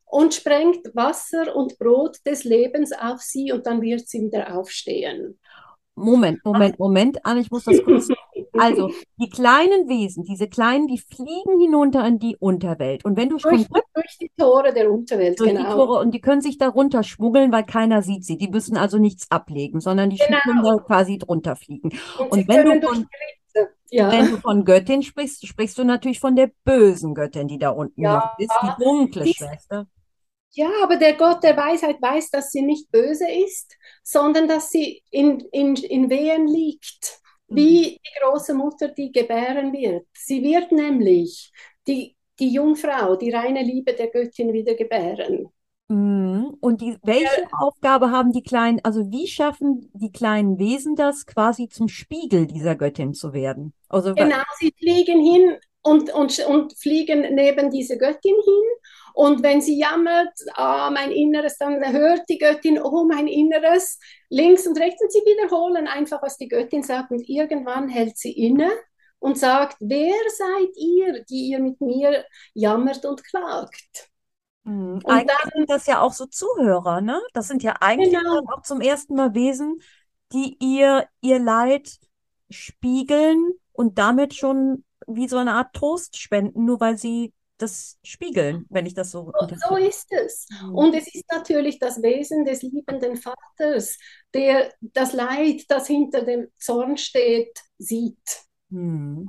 und 0.09 0.33
sprengt 0.33 0.79
Wasser 0.95 1.55
und 1.55 1.77
Brot 1.79 2.17
des 2.25 2.43
Lebens 2.43 2.91
auf 2.93 3.21
sie 3.21 3.51
und 3.51 3.65
dann 3.65 3.81
wird 3.81 4.07
sie 4.07 4.21
wieder 4.21 4.57
aufstehen. 4.57 5.39
Moment, 5.95 6.39
Moment, 6.45 6.79
Moment, 6.79 7.25
Anne, 7.25 7.41
ich 7.41 7.51
muss 7.51 7.65
das 7.65 7.83
kurz. 7.83 8.07
Also, 8.57 8.89
die 9.21 9.29
kleinen 9.29 9.87
Wesen, 9.87 10.23
diese 10.23 10.49
kleinen, 10.49 10.87
die 10.87 10.97
fliegen 10.97 11.59
hinunter 11.61 12.05
in 12.05 12.19
die 12.19 12.35
Unterwelt. 12.37 13.05
Und 13.05 13.15
wenn 13.15 13.29
du 13.29 13.37
Durch, 13.37 13.67
von 13.67 13.81
durch 13.93 14.17
die 14.19 14.31
Tore 14.37 14.73
der 14.73 14.91
Unterwelt, 14.91 15.39
durch 15.39 15.51
die 15.51 15.55
genau. 15.55 15.75
Tore 15.75 15.99
und 15.99 16.11
die 16.13 16.19
können 16.19 16.41
sich 16.41 16.57
darunter 16.57 17.03
schmuggeln, 17.03 17.51
weil 17.53 17.63
keiner 17.65 18.01
sieht 18.01 18.25
sie. 18.25 18.37
Die 18.37 18.49
müssen 18.49 18.75
also 18.75 18.97
nichts 18.97 19.29
ablegen, 19.29 19.79
sondern 19.79 20.09
die 20.09 20.17
Genau. 20.17 20.39
können 20.43 20.63
da 20.63 20.77
quasi 20.83 21.17
drunter 21.19 21.55
fliegen. 21.55 21.91
Und, 22.17 22.31
Und 22.31 22.47
wenn 22.49 22.81
du 22.81 22.87
von- 22.87 23.07
die. 23.55 23.65
Ja. 23.91 24.11
Wenn 24.11 24.31
du 24.31 24.37
von 24.37 24.65
Göttin 24.65 25.03
sprichst, 25.03 25.45
sprichst 25.47 25.77
du 25.77 25.83
natürlich 25.83 26.19
von 26.19 26.35
der 26.35 26.51
bösen 26.65 27.13
Göttin, 27.13 27.47
die 27.47 27.59
da 27.59 27.69
unten 27.69 28.01
Ja, 28.01 28.33
ist, 28.39 28.51
die 28.63 28.83
dunkle 28.83 29.23
die- 29.23 29.33
Schwester. 29.35 29.87
Ja, 30.51 30.69
aber 30.83 30.97
der 30.97 31.13
Gott 31.13 31.43
der 31.43 31.55
Weisheit 31.55 32.01
weiß, 32.01 32.31
dass 32.31 32.51
sie 32.51 32.61
nicht 32.61 32.91
böse 32.91 33.29
ist, 33.29 33.75
sondern 34.03 34.47
dass 34.47 34.69
sie 34.69 35.03
in, 35.11 35.39
in, 35.51 35.75
in 35.75 36.09
Wehen 36.09 36.47
liegt, 36.47 37.19
wie 37.47 37.99
die 38.03 38.19
große 38.21 38.53
Mutter, 38.53 38.89
die 38.89 39.11
gebären 39.11 39.73
wird. 39.73 40.05
Sie 40.13 40.43
wird 40.43 40.71
nämlich 40.71 41.51
die, 41.87 42.15
die 42.39 42.53
Jungfrau, 42.53 43.15
die 43.15 43.31
reine 43.31 43.63
Liebe 43.63 43.93
der 43.93 44.07
Göttin 44.07 44.53
wieder 44.53 44.75
gebären. 44.75 45.49
Mhm. 45.89 46.57
Und 46.61 46.81
die, 46.81 46.97
welche 47.03 47.47
Aufgabe 47.59 48.11
haben 48.11 48.31
die 48.31 48.43
kleinen, 48.43 48.79
also 48.83 49.09
wie 49.11 49.27
schaffen 49.27 49.89
die 49.93 50.11
kleinen 50.11 50.59
Wesen 50.59 50.95
das, 50.95 51.25
quasi 51.25 51.67
zum 51.67 51.87
Spiegel 51.87 52.45
dieser 52.45 52.75
Göttin 52.75 53.13
zu 53.13 53.33
werden? 53.33 53.73
Also, 53.87 54.13
Genau, 54.13 54.43
sie 54.59 54.73
fliegen 54.77 55.19
hin 55.19 55.57
und, 55.81 56.13
und, 56.13 56.39
und 56.45 56.77
fliegen 56.77 57.33
neben 57.33 57.71
diese 57.71 57.97
Göttin 57.97 58.35
hin. 58.35 58.63
Und 59.19 59.43
wenn 59.43 59.59
sie 59.59 59.77
jammert, 59.77 60.31
ah, 60.53 60.89
mein 60.91 61.11
Inneres, 61.11 61.57
dann 61.57 61.83
hört 61.91 62.21
die 62.29 62.37
Göttin, 62.37 62.81
oh, 62.81 63.03
mein 63.03 63.27
Inneres, 63.27 63.99
links 64.29 64.65
und 64.65 64.79
rechts. 64.79 65.01
Und 65.01 65.11
sie 65.11 65.19
wiederholen 65.19 65.89
einfach, 65.89 66.23
was 66.23 66.37
die 66.37 66.47
Göttin 66.47 66.83
sagt. 66.83 67.11
Und 67.11 67.27
irgendwann 67.27 67.89
hält 67.89 68.17
sie 68.17 68.31
inne 68.31 68.71
und 69.19 69.37
sagt, 69.37 69.75
wer 69.81 70.15
seid 70.37 70.69
ihr, 70.77 71.25
die 71.25 71.49
ihr 71.49 71.59
mit 71.59 71.81
mir 71.81 72.23
jammert 72.53 73.05
und 73.05 73.21
klagt? 73.25 74.07
Mhm. 74.63 75.01
Und 75.03 75.05
Eigentlich 75.05 75.37
dann, 75.41 75.51
sind 75.53 75.69
das 75.69 75.85
ja 75.85 75.99
auch 75.99 76.13
so 76.13 76.25
Zuhörer, 76.25 77.01
ne? 77.01 77.19
Das 77.33 77.49
sind 77.49 77.61
ja 77.61 77.73
eigentlich 77.81 78.13
Genau. 78.13 78.39
auch 78.55 78.61
zum 78.61 78.79
ersten 78.79 79.15
Mal 79.15 79.33
Wesen, 79.33 79.81
die 80.31 80.55
ihr, 80.61 81.09
ihr 81.19 81.39
Leid 81.39 81.91
spiegeln 82.49 83.51
und 83.73 83.97
damit 83.97 84.33
schon 84.33 84.85
wie 85.07 85.27
so 85.27 85.35
eine 85.35 85.55
Art 85.55 85.73
Trost 85.73 86.15
spenden, 86.15 86.63
nur 86.63 86.79
weil 86.79 86.97
sie 86.97 87.33
das 87.61 87.97
spiegeln, 88.03 88.65
wenn 88.69 88.85
ich 88.85 88.93
das 88.93 89.11
so 89.11 89.31
so, 89.67 89.75
ist 89.75 90.11
es. 90.11 90.47
Und 90.73 90.95
es 90.95 91.13
ist 91.13 91.25
natürlich 91.31 91.79
das 91.79 92.01
Wesen 92.01 92.45
des 92.45 92.61
liebenden 92.61 93.17
Vaters, 93.17 93.97
der 94.33 94.73
das 94.81 95.13
Leid, 95.13 95.63
das 95.69 95.87
hinter 95.87 96.23
dem 96.23 96.47
Zorn 96.57 96.97
steht, 96.97 97.59
sieht. 97.77 98.17
Oder? 98.71 99.25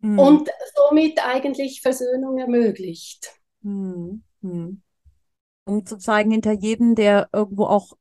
Mhm. 0.00 0.18
und 0.18 0.50
somit 0.74 1.24
eigentlich 1.24 1.80
Versöhnung 1.80 2.38
ermöglicht. 2.38 3.32
Mhm. 3.62 4.22
Mhm. 4.40 4.82
Um 5.64 5.86
zu 5.86 5.96
zeigen, 5.96 6.32
hinter 6.32 6.52
jedem, 6.52 6.94
der 6.96 7.28
irgendwo 7.32 7.66
auch 7.66 7.92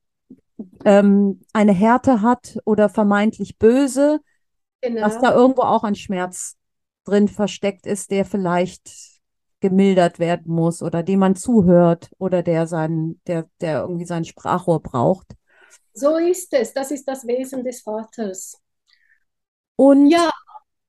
ähm, 0.86 1.42
eine 1.54 1.74
Härte 1.74 2.22
hat 2.22 2.58
oder 2.66 2.90
vermeintlich 2.90 3.58
böse, 3.58 4.20
dass 4.82 5.16
Genau. 5.16 5.22
da 5.22 5.36
irgendwo 5.36 5.62
auch 5.62 5.84
ein 5.84 5.96
Schmerz 5.96 6.58
drin 7.06 7.28
versteckt 7.28 7.86
ist, 7.86 8.12
der 8.12 8.26
vielleicht 8.26 8.92
gemildert 9.60 10.20
werden 10.20 10.54
muss 10.54 10.82
oder 10.82 11.04
dem 11.04 11.20
man 11.20 11.36
zuhört 11.36 12.10
oder 12.18 12.44
der 12.44 12.68
sein, 12.68 13.22
der, 13.28 13.48
der 13.62 13.82
irgendwie 13.82 14.06
sein 14.06 14.26
Sprachrohr 14.26 14.82
braucht. 14.82 15.28
So 15.94 16.18
ist 16.18 16.52
es. 16.54 16.74
Das 16.74 16.92
ist 16.92 17.08
das 17.08 17.26
Wesen 17.26 17.64
des 17.64 17.82
Vaters. 17.82 18.58
Und 19.76 20.10
Ja, 20.10 20.32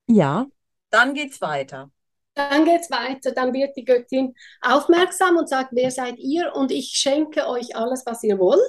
ja, 0.09 0.47
dann 0.91 1.15
geht's 1.15 1.41
weiter. 1.41 1.91
dann 2.35 2.65
geht's 2.65 2.91
weiter. 2.91 3.33
Dann 3.33 3.53
wird 3.53 3.77
die 3.77 3.85
Göttin 3.85 4.35
aufmerksam 4.63 5.37
und 5.37 5.49
sagt, 5.49 5.71
wer 5.73 5.91
seid 5.91 6.19
ihr? 6.19 6.55
Und 6.55 6.71
ich 6.73 6.89
schenke 6.95 7.47
euch 7.49 7.77
alles, 7.77 8.05
was 8.07 8.23
ihr 8.23 8.39
wollt. 8.39 8.61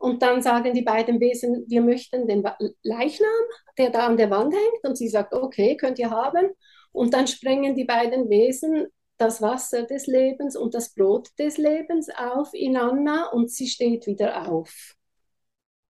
Und 0.00 0.22
dann 0.22 0.40
sagen 0.40 0.72
die 0.72 0.82
beiden 0.82 1.20
Wesen, 1.20 1.66
wir 1.68 1.82
möchten 1.82 2.26
den 2.26 2.42
Leichnam, 2.82 3.28
der 3.76 3.90
da 3.90 4.06
an 4.06 4.16
der 4.16 4.30
Wand 4.30 4.54
hängt. 4.54 4.84
Und 4.84 4.96
sie 4.96 5.08
sagt, 5.08 5.34
okay, 5.34 5.76
könnt 5.76 5.98
ihr 5.98 6.10
haben. 6.10 6.48
Und 6.90 7.12
dann 7.12 7.26
sprengen 7.26 7.74
die 7.74 7.84
beiden 7.84 8.30
Wesen 8.30 8.86
das 9.18 9.42
Wasser 9.42 9.82
des 9.82 10.06
Lebens 10.06 10.56
und 10.56 10.72
das 10.74 10.94
Brot 10.94 11.28
des 11.38 11.58
Lebens 11.58 12.08
auf 12.16 12.54
Inanna 12.54 13.26
und 13.26 13.50
sie 13.50 13.66
steht 13.68 14.06
wieder 14.06 14.50
auf. 14.50 14.94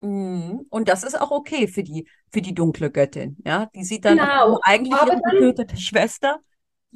Mhm. 0.02 0.66
Und 0.70 0.88
das 0.90 1.04
ist 1.04 1.20
auch 1.20 1.32
okay 1.32 1.68
für 1.68 1.84
die, 1.84 2.08
für 2.32 2.42
die 2.42 2.54
dunkle 2.54 2.90
Göttin. 2.92 3.38
Ja, 3.46 3.68
die 3.76 3.84
sieht 3.84 4.06
dann 4.06 4.18
Genau. 4.18 4.60
eigentlich 4.62 4.94
ihre 4.94 5.22
getötete 5.22 5.78
Schwester. 5.78 6.40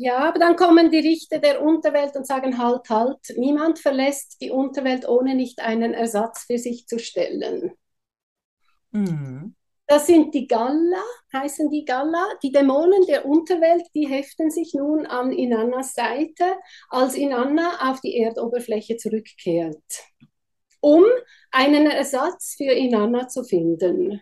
Ja, 0.03 0.17
aber 0.29 0.39
dann 0.39 0.55
kommen 0.55 0.89
die 0.89 0.97
Richter 0.97 1.37
der 1.37 1.61
Unterwelt 1.61 2.15
und 2.15 2.25
sagen, 2.25 2.57
halt, 2.57 2.89
halt, 2.89 3.19
niemand 3.37 3.77
verlässt 3.77 4.41
die 4.41 4.49
Unterwelt, 4.49 5.07
ohne 5.07 5.35
nicht 5.35 5.59
einen 5.59 5.93
Ersatz 5.93 6.45
für 6.45 6.57
sich 6.57 6.87
zu 6.87 6.97
stellen. 6.97 7.73
Mhm. 8.89 9.53
Das 9.85 10.07
sind 10.07 10.33
die 10.33 10.47
Galla, 10.47 11.03
heißen 11.33 11.69
die 11.69 11.85
Galla. 11.85 12.29
Die 12.41 12.51
Dämonen 12.51 13.05
der 13.05 13.27
Unterwelt, 13.27 13.83
die 13.93 14.07
heften 14.07 14.49
sich 14.49 14.73
nun 14.73 15.05
an 15.05 15.31
Inannas 15.31 15.93
Seite, 15.93 16.45
als 16.89 17.13
Inanna 17.13 17.91
auf 17.91 18.01
die 18.01 18.17
Erdoberfläche 18.17 18.97
zurückkehrt, 18.97 19.83
um 20.79 21.03
einen 21.51 21.85
Ersatz 21.85 22.55
für 22.57 22.71
Inanna 22.71 23.27
zu 23.27 23.43
finden. 23.43 24.19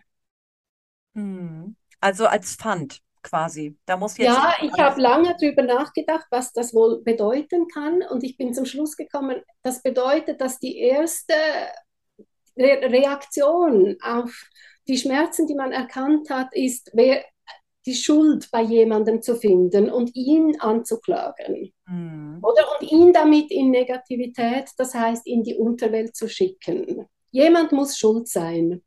Mhm. 1.14 1.74
Also 2.00 2.26
als 2.26 2.56
Pfand 2.56 3.00
quasi. 3.22 3.76
Da 3.86 3.96
muss 3.96 4.16
jetzt 4.16 4.26
Ja, 4.26 4.54
ich 4.62 4.72
habe 4.72 5.00
lange 5.00 5.36
darüber 5.40 5.62
nachgedacht, 5.62 6.26
was 6.30 6.52
das 6.52 6.74
wohl 6.74 7.02
bedeuten 7.02 7.68
kann. 7.68 8.02
Und 8.02 8.24
ich 8.24 8.36
bin 8.36 8.54
zum 8.54 8.64
Schluss 8.64 8.96
gekommen, 8.96 9.42
das 9.62 9.82
bedeutet, 9.82 10.40
dass 10.40 10.58
die 10.58 10.78
erste 10.78 11.34
Re 12.56 12.80
Reaktion 12.82 13.96
auf 14.02 14.48
die 14.88 14.98
Schmerzen, 14.98 15.46
die 15.46 15.54
man 15.54 15.72
erkannt 15.72 16.30
hat, 16.30 16.48
ist, 16.52 16.90
wer, 16.94 17.24
die 17.86 17.94
Schuld 17.94 18.50
bei 18.50 18.62
jemandem 18.62 19.22
zu 19.22 19.36
finden 19.36 19.90
und 19.90 20.14
ihn 20.14 20.60
anzuklagen. 20.60 21.72
Mhm. 21.86 22.38
Oder? 22.42 22.62
Und 22.78 22.90
ihn 22.90 23.12
damit 23.12 23.50
in 23.50 23.70
Negativität, 23.70 24.70
das 24.76 24.94
heißt 24.94 25.26
in 25.26 25.42
die 25.42 25.54
Unterwelt 25.54 26.14
zu 26.14 26.28
schicken. 26.28 27.06
Jemand 27.30 27.72
muss 27.72 27.96
schuld 27.96 28.28
sein. 28.28 28.82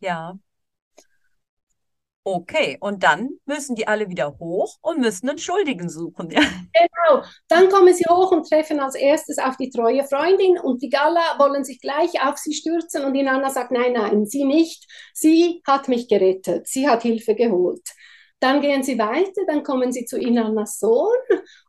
Ja. 0.00 0.38
Okay, 2.32 2.76
und 2.80 3.02
dann 3.02 3.30
müssen 3.44 3.74
die 3.74 3.88
alle 3.88 4.08
wieder 4.08 4.38
hoch 4.38 4.76
und 4.82 5.00
müssen 5.00 5.28
einen 5.28 5.38
Schuldigen 5.38 5.88
suchen. 5.88 6.30
Ja. 6.30 6.40
Genau. 6.40 7.24
Dann 7.48 7.68
kommen 7.68 7.92
sie 7.92 8.04
hoch 8.08 8.30
und 8.30 8.48
treffen 8.48 8.78
als 8.78 8.94
erstes 8.94 9.38
auf 9.38 9.56
die 9.56 9.68
treue 9.68 10.04
Freundin 10.04 10.56
und 10.58 10.80
die 10.80 10.90
Galla 10.90 11.38
wollen 11.38 11.64
sich 11.64 11.80
gleich 11.80 12.22
auf 12.24 12.38
sie 12.38 12.54
stürzen 12.54 13.04
und 13.04 13.16
Inanna 13.16 13.50
sagt, 13.50 13.72
nein, 13.72 13.94
nein, 13.94 14.26
sie 14.26 14.44
nicht. 14.44 14.86
Sie 15.12 15.60
hat 15.66 15.88
mich 15.88 16.06
gerettet. 16.08 16.68
Sie 16.68 16.88
hat 16.88 17.02
Hilfe 17.02 17.34
geholt. 17.34 17.82
Dann 18.40 18.62
gehen 18.62 18.82
sie 18.82 18.98
weiter, 18.98 19.42
dann 19.46 19.62
kommen 19.62 19.92
sie 19.92 20.06
zu 20.06 20.18
Inannas 20.18 20.78
Sohn 20.78 21.16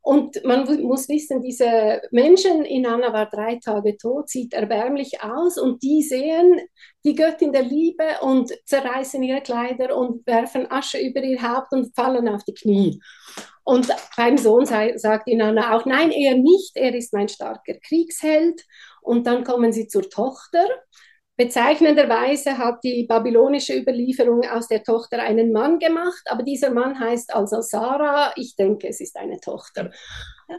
und 0.02 0.44
man 0.46 0.64
muss 0.84 1.10
wissen, 1.10 1.42
diese 1.42 2.02
Menschen, 2.12 2.64
Inanna 2.64 3.12
war 3.12 3.30
drei 3.30 3.60
Tage 3.64 3.98
tot, 3.98 4.30
sieht 4.30 4.54
erbärmlich 4.54 5.22
aus 5.22 5.58
und 5.58 5.84
die 5.84 6.02
sehen 6.02 6.62
die 7.04 7.16
Göttin 7.16 7.52
der 7.52 7.64
Liebe 7.64 8.06
und 8.22 8.54
zerreißen 8.66 9.22
ihre 9.22 9.42
Kleider 9.42 9.96
und 9.98 10.26
werfen 10.26 10.72
Asche 10.72 10.98
über 10.98 11.22
ihr 11.22 11.42
Haupt 11.42 11.74
und 11.74 11.94
fallen 11.96 12.30
auf 12.30 12.44
die 12.46 12.54
Knie. 12.54 13.02
Und 13.64 13.90
beim 14.18 14.38
Sohn 14.38 14.66
sei, 14.66 14.98
sagt 14.98 15.28
Inanna 15.28 15.76
auch, 15.76 15.86
nein, 15.86 16.12
er 16.12 16.36
nicht, 16.36 16.76
er 16.76 16.96
ist 16.96 17.14
mein 17.14 17.30
starker 17.30 17.76
Kriegsheld. 17.76 18.66
Und 19.02 19.28
dann 19.28 19.44
kommen 19.44 19.72
sie 19.72 19.88
zur 19.88 20.10
Tochter. 20.10 20.66
Bezeichnenderweise 21.38 22.58
hat 22.58 22.84
die 22.84 23.06
babylonische 23.08 23.76
Überlieferung 23.76 24.44
aus 24.48 24.68
der 24.68 24.84
Tochter 24.84 25.24
einen 25.24 25.52
Mann 25.52 25.80
gemacht, 25.80 26.22
aber 26.26 26.44
dieser 26.44 26.70
Mann 26.70 27.00
heißt 27.00 27.34
also 27.34 27.62
Sarah. 27.62 28.34
Ich 28.36 28.56
denke, 28.56 28.90
es 28.90 29.00
ist 29.00 29.16
eine 29.16 29.40
Tochter. 29.40 29.92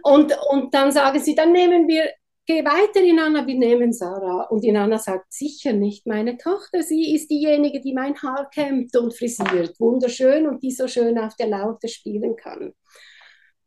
Und, 0.03 0.37
und 0.51 0.75
dann 0.75 0.91
sagen 0.91 1.21
sie, 1.21 1.35
dann 1.35 1.53
nehmen 1.53 1.87
wir, 1.89 2.11
geh 2.47 2.65
weiter, 2.65 3.01
Inanna, 3.01 3.47
wir 3.47 3.55
nehmen 3.55 3.93
Sarah. 3.93 4.45
Und 4.45 4.65
Inanna 4.65 4.99
sagt, 4.99 5.33
sicher 5.33 5.73
nicht 5.73 6.07
meine 6.07 6.37
Tochter, 6.39 6.83
sie 6.83 7.15
ist 7.15 7.31
diejenige, 7.31 7.81
die 7.81 7.93
mein 7.93 8.21
Haar 8.21 8.49
kämmt 8.51 8.97
und 8.97 9.17
frisiert, 9.17 9.79
wunderschön 9.79 10.49
und 10.49 10.63
die 10.63 10.73
so 10.73 10.89
schön 10.89 11.19
auf 11.19 11.37
der 11.37 11.49
Laute 11.49 11.89
spielen 11.89 12.35
kann. 12.37 12.73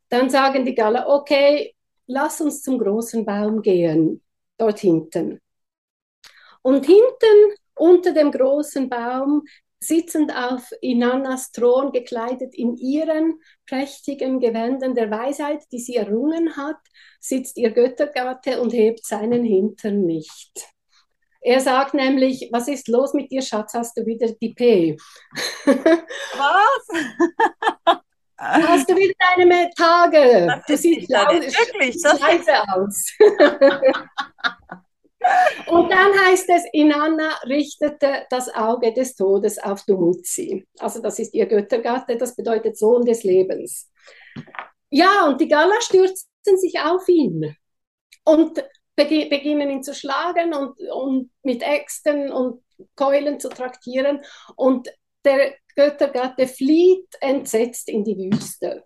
Dann 0.10 0.30
sagen 0.30 0.66
die 0.66 0.76
Galler, 0.76 1.08
okay, 1.08 1.76
lass 2.08 2.42
uns 2.42 2.62
zum 2.62 2.80
großen 2.80 3.26
Baum 3.26 3.62
gehen, 3.62 4.22
dort 4.58 4.80
hinten. 4.80 5.40
Und 6.66 6.88
hinten 6.88 7.54
unter 7.76 8.12
dem 8.12 8.32
großen 8.32 8.90
Baum, 8.90 9.44
sitzend 9.80 10.36
auf 10.36 10.68
Inannas 10.82 11.52
Thron, 11.52 11.92
gekleidet 11.92 12.56
in 12.56 12.76
ihren 12.76 13.40
prächtigen 13.68 14.40
Gewändern 14.40 14.96
der 14.96 15.12
Weisheit, 15.12 15.62
die 15.72 15.78
sie 15.78 15.98
errungen 15.98 16.58
hat, 16.58 16.80
sitzt 17.20 17.58
ihr 17.58 17.70
Göttergatte 17.70 18.60
und 18.60 18.74
hebt 18.74 19.06
seinen 19.06 19.44
Hintern 19.44 20.08
nicht. 20.08 20.68
Er 21.42 21.60
sagt 21.60 21.94
nämlich, 21.94 22.50
was 22.52 22.68
ist 22.68 22.88
los 22.88 23.14
mit 23.14 23.30
dir, 23.30 23.44
Schatz, 23.44 23.76
hast 23.76 23.96
du 23.96 24.04
wieder 24.08 24.32
die 24.32 24.56
P? 24.56 24.98
Was? 25.66 26.88
Hast 28.38 28.90
du 28.90 28.96
wieder 28.96 29.14
deine 29.38 29.70
Tage? 29.78 30.48
Das 30.48 30.66
Du 30.66 30.78
siehst 30.78 31.12
scheiße 32.02 32.64
aus. 32.74 33.06
Und 35.68 35.92
dann 35.92 36.12
heißt 36.26 36.50
es, 36.50 36.64
Inanna 36.74 37.30
richtete 37.48 38.26
das 38.30 38.54
Auge 38.54 38.94
des 38.94 39.16
Todes 39.16 39.58
auf 39.58 39.84
Dumuzi. 39.86 40.68
Also 40.80 41.02
das 41.02 41.20
ist 41.20 41.34
ihr 41.34 41.48
Göttergatte, 41.48 42.18
das 42.18 42.36
bedeutet 42.36 42.78
Sohn 42.78 43.04
des 43.06 43.24
Lebens. 43.24 43.92
Ja, 44.90 45.26
und 45.28 45.42
die 45.42 45.48
Galla 45.48 45.80
stürzten 45.82 46.58
sich 46.58 46.80
auf 46.80 47.08
ihn 47.08 47.56
und 48.24 48.64
begi- 48.98 49.30
beginnen 49.30 49.70
ihn 49.70 49.84
zu 49.84 49.94
schlagen 49.96 50.54
und, 50.54 50.80
und 50.92 51.32
mit 51.42 51.64
Äxten 51.64 52.32
und 52.32 52.64
Keulen 52.96 53.40
zu 53.40 53.50
traktieren. 53.50 54.24
Und 54.56 54.90
der 55.24 55.56
Göttergatte 55.76 56.48
flieht 56.48 57.08
entsetzt 57.20 57.90
in 57.90 58.04
die 58.04 58.16
Wüste. 58.16 58.84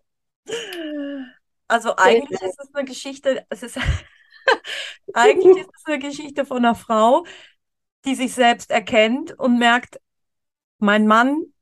Also 1.67 1.95
eigentlich 1.97 2.41
ist 2.41 2.60
es 2.60 2.73
eine 2.73 2.86
Geschichte, 2.86 3.45
es 3.49 3.62
ist 3.62 3.78
eigentlich 5.13 5.57
ist 5.57 5.69
es 5.75 5.85
eine 5.85 5.99
Geschichte 5.99 6.45
von 6.45 6.57
einer 6.57 6.75
Frau, 6.75 7.25
die 8.05 8.15
sich 8.15 8.33
selbst 8.33 8.71
erkennt 8.71 9.38
und 9.39 9.57
merkt, 9.59 9.99
mein 10.79 11.07
Mann, 11.07 11.53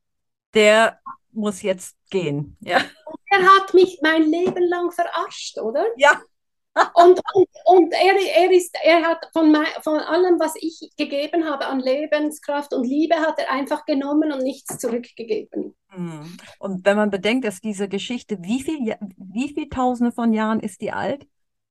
der 0.53 0.99
muss 1.31 1.61
jetzt 1.61 1.95
gehen. 2.09 2.57
Ja. 2.61 2.81
Er 3.29 3.43
hat 3.43 3.73
mich 3.73 3.99
mein 4.01 4.23
Leben 4.23 4.63
lang 4.63 4.91
verarscht, 4.91 5.59
oder? 5.59 5.85
Ja. 5.97 6.21
Und, 6.93 7.19
und, 7.33 7.47
und 7.65 7.91
er, 7.91 8.15
er, 8.35 8.51
ist, 8.51 8.77
er 8.83 9.01
hat 9.01 9.25
von, 9.33 9.51
mei- 9.51 9.65
von 9.81 9.97
allem, 9.97 10.39
was 10.39 10.53
ich 10.57 10.91
gegeben 10.95 11.45
habe 11.45 11.65
an 11.65 11.79
Lebenskraft 11.79 12.71
und 12.71 12.85
Liebe, 12.85 13.15
hat 13.15 13.39
er 13.39 13.51
einfach 13.51 13.83
genommen 13.85 14.31
und 14.31 14.43
nichts 14.43 14.77
zurückgegeben. 14.77 15.75
Hm. 15.89 16.37
Und 16.59 16.85
wenn 16.85 16.97
man 16.97 17.09
bedenkt, 17.09 17.45
dass 17.45 17.61
diese 17.61 17.89
Geschichte, 17.89 18.37
wie 18.41 18.61
viel, 18.61 18.95
wie 19.17 19.51
viel 19.55 19.69
Tausende 19.69 20.11
von 20.11 20.33
Jahren 20.33 20.59
ist 20.59 20.81
die 20.81 20.91
alt? 20.91 21.25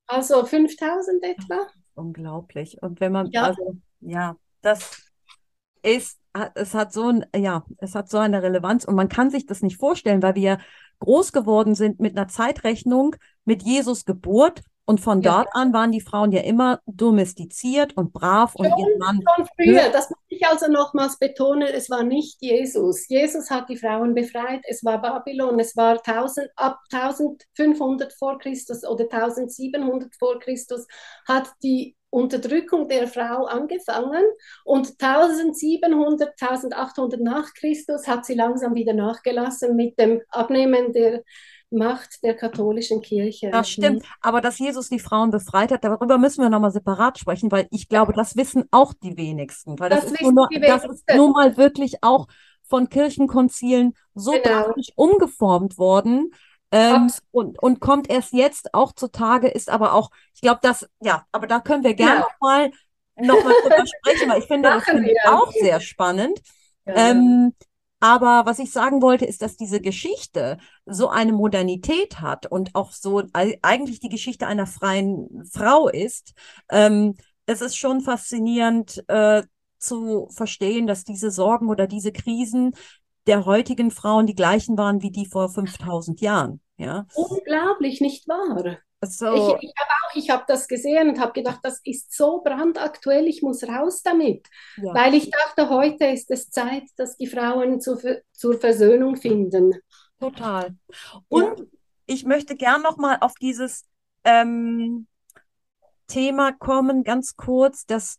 Also 0.07 0.45
5000 0.45 1.23
etwa. 1.25 1.67
Unglaublich. 1.95 2.79
Und 2.83 3.01
wenn 3.01 3.13
man, 3.13 3.31
Ja. 3.31 3.45
also, 3.45 3.77
ja, 4.01 4.37
das 4.63 5.03
ist, 5.83 6.19
es 6.55 6.75
hat 6.75 6.93
so 6.93 7.09
ein, 7.09 7.27
ja, 7.35 7.65
es 7.79 7.95
hat 7.95 8.09
so 8.11 8.19
eine 8.19 8.43
Relevanz 8.43 8.85
und 8.85 8.95
man 8.95 9.09
kann 9.09 9.31
sich 9.31 9.47
das 9.47 9.63
nicht 9.63 9.79
vorstellen, 9.79 10.23
weil 10.23 10.35
wir 10.35 10.59
groß 11.01 11.33
geworden 11.33 11.75
sind 11.75 12.01
mit 12.01 12.17
einer 12.17 12.29
Zeitrechnung 12.29 13.17
mit 13.45 13.63
Jesus 13.63 14.05
Geburt 14.05 14.63
und 14.85 15.01
von 15.01 15.21
Ja. 15.23 15.33
dort 15.43 15.49
an 15.53 15.73
waren 15.73 15.93
die 15.93 16.01
Frauen 16.01 16.33
ja 16.33 16.43
immer 16.43 16.81
domestiziert 16.87 17.97
und 17.97 18.13
brav 18.13 18.55
und 18.55 18.67
ihr 18.67 18.99
Mann. 18.99 19.21
Von 19.37 19.47
früher, 19.57 19.91
das 19.91 20.13
ich 20.29 20.47
also 20.47 20.67
nochmals 20.69 21.19
betonen, 21.19 21.69
es 21.69 21.89
war 21.89 22.03
nicht 22.03 22.39
Jesus. 22.41 23.09
Jesus 23.09 23.51
hat 23.51 23.69
die 23.69 23.77
Frauen 23.77 24.15
befreit, 24.15 24.61
es 24.69 24.85
war 24.85 25.01
Babylon, 25.01 25.59
es 25.61 25.77
war 25.77 26.01
1000, 26.05 26.49
ab 26.57 26.81
1500 26.93 28.13
vor 28.13 28.39
Christus 28.39 28.85
oder 28.85 29.05
1700 29.05 30.15
vor 30.17 30.39
Christus 30.41 30.87
hat 31.29 31.51
die 31.63 31.97
Unterdrückung 32.11 32.89
der 32.89 33.09
Frau 33.09 33.45
angefangen 33.45 34.25
und 34.65 34.95
1700, 35.01 36.31
1800 36.41 37.21
nach 37.21 37.53
Christus 37.55 38.07
hat 38.07 38.25
sie 38.25 38.35
langsam 38.35 38.75
wieder 38.75 38.95
nachgelassen 38.95 39.77
mit 39.77 39.99
dem 39.99 40.23
Abnehmen 40.31 40.93
der 40.93 41.23
Macht 41.71 42.23
der 42.23 42.35
katholischen 42.35 43.03
Kirche. 43.03 43.51
Das 43.51 43.69
stimmt. 43.69 44.05
Aber 44.21 44.41
dass 44.41 44.59
Jesus 44.59 44.89
die 44.89 45.01
Frauen 45.01 45.31
befreit 45.33 45.73
hat, 45.73 45.83
darüber 45.83 46.17
müssen 46.17 46.43
wir 46.43 46.49
nochmal 46.49 46.71
separat 46.71 47.19
sprechen, 47.19 47.51
weil 47.51 47.67
ich 47.73 47.89
glaube, 47.89 48.13
das 48.13 48.37
wissen 48.37 48.65
auch 48.71 48.95
die 48.95 49.17
wenigsten. 49.17 49.79
Weil 49.79 49.91
das 49.91 50.03
Das 50.03 50.13
ist 50.13 50.23
nur, 50.23 50.49
die 50.49 50.61
das 50.61 50.85
ist 50.85 51.05
nun 51.15 51.33
mal 51.33 51.57
wirklich 51.57 51.97
auch 52.03 52.29
von 52.63 52.89
Kirchenkonzilen 52.89 53.95
so 54.15 54.33
genau. 54.33 54.43
drastisch 54.43 54.93
umgeformt 54.95 55.77
worden. 55.79 56.31
Ähm, 56.73 57.11
und, 57.31 57.61
und 57.63 57.81
kommt 57.81 58.11
erst 58.11 58.33
jetzt 58.33 58.75
auch 58.75 58.93
zutage, 58.93 59.49
ist 59.49 59.71
aber 59.71 59.93
auch, 59.93 60.11
ich 60.35 60.41
glaube, 60.41 60.59
das, 60.63 60.89
ja, 61.01 61.25
aber 61.31 61.47
da 61.47 61.61
können 61.61 61.85
wir 61.85 61.95
gerne 61.95 62.21
ja. 62.21 62.27
mal 62.41 62.71
noch 63.17 63.43
mal 63.43 63.55
drüber 63.63 63.85
sprechen, 63.99 64.29
weil 64.29 64.41
ich 64.41 64.47
finde, 64.47 64.71
das 64.71 64.85
finde 64.85 65.11
ich 65.11 65.19
auch 65.27 65.51
sehr 65.53 65.81
spannend. 65.81 66.41
Ja. 66.85 66.95
Ähm, 67.11 67.55
aber 68.07 68.47
was 68.47 68.61
ich 68.61 68.71
sagen 68.71 69.03
wollte, 69.03 69.25
ist, 69.25 69.43
dass 69.43 69.57
diese 69.57 69.81
Geschichte 69.81 70.59
so 70.85 71.09
eine 71.09 71.33
Modernität 71.33 72.21
hat 72.21 72.47
und 72.47 72.77
auch 72.77 72.93
so 72.93 73.25
eigentlich 73.33 73.99
die 73.99 74.09
Geschichte 74.09 74.47
einer 74.47 74.69
freien 74.69 75.45
Frau 75.53 75.89
ist. 75.89 76.35
Ähm, 76.71 77.17
es 77.47 77.63
ist 77.63 77.77
schon 77.77 78.01
faszinierend 78.03 79.03
äh, 79.09 79.43
zu 79.79 80.29
verstehen, 80.31 80.87
dass 80.87 81.03
diese 81.03 81.33
Sorgen 81.33 81.69
oder 81.69 81.89
diese 81.89 82.13
Krisen 82.13 82.77
der 83.27 83.45
heutigen 83.45 83.91
Frauen 83.91 84.27
die 84.27 84.37
gleichen 84.37 84.79
waren 84.79 85.03
wie 85.03 85.11
die 85.11 85.27
vor 85.27 85.49
5000 85.49 86.21
Jahren. 86.21 86.61
Ja? 86.77 87.07
Unglaublich, 87.15 88.01
nicht 88.01 88.29
wahr? 88.29 88.79
So. 89.03 89.57
Ich, 89.61 89.69
ich 89.69 89.75
habe 89.79 89.91
auch, 89.91 90.17
ich 90.17 90.31
habe 90.31 90.45
das 90.49 90.69
gesehen 90.69 91.11
und 91.11 91.21
habe 91.21 91.33
gedacht, 91.33 91.61
das 91.63 91.81
ist 91.85 92.17
so 92.17 92.41
brandaktuell, 92.43 93.27
ich 93.27 93.43
muss 93.43 93.63
raus 93.65 94.03
damit. 94.03 94.47
Ja. 94.77 94.95
Weil 94.95 95.15
ich 95.15 95.31
dachte, 95.31 95.69
heute 95.69 96.07
ist 96.07 96.31
es 96.31 96.51
Zeit, 96.51 96.85
dass 96.97 97.17
die 97.17 97.27
Frauen 97.27 97.81
zu, 97.81 97.99
zur 98.33 98.59
Versöhnung 98.59 99.17
finden. 99.17 99.75
Total. 100.19 100.75
Und 101.29 101.59
ja. 101.59 101.65
ich 102.07 102.25
möchte 102.25 102.57
gern 102.57 102.83
noch 102.83 102.97
mal 102.97 103.19
auf 103.21 103.35
dieses 103.35 103.85
ähm, 104.25 105.07
Thema 106.07 106.53
kommen, 106.53 107.05
ganz 107.05 107.37
kurz, 107.37 107.85
dass 107.87 108.19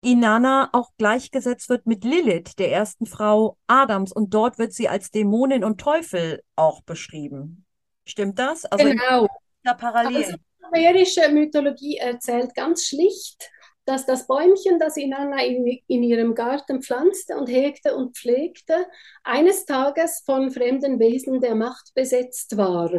Inanna 0.00 0.68
auch 0.72 0.90
gleichgesetzt 0.98 1.68
wird 1.68 1.86
mit 1.86 2.04
Lilith, 2.04 2.56
der 2.58 2.70
ersten 2.70 3.06
Frau 3.06 3.56
Adams. 3.66 4.12
Und 4.12 4.34
dort 4.34 4.58
wird 4.58 4.72
sie 4.72 4.88
als 4.88 5.10
Dämonin 5.10 5.64
und 5.64 5.80
Teufel 5.80 6.42
auch 6.54 6.82
beschrieben. 6.82 7.64
Stimmt 8.04 8.38
das? 8.38 8.64
Also 8.64 8.84
genau. 8.84 9.26
Ja, 9.68 9.74
parallel. 9.74 10.16
Also, 10.16 10.36
die 10.74 11.32
Mythologie 11.34 11.98
erzählt 11.98 12.54
ganz 12.54 12.86
schlicht, 12.86 13.50
dass 13.84 14.06
das 14.06 14.26
Bäumchen, 14.26 14.78
das 14.78 14.96
Inanna 14.96 15.44
in, 15.44 15.66
in 15.86 16.02
ihrem 16.02 16.34
Garten 16.34 16.80
pflanzte 16.80 17.36
und 17.36 17.48
hegte 17.48 17.94
und 17.94 18.16
pflegte, 18.16 18.86
eines 19.24 19.66
Tages 19.66 20.22
von 20.24 20.50
fremden 20.50 20.98
Wesen 20.98 21.42
der 21.42 21.54
Macht 21.54 21.92
besetzt 21.94 22.56
war. 22.56 22.90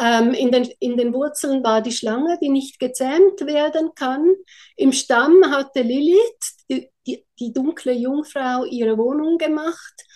Ähm, 0.00 0.32
in, 0.32 0.50
den, 0.50 0.70
in 0.80 0.96
den 0.96 1.12
Wurzeln 1.12 1.62
war 1.62 1.82
die 1.82 1.92
Schlange, 1.92 2.38
die 2.40 2.48
nicht 2.48 2.78
gezähmt 2.78 3.42
werden 3.42 3.90
kann. 3.94 4.26
Im 4.76 4.92
Stamm 4.92 5.44
hatte 5.50 5.82
Lilith, 5.82 6.64
die, 6.70 6.90
die, 7.06 7.26
die 7.38 7.52
dunkle 7.52 7.92
Jungfrau, 7.92 8.64
ihre 8.64 8.96
Wohnung 8.96 9.36
gemacht. 9.36 10.06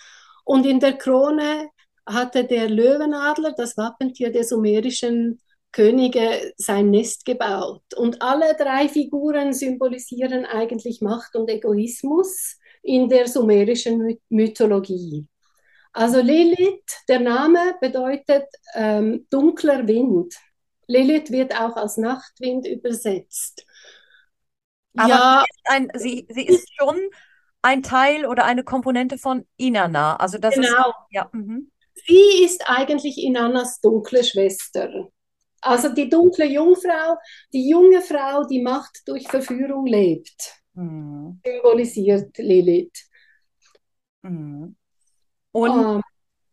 Und 0.44 0.64
in 0.64 0.80
der 0.80 0.94
Krone 0.94 1.68
hatte 2.08 2.44
der 2.44 2.68
Löwenadler, 2.68 3.52
das 3.56 3.76
Wappentier 3.76 4.32
der 4.32 4.44
sumerischen 4.44 5.40
Könige, 5.72 6.54
sein 6.56 6.90
Nest 6.90 7.24
gebaut. 7.24 7.82
Und 7.94 8.22
alle 8.22 8.56
drei 8.56 8.88
Figuren 8.88 9.52
symbolisieren 9.52 10.46
eigentlich 10.46 11.00
Macht 11.02 11.36
und 11.36 11.48
Egoismus 11.50 12.56
in 12.82 13.08
der 13.08 13.28
sumerischen 13.28 14.18
Mythologie. 14.30 15.28
Also 15.92 16.20
Lilith, 16.20 17.04
der 17.08 17.20
Name 17.20 17.74
bedeutet 17.80 18.46
ähm, 18.74 19.26
dunkler 19.30 19.86
Wind. 19.86 20.34
Lilith 20.86 21.30
wird 21.30 21.54
auch 21.54 21.76
als 21.76 21.96
Nachtwind 21.96 22.66
übersetzt. 22.66 23.66
Aber 24.96 25.08
ja, 25.08 25.44
sie 25.44 25.50
ist, 25.50 25.70
ein, 25.70 25.90
sie, 25.94 26.26
sie 26.30 26.46
ist 26.46 26.68
schon 26.78 26.96
ein 27.62 27.82
Teil 27.82 28.26
oder 28.26 28.44
eine 28.44 28.64
Komponente 28.64 29.18
von 29.18 29.46
Inanna. 29.56 30.16
Also 30.16 30.38
das 30.38 30.54
genau. 30.54 30.66
Ist, 30.66 30.94
ja. 31.10 31.28
Mhm. 31.32 31.70
Sie 32.08 32.42
ist 32.44 32.62
eigentlich 32.66 33.18
Inannas 33.18 33.80
dunkle 33.80 34.24
Schwester. 34.24 35.10
Also 35.60 35.90
die 35.90 36.08
dunkle 36.08 36.46
Jungfrau, 36.46 37.18
die 37.52 37.68
junge 37.68 38.00
Frau, 38.00 38.44
die 38.44 38.62
Macht 38.62 39.02
durch 39.06 39.28
Verführung 39.28 39.86
lebt, 39.86 40.54
mhm. 40.72 41.40
symbolisiert 41.44 42.36
Lilith. 42.38 43.08
Mhm. 44.22 44.76
Und 45.52 45.70
um, 45.70 46.02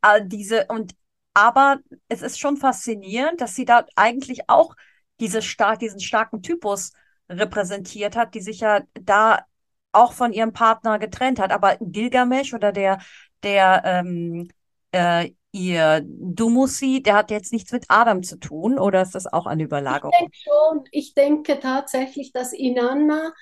ähm. 0.04 0.30
diese, 0.30 0.66
und 0.68 0.94
aber 1.34 1.80
es 2.10 2.22
ist 2.22 2.40
schon 2.40 2.58
faszinierend, 2.58 3.42
dass 3.42 3.56
sie 3.56 3.66
da 3.66 3.86
eigentlich 3.96 4.50
auch 4.50 4.76
diese 5.20 5.42
stark, 5.42 5.80
diesen 5.80 6.00
starken 6.00 6.42
Typus 6.42 6.92
repräsentiert 7.30 8.16
hat, 8.16 8.34
die 8.34 8.42
sich 8.42 8.60
ja 8.62 8.82
da 8.94 9.46
auch 9.92 10.14
von 10.14 10.34
ihrem 10.34 10.54
Partner 10.54 11.00
getrennt 11.00 11.40
hat. 11.40 11.52
Aber 11.52 11.78
Gilgamesh 11.80 12.54
oder 12.54 12.72
der, 12.72 13.00
der 13.44 13.82
ähm, 13.86 14.50
äh, 14.96 15.32
ihr 15.52 16.02
Dumuzi, 16.06 17.04
der 17.04 17.16
hat 17.16 17.32
jetzt 17.32 17.52
nichts 17.52 17.72
mit 17.72 17.86
Adam 17.90 18.24
zu 18.24 18.38
tun, 18.38 18.80
oder 18.80 19.02
ist 19.02 19.16
das 19.16 19.28
auch 19.28 19.46
eine 19.46 19.64
Überlagerung? 19.64 20.14
Ich 20.14 20.20
denke 20.20 20.38
schon. 20.38 20.84
Ich 20.92 21.14
denke 21.14 21.60
tatsächlich, 21.60 22.32
dass 22.32 22.54
Inanna 22.54 23.34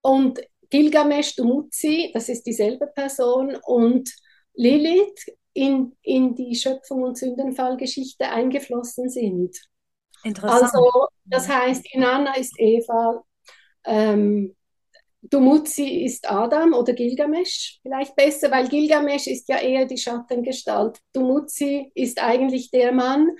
und 0.00 0.40
Gilgamesh 0.70 1.36
Dumuzi, 1.36 2.10
das 2.14 2.28
ist 2.28 2.46
dieselbe 2.46 2.86
Person, 2.86 3.56
und 3.62 4.10
Lilith 4.54 5.26
in, 5.52 5.96
in 6.02 6.34
die 6.34 6.54
Schöpfung 6.54 7.02
und 7.02 7.18
Sündenfallgeschichte 7.18 8.28
eingeflossen 8.28 9.08
sind. 9.08 9.56
Interessant. 10.24 10.62
Also, 10.62 11.08
das 11.24 11.48
heißt, 11.48 11.86
Inanna 11.92 12.36
ist 12.36 12.54
Eva, 12.58 13.22
ähm, 13.84 14.54
Dumuzi 15.20 16.04
ist 16.04 16.30
Adam 16.30 16.72
oder 16.72 16.92
Gilgamesh, 16.92 17.80
vielleicht 17.82 18.14
besser, 18.14 18.50
weil 18.50 18.68
Gilgamesh 18.68 19.26
ist 19.26 19.48
ja 19.48 19.58
eher 19.58 19.84
die 19.84 19.98
Schattengestalt. 19.98 20.98
Dumuzi 21.12 21.90
ist 21.94 22.22
eigentlich 22.22 22.70
der 22.70 22.92
Mann, 22.92 23.30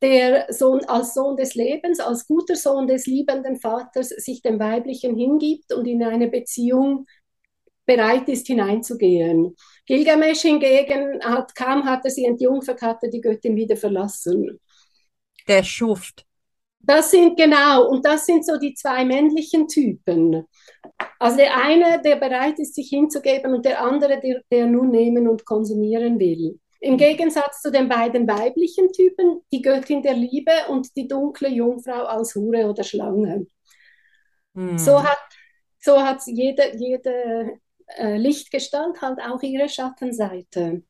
der 0.00 0.46
Sohn, 0.52 0.84
als 0.86 1.14
Sohn 1.14 1.36
des 1.36 1.54
Lebens, 1.54 2.00
als 2.00 2.26
guter 2.26 2.56
Sohn 2.56 2.86
des 2.86 3.06
liebenden 3.06 3.56
Vaters 3.60 4.08
sich 4.08 4.42
dem 4.42 4.58
Weiblichen 4.58 5.16
hingibt 5.16 5.72
und 5.72 5.86
in 5.86 6.02
eine 6.02 6.28
Beziehung 6.28 7.06
bereit 7.84 8.28
ist 8.28 8.46
hineinzugehen. 8.46 9.56
Gilgamesh 9.86 10.42
hingegen 10.42 11.20
hat, 11.22 11.54
kaum 11.54 11.84
hatte 11.84 12.10
sie 12.10 12.26
entjungfert, 12.26 12.80
hatte 12.82 13.08
die 13.10 13.20
Göttin 13.20 13.56
wieder 13.56 13.76
verlassen. 13.76 14.60
Der 15.48 15.64
Schuft. 15.64 16.24
Das 16.80 17.10
sind 17.10 17.36
genau, 17.36 17.88
und 17.88 18.04
das 18.06 18.26
sind 18.26 18.46
so 18.46 18.56
die 18.56 18.74
zwei 18.74 19.04
männlichen 19.04 19.66
Typen. 19.66 20.46
Also 21.18 21.36
der 21.36 21.56
eine, 21.64 22.00
der 22.02 22.16
bereit 22.16 22.58
ist, 22.58 22.74
sich 22.74 22.88
hinzugeben, 22.88 23.54
und 23.54 23.64
der 23.64 23.82
andere, 23.82 24.20
der, 24.20 24.42
der 24.50 24.66
nur 24.66 24.86
nehmen 24.86 25.28
und 25.28 25.44
konsumieren 25.44 26.18
will. 26.18 26.58
Im 26.80 26.96
Gegensatz 26.96 27.60
zu 27.60 27.72
den 27.72 27.88
beiden 27.88 28.28
weiblichen 28.28 28.92
Typen, 28.92 29.40
die 29.50 29.62
Göttin 29.62 30.02
der 30.02 30.14
Liebe 30.14 30.52
und 30.68 30.96
die 30.96 31.08
dunkle 31.08 31.48
Jungfrau 31.48 32.04
als 32.04 32.36
Hure 32.36 32.66
oder 32.66 32.84
Schlange. 32.84 33.46
Hm. 34.54 34.78
So 34.78 35.02
hat, 35.02 35.18
so 35.80 36.00
hat 36.00 36.20
jede, 36.26 36.76
jede 36.76 37.58
äh, 37.96 38.16
Lichtgestalt 38.16 39.00
halt 39.02 39.18
auch 39.20 39.42
ihre 39.42 39.68
Schattenseite. 39.68 40.82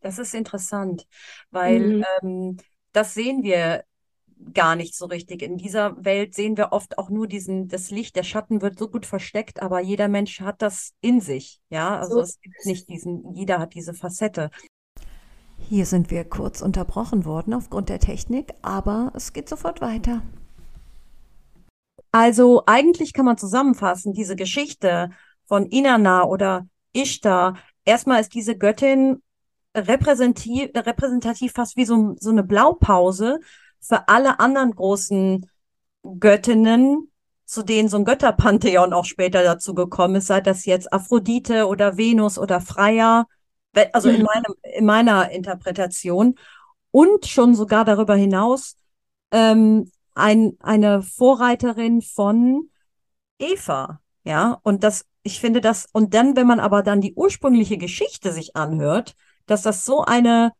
Das 0.00 0.18
ist 0.18 0.34
interessant, 0.34 1.06
weil 1.50 1.80
mhm. 1.80 2.04
ähm, 2.22 2.56
das 2.92 3.14
sehen 3.14 3.42
wir 3.42 3.84
gar 4.52 4.76
nicht 4.76 4.94
so 4.94 5.06
richtig. 5.06 5.42
In 5.42 5.56
dieser 5.56 6.04
Welt 6.04 6.34
sehen 6.34 6.56
wir 6.56 6.72
oft 6.72 6.98
auch 6.98 7.10
nur 7.10 7.26
diesen, 7.26 7.68
das 7.68 7.90
Licht, 7.90 8.16
der 8.16 8.22
Schatten 8.22 8.62
wird 8.62 8.78
so 8.78 8.88
gut 8.88 9.06
versteckt, 9.06 9.62
aber 9.62 9.80
jeder 9.80 10.08
Mensch 10.08 10.40
hat 10.40 10.62
das 10.62 10.92
in 11.00 11.20
sich. 11.20 11.60
Ja, 11.70 11.98
also 11.98 12.14
so. 12.14 12.20
es 12.20 12.40
gibt 12.40 12.66
nicht 12.66 12.88
diesen, 12.88 13.34
jeder 13.34 13.58
hat 13.58 13.74
diese 13.74 13.94
Facette. 13.94 14.50
Hier 15.58 15.86
sind 15.86 16.10
wir 16.10 16.24
kurz 16.24 16.62
unterbrochen 16.62 17.24
worden 17.24 17.54
aufgrund 17.54 17.88
der 17.88 17.98
Technik, 17.98 18.52
aber 18.62 19.12
es 19.14 19.32
geht 19.32 19.48
sofort 19.48 19.80
weiter. 19.80 20.22
Also 22.12 22.62
eigentlich 22.66 23.12
kann 23.12 23.24
man 23.24 23.36
zusammenfassen, 23.36 24.12
diese 24.12 24.36
Geschichte 24.36 25.10
von 25.46 25.66
Inanna 25.66 26.24
oder 26.24 26.66
Ishtar, 26.92 27.58
erstmal 27.84 28.20
ist 28.20 28.34
diese 28.34 28.56
Göttin 28.56 29.22
repräsentativ, 29.74 30.70
repräsentativ 30.74 31.52
fast 31.52 31.76
wie 31.76 31.84
so, 31.84 32.16
so 32.18 32.30
eine 32.30 32.42
Blaupause 32.42 33.40
für 33.80 34.08
alle 34.08 34.40
anderen 34.40 34.72
großen 34.72 35.48
Göttinnen, 36.18 37.10
zu 37.44 37.62
denen 37.62 37.88
so 37.88 37.98
ein 37.98 38.04
Götterpantheon 38.04 38.92
auch 38.92 39.04
später 39.04 39.42
dazu 39.42 39.74
gekommen 39.74 40.16
ist, 40.16 40.26
sei 40.26 40.40
das 40.40 40.64
jetzt 40.64 40.92
Aphrodite 40.92 41.66
oder 41.66 41.96
Venus 41.96 42.38
oder 42.38 42.60
Freya, 42.60 43.26
also 43.92 44.08
in, 44.08 44.18
mhm. 44.18 44.24
meinem, 44.24 44.54
in 44.62 44.84
meiner 44.84 45.30
Interpretation. 45.30 46.34
Und 46.90 47.26
schon 47.26 47.54
sogar 47.54 47.84
darüber 47.84 48.16
hinaus 48.16 48.76
ähm, 49.30 49.90
ein, 50.14 50.56
eine 50.60 51.02
Vorreiterin 51.02 52.00
von 52.00 52.70
Eva. 53.38 54.00
Ja, 54.24 54.58
und 54.62 54.82
das, 54.82 55.04
ich 55.22 55.40
finde 55.40 55.60
das, 55.60 55.86
und 55.92 56.14
dann, 56.14 56.36
wenn 56.36 56.46
man 56.46 56.58
aber 56.58 56.82
dann 56.82 57.00
die 57.00 57.14
ursprüngliche 57.14 57.78
Geschichte 57.78 58.32
sich 58.32 58.56
anhört, 58.56 59.14
dass 59.46 59.62
das 59.62 59.84
so 59.84 60.04
eine 60.04 60.52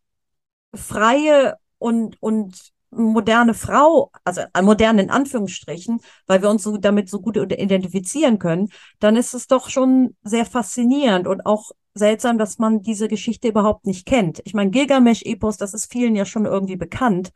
freie 0.75 1.57
und, 1.79 2.17
und 2.23 2.73
moderne 2.91 3.55
Frau, 3.55 4.11
also 4.25 4.43
modern 4.63 4.99
in 4.99 5.11
Anführungsstrichen, 5.11 6.01
weil 6.27 6.43
wir 6.43 6.51
uns 6.51 6.63
so 6.63 6.77
damit 6.77 7.11
so 7.11 7.21
gut 7.21 7.37
identifizieren 7.37 8.39
können, 8.39 8.71
dann 9.01 9.17
ist 9.17 9.35
es 9.35 9.47
doch 9.47 9.69
schon 9.71 10.17
sehr 10.23 10.47
faszinierend 10.47 11.27
und 11.27 11.45
auch 11.47 11.73
seltsam, 11.95 12.39
dass 12.39 12.59
man 12.59 12.83
diese 12.83 13.09
Geschichte 13.09 13.49
überhaupt 13.49 13.87
nicht 13.87 14.07
kennt. 14.07 14.41
Ich 14.45 14.55
meine, 14.55 14.71
Gilgamesch-Epos, 14.71 15.57
das 15.57 15.75
ist 15.75 15.91
vielen 15.91 16.15
ja 16.15 16.25
schon 16.25 16.47
irgendwie 16.47 16.77
bekannt, 16.77 17.33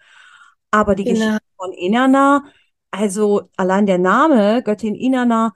aber 0.71 0.95
die 0.95 1.05
genau. 1.05 1.19
Geschichte 1.19 1.45
von 1.57 1.73
Inanna, 1.73 2.45
also 2.91 3.43
allein 3.57 3.87
der 3.87 3.99
Name, 3.99 4.63
Göttin 4.63 4.95
Inanna, 4.95 5.55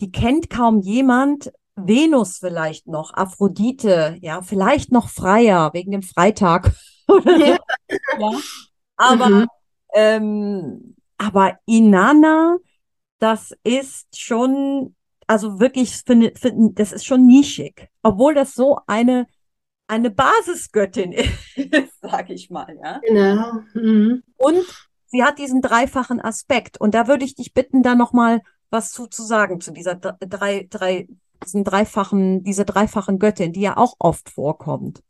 die 0.00 0.12
kennt 0.12 0.50
kaum 0.50 0.80
jemand. 0.80 1.52
Venus 1.74 2.36
vielleicht 2.36 2.86
noch, 2.86 3.14
Aphrodite, 3.14 4.18
ja, 4.20 4.42
vielleicht 4.42 4.92
noch 4.92 5.08
Freier 5.08 5.70
wegen 5.72 5.90
dem 5.90 6.02
Freitag. 6.02 6.72
ja. 7.08 7.56
ja. 8.18 8.30
Aber, 8.96 9.28
mhm. 9.28 9.46
ähm, 9.94 10.94
aber 11.18 11.58
Inanna, 11.66 12.56
das 13.18 13.54
ist 13.62 14.18
schon, 14.18 14.94
also 15.26 15.60
wirklich, 15.60 15.96
finde, 16.04 16.32
find, 16.34 16.78
das 16.78 16.92
ist 16.92 17.06
schon 17.06 17.26
nischig. 17.26 17.88
Obwohl 18.02 18.34
das 18.34 18.54
so 18.54 18.78
eine, 18.86 19.26
eine 19.86 20.10
Basisgöttin 20.10 21.12
ist, 21.56 22.00
sage 22.00 22.32
ich 22.32 22.50
mal. 22.50 22.76
Ja? 22.82 23.00
Genau. 23.06 23.60
Mhm. 23.74 24.22
Und 24.36 24.64
sie 25.06 25.22
hat 25.22 25.38
diesen 25.38 25.62
dreifachen 25.62 26.20
Aspekt. 26.20 26.80
Und 26.80 26.94
da 26.94 27.06
würde 27.06 27.24
ich 27.24 27.34
dich 27.34 27.54
bitten, 27.54 27.82
da 27.82 27.94
nochmal 27.94 28.40
was 28.70 28.90
zu, 28.90 29.06
zu 29.06 29.22
sagen 29.22 29.60
zu 29.60 29.70
dieser 29.70 29.94
drei, 29.94 30.66
drei, 30.68 31.06
diesen 31.44 31.62
dreifachen, 31.62 32.42
diese 32.42 32.64
dreifachen 32.64 33.18
Göttin, 33.18 33.52
die 33.52 33.60
ja 33.60 33.76
auch 33.76 33.94
oft 33.98 34.30
vorkommt. 34.30 35.02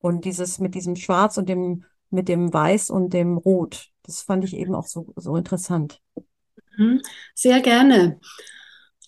Und 0.00 0.24
dieses 0.24 0.58
mit 0.58 0.74
diesem 0.74 0.94
Schwarz 0.94 1.38
und 1.38 1.48
dem 1.48 1.84
mit 2.10 2.28
dem 2.28 2.52
Weiß 2.52 2.90
und 2.90 3.12
dem 3.12 3.36
Rot. 3.36 3.88
Das 4.02 4.22
fand 4.22 4.44
ich 4.44 4.54
eben 4.54 4.74
auch 4.74 4.86
so, 4.86 5.12
so 5.16 5.36
interessant. 5.36 6.00
Mhm. 6.76 7.02
Sehr 7.34 7.60
gerne. 7.60 8.20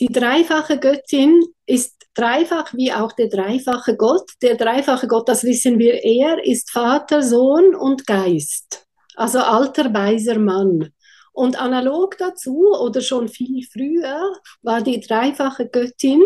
Die 0.00 0.08
dreifache 0.08 0.78
Göttin 0.78 1.42
ist 1.66 2.06
dreifach 2.14 2.72
wie 2.74 2.92
auch 2.92 3.12
der 3.12 3.28
dreifache 3.28 3.96
Gott. 3.96 4.30
Der 4.42 4.56
dreifache 4.56 5.06
Gott, 5.08 5.28
das 5.28 5.44
wissen 5.44 5.78
wir 5.78 6.02
eher, 6.02 6.44
ist 6.44 6.70
Vater, 6.70 7.22
Sohn 7.22 7.74
und 7.74 8.06
Geist. 8.06 8.86
Also 9.14 9.40
alter, 9.40 9.92
weiser 9.92 10.38
Mann. 10.38 10.90
Und 11.32 11.60
analog 11.60 12.18
dazu 12.18 12.72
oder 12.72 13.00
schon 13.00 13.28
viel 13.28 13.66
früher 13.70 14.34
war 14.62 14.82
die 14.82 15.00
dreifache 15.00 15.68
Göttin 15.68 16.22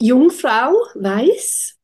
Jungfrau, 0.00 0.72
weiß, 0.94 1.76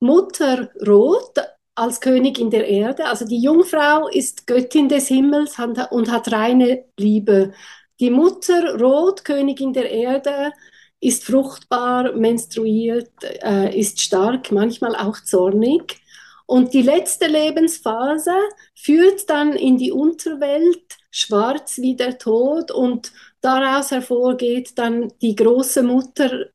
Mutter, 0.00 0.70
rot, 0.86 1.38
als 1.74 2.00
Königin 2.00 2.50
der 2.50 2.66
Erde. 2.66 3.06
Also 3.06 3.24
die 3.24 3.40
Jungfrau 3.40 4.08
ist 4.08 4.46
Göttin 4.46 4.88
des 4.88 5.08
Himmels 5.08 5.56
und 5.90 6.10
hat 6.10 6.32
reine 6.32 6.84
Liebe. 6.98 7.52
Die 8.00 8.10
Mutter, 8.10 8.78
Rot, 8.80 9.24
Königin 9.24 9.72
der 9.72 9.90
Erde, 9.90 10.52
ist 11.00 11.24
fruchtbar, 11.24 12.12
menstruiert, 12.14 13.12
äh, 13.42 13.78
ist 13.78 14.00
stark, 14.00 14.52
manchmal 14.52 14.96
auch 14.96 15.20
zornig. 15.22 16.00
Und 16.46 16.72
die 16.74 16.82
letzte 16.82 17.26
Lebensphase 17.26 18.34
führt 18.74 19.28
dann 19.28 19.52
in 19.52 19.76
die 19.76 19.92
Unterwelt, 19.92 20.96
schwarz 21.10 21.78
wie 21.78 21.96
der 21.96 22.18
Tod, 22.18 22.70
und 22.70 23.12
daraus 23.40 23.90
hervorgeht 23.90 24.78
dann 24.78 25.12
die 25.20 25.34
große 25.34 25.82
Mutter, 25.82 26.46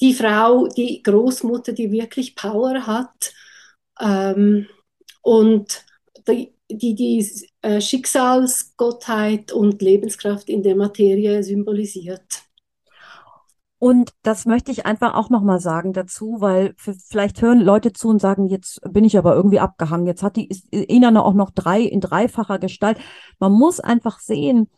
die 0.00 0.14
Frau, 0.14 0.68
die 0.68 1.02
Großmutter, 1.02 1.72
die 1.72 1.90
wirklich 1.90 2.34
Power 2.34 2.86
hat 2.86 3.32
ähm, 4.00 4.66
und 5.22 5.84
die, 6.28 6.54
die, 6.70 6.94
die 6.94 7.26
äh, 7.62 7.80
Schicksalsgottheit 7.80 9.52
und 9.52 9.82
Lebenskraft 9.82 10.48
in 10.48 10.62
der 10.62 10.76
Materie 10.76 11.42
symbolisiert. 11.42 12.46
Und 13.78 14.12
das 14.22 14.46
möchte 14.46 14.72
ich 14.72 14.86
einfach 14.86 15.14
auch 15.14 15.28
nochmal 15.28 15.60
sagen 15.60 15.92
dazu, 15.92 16.36
weil 16.38 16.74
vielleicht 16.78 17.42
hören 17.42 17.60
Leute 17.60 17.92
zu 17.92 18.08
und 18.08 18.20
sagen, 18.20 18.48
jetzt 18.48 18.80
bin 18.90 19.04
ich 19.04 19.18
aber 19.18 19.34
irgendwie 19.34 19.60
abgehangen. 19.60 20.06
Jetzt 20.06 20.22
hat 20.22 20.36
die 20.36 20.48
Inanna 20.70 21.22
auch 21.22 21.34
noch 21.34 21.50
drei 21.50 21.82
in 21.82 22.00
dreifacher 22.00 22.58
Gestalt. 22.58 22.98
Man 23.38 23.52
muss 23.52 23.78
einfach 23.78 24.18
sehen, 24.18 24.70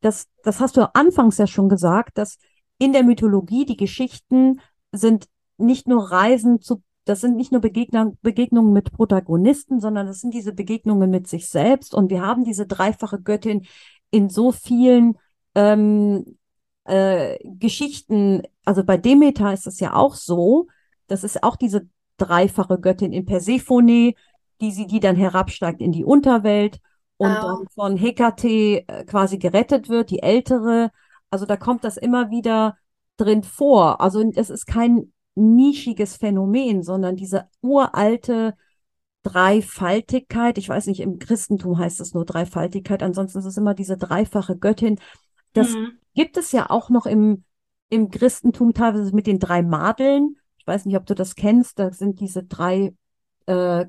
dass, 0.00 0.28
das 0.42 0.60
hast 0.60 0.78
du 0.78 0.94
anfangs 0.94 1.36
ja 1.36 1.46
schon 1.46 1.68
gesagt, 1.68 2.16
dass 2.16 2.38
in 2.78 2.92
der 2.92 3.02
Mythologie 3.02 3.66
die 3.66 3.76
Geschichten 3.76 4.60
sind 4.90 5.26
nicht 5.58 5.86
nur 5.86 6.10
Reisen 6.10 6.60
zu 6.60 6.82
das 7.06 7.20
sind 7.20 7.36
nicht 7.36 7.52
nur 7.52 7.60
Begegnung, 7.60 8.18
Begegnungen 8.20 8.72
mit 8.72 8.92
Protagonisten, 8.92 9.80
sondern 9.80 10.08
das 10.08 10.20
sind 10.20 10.34
diese 10.34 10.52
Begegnungen 10.52 11.08
mit 11.08 11.28
sich 11.28 11.48
selbst. 11.48 11.94
Und 11.94 12.10
wir 12.10 12.20
haben 12.20 12.44
diese 12.44 12.66
dreifache 12.66 13.22
Göttin 13.22 13.64
in 14.10 14.28
so 14.28 14.50
vielen 14.50 15.16
ähm, 15.54 16.36
äh, 16.82 17.38
Geschichten. 17.44 18.42
Also 18.64 18.82
bei 18.82 18.96
Demeter 18.96 19.52
ist 19.52 19.68
es 19.68 19.78
ja 19.78 19.94
auch 19.94 20.16
so. 20.16 20.66
Das 21.06 21.22
ist 21.22 21.44
auch 21.44 21.54
diese 21.54 21.88
dreifache 22.16 22.80
Göttin 22.80 23.12
in 23.12 23.24
Persephone, 23.24 24.14
die 24.60 24.72
sie, 24.72 24.88
die 24.88 25.00
dann 25.00 25.14
herabsteigt 25.14 25.80
in 25.80 25.92
die 25.92 26.04
Unterwelt 26.04 26.80
und 27.18 27.30
oh. 27.30 27.40
dann 27.40 27.68
von 27.72 27.96
Hekate 27.96 28.84
äh, 28.88 29.04
quasi 29.04 29.38
gerettet 29.38 29.88
wird, 29.88 30.10
die 30.10 30.24
ältere. 30.24 30.90
Also 31.30 31.46
da 31.46 31.56
kommt 31.56 31.84
das 31.84 31.98
immer 31.98 32.30
wieder 32.30 32.76
drin 33.16 33.44
vor. 33.44 34.00
Also 34.00 34.28
es 34.34 34.50
ist 34.50 34.66
kein 34.66 35.12
nischiges 35.36 36.16
Phänomen, 36.16 36.82
sondern 36.82 37.16
diese 37.16 37.48
uralte 37.60 38.54
Dreifaltigkeit. 39.22 40.56
Ich 40.58 40.68
weiß 40.68 40.86
nicht, 40.86 41.00
im 41.00 41.18
Christentum 41.18 41.78
heißt 41.78 42.00
es 42.00 42.14
nur 42.14 42.24
Dreifaltigkeit, 42.24 43.02
ansonsten 43.02 43.38
ist 43.38 43.44
es 43.44 43.56
immer 43.56 43.74
diese 43.74 43.96
dreifache 43.96 44.56
Göttin. 44.56 44.98
Das 45.52 45.74
mhm. 45.74 45.92
gibt 46.14 46.36
es 46.36 46.52
ja 46.52 46.70
auch 46.70 46.90
noch 46.90 47.06
im, 47.06 47.44
im 47.88 48.10
Christentum 48.10 48.72
teilweise 48.72 49.14
mit 49.14 49.26
den 49.26 49.38
drei 49.38 49.62
Madeln. 49.62 50.36
Ich 50.58 50.66
weiß 50.66 50.86
nicht, 50.86 50.96
ob 50.96 51.06
du 51.06 51.14
das 51.14 51.34
kennst. 51.34 51.78
Da 51.78 51.92
sind 51.92 52.20
diese 52.20 52.44
drei 52.44 52.94
äh, 53.46 53.86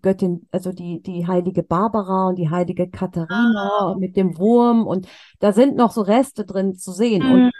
Göttin, 0.00 0.48
also 0.50 0.72
die, 0.72 1.02
die 1.02 1.26
heilige 1.26 1.62
Barbara 1.62 2.28
und 2.28 2.36
die 2.36 2.50
heilige 2.50 2.88
Katharina 2.88 3.92
ah. 3.92 3.96
mit 3.98 4.16
dem 4.16 4.38
Wurm. 4.38 4.86
Und 4.86 5.06
da 5.38 5.52
sind 5.52 5.76
noch 5.76 5.92
so 5.92 6.02
Reste 6.02 6.44
drin 6.44 6.76
zu 6.76 6.92
sehen. 6.92 7.26
Mhm. 7.26 7.32
Und 7.32 7.52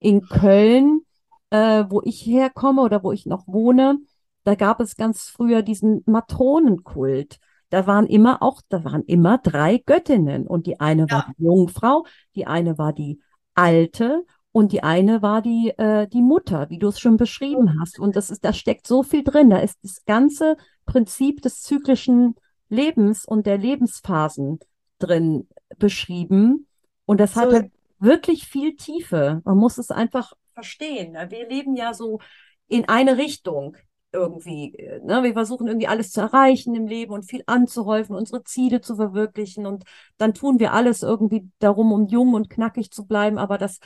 in 0.00 0.22
Köln 0.22 1.02
äh, 1.50 1.84
wo 1.88 2.02
ich 2.04 2.24
herkomme 2.26 2.82
oder 2.82 3.02
wo 3.02 3.12
ich 3.12 3.26
noch 3.26 3.46
wohne, 3.46 3.98
da 4.44 4.54
gab 4.54 4.80
es 4.80 4.96
ganz 4.96 5.28
früher 5.28 5.62
diesen 5.62 6.02
Matronenkult. 6.06 7.38
Da 7.70 7.86
waren 7.86 8.06
immer 8.06 8.42
auch, 8.42 8.62
da 8.68 8.84
waren 8.84 9.02
immer 9.04 9.38
drei 9.38 9.78
Göttinnen 9.78 10.46
und 10.46 10.66
die 10.66 10.80
eine 10.80 11.06
ja. 11.08 11.16
war 11.16 11.34
die 11.36 11.44
Jungfrau, 11.44 12.06
die 12.34 12.46
eine 12.46 12.78
war 12.78 12.92
die 12.92 13.20
Alte 13.54 14.24
und 14.52 14.72
die 14.72 14.82
eine 14.82 15.20
war 15.20 15.42
die, 15.42 15.74
äh, 15.76 16.08
die 16.08 16.22
Mutter, 16.22 16.70
wie 16.70 16.78
du 16.78 16.88
es 16.88 16.98
schon 16.98 17.16
beschrieben 17.16 17.78
hast. 17.80 17.98
Und 17.98 18.16
das 18.16 18.30
ist, 18.30 18.44
da 18.44 18.52
steckt 18.52 18.86
so 18.86 19.02
viel 19.02 19.22
drin. 19.22 19.50
Da 19.50 19.58
ist 19.58 19.78
das 19.82 20.04
ganze 20.06 20.56
Prinzip 20.86 21.42
des 21.42 21.62
zyklischen 21.62 22.34
Lebens 22.70 23.24
und 23.24 23.46
der 23.46 23.58
Lebensphasen 23.58 24.60
drin 24.98 25.46
beschrieben. 25.78 26.66
Und 27.04 27.20
das 27.20 27.34
so. 27.34 27.42
hat 27.42 27.70
wirklich 27.98 28.46
viel 28.46 28.76
Tiefe. 28.76 29.42
Man 29.44 29.58
muss 29.58 29.78
es 29.78 29.90
einfach 29.90 30.32
verstehen. 30.58 31.12
Ne? 31.12 31.30
Wir 31.30 31.48
leben 31.48 31.76
ja 31.76 31.94
so 31.94 32.18
in 32.66 32.88
eine 32.88 33.16
Richtung 33.16 33.76
irgendwie. 34.12 34.72
Ne? 35.04 35.22
Wir 35.22 35.34
versuchen 35.34 35.68
irgendwie 35.68 35.86
alles 35.86 36.10
zu 36.10 36.20
erreichen 36.20 36.74
im 36.74 36.88
Leben 36.88 37.12
und 37.12 37.22
viel 37.22 37.44
anzuhäufen, 37.46 38.16
unsere 38.16 38.42
Ziele 38.42 38.80
zu 38.80 38.96
verwirklichen. 38.96 39.66
Und 39.66 39.84
dann 40.16 40.34
tun 40.34 40.58
wir 40.58 40.72
alles 40.72 41.04
irgendwie 41.04 41.48
darum, 41.60 41.92
um 41.92 42.08
jung 42.08 42.34
und 42.34 42.50
knackig 42.50 42.90
zu 42.90 43.06
bleiben. 43.06 43.38
Aber 43.38 43.56
das, 43.56 43.78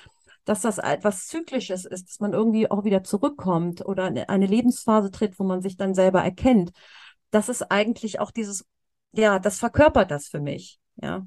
dass 0.47 0.63
das 0.63 0.79
etwas 0.79 1.27
Zyklisches 1.27 1.85
ist, 1.85 2.09
dass 2.09 2.21
man 2.21 2.33
irgendwie 2.33 2.71
auch 2.71 2.85
wieder 2.85 3.05
zurückkommt 3.05 3.85
oder 3.85 4.05
eine 4.05 4.47
Lebensphase 4.47 5.11
tritt, 5.11 5.39
wo 5.39 5.45
man 5.45 5.61
sich 5.61 5.77
dann 5.77 5.95
selber 5.95 6.23
erkennt. 6.23 6.71
Das 7.31 7.51
ist 7.51 7.71
eigentlich 7.71 8.19
auch 8.19 8.31
dieses, 8.31 8.65
ja, 9.13 9.39
das 9.39 9.59
verkörpert 9.59 10.11
das 10.11 10.29
für 10.29 10.41
mich. 10.41 10.79
Ja. 10.97 11.27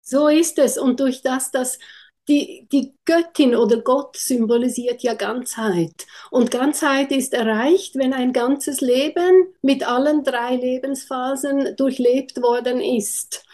So 0.00 0.28
ist 0.28 0.58
es. 0.58 0.78
Und 0.78 1.00
durch 1.00 1.20
das, 1.20 1.50
dass 1.50 1.78
die, 2.28 2.68
die 2.70 2.94
Göttin 3.04 3.56
oder 3.56 3.80
Gott 3.80 4.16
symbolisiert 4.16 5.02
ja 5.02 5.14
Ganzheit. 5.14 6.06
Und 6.30 6.50
Ganzheit 6.50 7.10
ist 7.10 7.32
erreicht, 7.32 7.96
wenn 7.96 8.12
ein 8.12 8.32
ganzes 8.32 8.80
Leben 8.80 9.54
mit 9.62 9.88
allen 9.88 10.24
drei 10.24 10.56
Lebensphasen 10.56 11.74
durchlebt 11.76 12.42
worden 12.42 12.80
ist. 12.80 13.44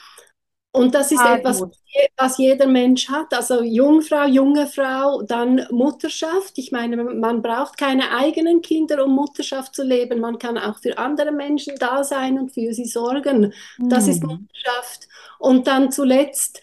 Und 0.72 0.97
das 0.97 1.12
ist 1.12 1.20
ah, 1.20 1.37
etwas, 1.37 1.61
gut. 1.61 1.77
was 2.16 2.37
jeder 2.37 2.66
Mensch 2.66 3.09
hat. 3.09 3.33
Also 3.33 3.62
Jungfrau, 3.62 4.27
junge 4.27 4.66
Frau, 4.66 5.22
dann 5.22 5.68
Mutterschaft. 5.70 6.59
Ich 6.59 6.72
meine, 6.72 6.97
man 6.97 7.43
braucht 7.43 7.79
keine 7.79 8.11
eigenen 8.11 8.61
Kinder, 8.61 9.05
um 9.05 9.14
Mutterschaft 9.14 9.77
zu 9.77 9.85
leben. 9.85 10.18
Man 10.18 10.37
kann 10.37 10.59
auch 10.59 10.81
für 10.81 10.99
andere 10.99 11.31
Menschen 11.31 11.77
da 11.79 12.03
sein 12.03 12.41
und 12.41 12.53
für 12.53 12.75
sie 12.75 12.87
sorgen. 12.87 13.55
Das 13.79 14.09
ist 14.09 14.22
hm. 14.22 14.31
Mutterschaft. 14.31 15.09
Und 15.39 15.68
dann 15.68 15.93
zuletzt 15.93 16.61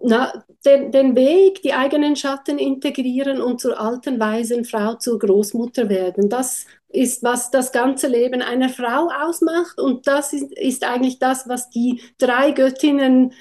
na, 0.00 0.32
den, 0.64 0.90
den 0.90 1.14
Weg, 1.14 1.62
die 1.62 1.74
eigenen 1.74 2.16
Schatten 2.16 2.58
integrieren 2.58 3.40
und 3.40 3.60
zur 3.60 3.78
alten, 3.78 4.18
weisen 4.18 4.64
Frau, 4.64 4.94
zur 4.94 5.18
Großmutter 5.18 5.88
werden. 5.88 6.30
Das 6.30 6.66
ist, 6.88 7.22
was 7.22 7.50
das 7.50 7.72
ganze 7.72 8.08
Leben 8.08 8.40
einer 8.40 8.70
Frau 8.70 9.10
ausmacht. 9.10 9.78
Und 9.78 10.06
das 10.06 10.32
ist, 10.32 10.50
ist 10.52 10.84
eigentlich 10.84 11.18
das, 11.18 11.48
was 11.48 11.68
die 11.70 12.00
drei 12.18 12.52
Göttinnen, 12.52 13.32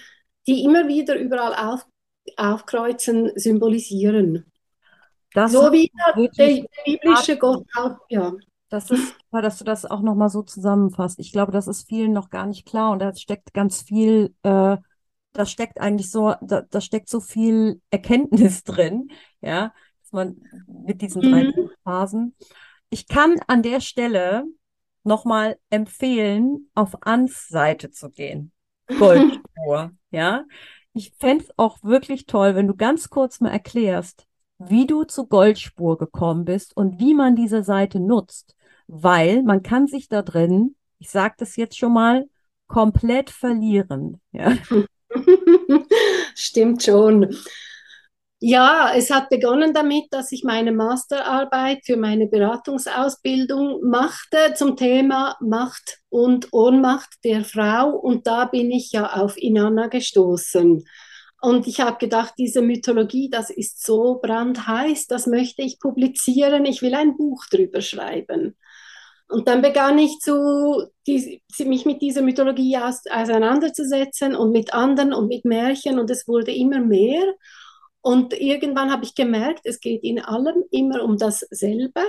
die 0.47 0.63
immer 0.63 0.87
wieder 0.87 1.17
überall 1.17 1.53
auf, 1.53 1.85
aufkreuzen, 2.35 3.31
symbolisieren. 3.35 4.45
Das 5.33 5.53
so 5.53 5.71
wie 5.71 5.89
der, 6.17 6.65
biblische 6.85 7.37
Gott 7.37 7.65
auch, 7.75 7.95
ja. 8.09 8.33
Das 8.69 8.89
ist 8.89 9.15
super, 9.19 9.41
dass 9.41 9.57
du 9.57 9.65
das 9.65 9.85
auch 9.85 10.01
nochmal 10.01 10.29
so 10.29 10.43
zusammenfasst. 10.43 11.19
Ich 11.19 11.31
glaube, 11.31 11.51
das 11.51 11.67
ist 11.67 11.87
vielen 11.87 12.13
noch 12.13 12.29
gar 12.29 12.45
nicht 12.45 12.65
klar 12.65 12.91
und 12.91 12.99
da 12.99 13.13
steckt 13.13 13.53
ganz 13.53 13.81
viel, 13.81 14.33
äh, 14.43 14.77
da 15.33 15.45
steckt 15.45 15.79
eigentlich 15.79 16.11
so, 16.11 16.35
da, 16.41 16.61
da 16.63 16.81
steckt 16.81 17.09
so 17.09 17.19
viel 17.21 17.81
Erkenntnis 17.89 18.63
drin, 18.65 19.09
ja, 19.41 19.73
dass 20.01 20.11
man 20.11 20.37
mit 20.67 21.01
diesen 21.01 21.21
drei 21.23 21.43
Mhm. 21.43 21.69
Phasen. 21.83 22.35
Ich 22.89 23.07
kann 23.07 23.39
an 23.47 23.63
der 23.63 23.81
Stelle 23.81 24.45
nochmal 25.03 25.57
empfehlen, 25.69 26.69
auf 26.75 26.95
Ans 27.05 27.47
Seite 27.47 27.91
zu 27.91 28.11
gehen. 28.11 28.51
Goldspur, 28.97 29.91
ja. 30.11 30.45
Ich 30.93 31.13
fände 31.17 31.45
es 31.45 31.51
auch 31.57 31.81
wirklich 31.83 32.25
toll, 32.25 32.55
wenn 32.55 32.67
du 32.67 32.75
ganz 32.75 33.09
kurz 33.09 33.39
mal 33.39 33.49
erklärst, 33.51 34.27
wie 34.57 34.85
du 34.85 35.03
zu 35.05 35.27
Goldspur 35.27 35.97
gekommen 35.97 36.45
bist 36.45 36.75
und 36.75 36.99
wie 36.99 37.13
man 37.13 37.35
diese 37.35 37.63
Seite 37.63 37.99
nutzt, 37.99 38.55
weil 38.87 39.43
man 39.43 39.63
kann 39.63 39.87
sich 39.87 40.09
da 40.09 40.21
drin, 40.21 40.75
ich 40.99 41.09
sage 41.09 41.35
das 41.37 41.55
jetzt 41.55 41.77
schon 41.77 41.93
mal, 41.93 42.25
komplett 42.67 43.29
verlieren, 43.29 44.21
ja. 44.31 44.53
Stimmt 46.35 46.83
schon. 46.83 47.35
Ja, 48.43 48.91
es 48.95 49.11
hat 49.11 49.29
begonnen 49.29 49.71
damit, 49.71 50.05
dass 50.09 50.31
ich 50.31 50.43
meine 50.43 50.71
Masterarbeit 50.71 51.85
für 51.85 51.95
meine 51.95 52.25
Beratungsausbildung 52.25 53.81
machte 53.87 54.55
zum 54.55 54.75
Thema 54.75 55.37
Macht 55.41 55.99
und 56.09 56.47
Ohnmacht 56.51 57.09
der 57.23 57.45
Frau. 57.45 57.91
Und 57.91 58.25
da 58.25 58.45
bin 58.45 58.71
ich 58.71 58.93
ja 58.93 59.13
auf 59.13 59.37
Inanna 59.37 59.87
gestoßen. 59.87 60.83
Und 61.39 61.67
ich 61.67 61.81
habe 61.81 61.97
gedacht, 61.99 62.33
diese 62.39 62.63
Mythologie, 62.63 63.29
das 63.29 63.51
ist 63.51 63.85
so 63.85 64.19
brandheiß, 64.21 65.05
das 65.05 65.27
möchte 65.27 65.61
ich 65.61 65.79
publizieren. 65.79 66.65
Ich 66.65 66.81
will 66.81 66.95
ein 66.95 67.17
Buch 67.17 67.45
drüber 67.45 67.81
schreiben. 67.81 68.55
Und 69.31 69.47
dann 69.47 69.61
begann 69.61 69.97
ich 69.97 70.19
zu, 70.19 70.89
die, 71.07 71.41
mich 71.59 71.85
mit 71.85 72.01
dieser 72.01 72.21
Mythologie 72.21 72.77
aus, 72.77 73.03
auseinanderzusetzen 73.09 74.35
und 74.35 74.51
mit 74.51 74.73
anderen 74.73 75.13
und 75.13 75.29
mit 75.29 75.45
Märchen 75.45 75.99
und 75.99 76.09
es 76.09 76.27
wurde 76.27 76.51
immer 76.51 76.81
mehr. 76.81 77.23
Und 78.01 78.33
irgendwann 78.33 78.91
habe 78.91 79.05
ich 79.05 79.15
gemerkt, 79.15 79.61
es 79.63 79.79
geht 79.79 80.03
in 80.03 80.19
allem 80.19 80.65
immer 80.69 81.01
um 81.03 81.17
dasselbe. 81.17 82.01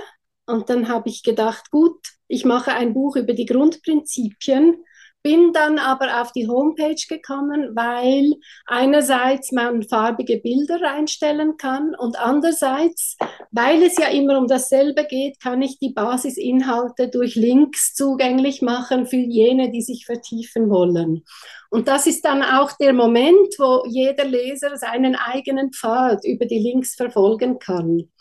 Und 0.47 0.69
dann 0.69 0.89
habe 0.89 1.07
ich 1.07 1.23
gedacht, 1.23 1.71
gut, 1.71 1.97
ich 2.27 2.43
mache 2.43 2.73
ein 2.73 2.93
Buch 2.93 3.15
über 3.15 3.31
die 3.31 3.45
Grundprinzipien, 3.45 4.83
bin 5.23 5.53
dann 5.53 5.79
aber 5.79 6.21
auf 6.21 6.33
die 6.33 6.47
Homepage 6.47 7.01
gekommen, 7.07 7.75
weil 7.75 8.33
einerseits 8.65 9.53
man 9.53 9.81
farbige 9.81 10.37
Bilder 10.37 10.81
reinstellen 10.81 11.55
kann 11.57 11.95
und 11.95 12.19
andererseits, 12.19 13.17
weil 13.51 13.81
es 13.83 13.97
ja 13.97 14.09
immer 14.09 14.37
um 14.37 14.47
dasselbe 14.47 15.05
geht, 15.05 15.39
kann 15.39 15.61
ich 15.61 15.79
die 15.79 15.93
Basisinhalte 15.93 17.07
durch 17.07 17.35
Links 17.35 17.93
zugänglich 17.93 18.61
machen 18.61 19.07
für 19.07 19.15
jene, 19.15 19.71
die 19.71 19.81
sich 19.81 20.05
vertiefen 20.05 20.69
wollen. 20.69 21.23
Und 21.69 21.87
das 21.87 22.05
ist 22.05 22.25
dann 22.25 22.43
auch 22.43 22.73
der 22.73 22.93
Moment, 22.93 23.55
wo 23.57 23.85
jeder 23.87 24.25
Leser 24.25 24.77
seinen 24.77 25.15
eigenen 25.15 25.71
Pfad 25.71 26.25
über 26.25 26.45
die 26.45 26.59
Links 26.59 26.95
verfolgen 26.95 27.59
kann. 27.59 28.11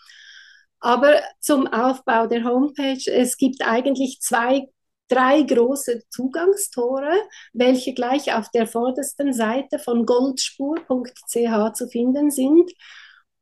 Aber 0.79 1.21
zum 1.41 1.67
Aufbau 1.67 2.27
der 2.27 2.45
Homepage, 2.45 3.11
es 3.11 3.37
gibt 3.37 3.63
eigentlich 3.67 4.19
zwei 4.21 4.69
drei 5.13 5.43
große 5.43 6.05
Zugangstore, 6.09 7.13
welche 7.53 7.93
gleich 7.93 8.35
auf 8.35 8.51
der 8.51 8.67
vordersten 8.67 9.33
Seite 9.33 9.79
von 9.79 10.07
goldspur.ch 10.07 11.73
zu 11.75 11.89
finden 11.89 12.31
sind. 12.31 12.73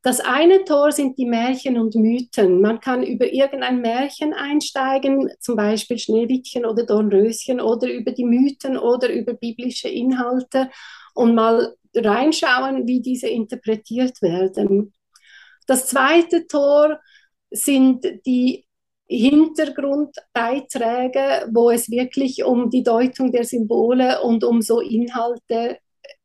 Das 0.02 0.20
eine 0.20 0.64
Tor 0.64 0.92
sind 0.92 1.18
die 1.18 1.26
Märchen 1.26 1.78
und 1.78 1.94
Mythen. 1.94 2.60
Man 2.60 2.80
kann 2.80 3.02
über 3.02 3.30
irgendein 3.30 3.82
Märchen 3.82 4.32
einsteigen, 4.32 5.30
zum 5.40 5.56
Beispiel 5.56 5.98
Schneewittchen 5.98 6.64
oder 6.64 6.86
Dornröschen, 6.86 7.60
oder 7.60 7.92
über 7.92 8.12
die 8.12 8.24
Mythen 8.24 8.78
oder 8.78 9.12
über 9.12 9.34
biblische 9.34 9.88
Inhalte 9.88 10.70
und 11.14 11.34
mal 11.34 11.76
reinschauen, 11.94 12.86
wie 12.86 13.02
diese 13.02 13.28
interpretiert 13.28 14.22
werden. 14.22 14.94
Das 15.66 15.86
zweite 15.86 16.46
Tor 16.46 16.98
sind 17.50 18.06
die 18.26 18.64
Hintergrundbeiträge, 19.10 21.50
wo 21.52 21.70
es 21.70 21.90
wirklich 21.90 22.44
um 22.44 22.70
die 22.70 22.84
Deutung 22.84 23.32
der 23.32 23.44
Symbole 23.44 24.22
und 24.22 24.44
um 24.44 24.62
so 24.62 24.80
Inhalte 24.80 25.78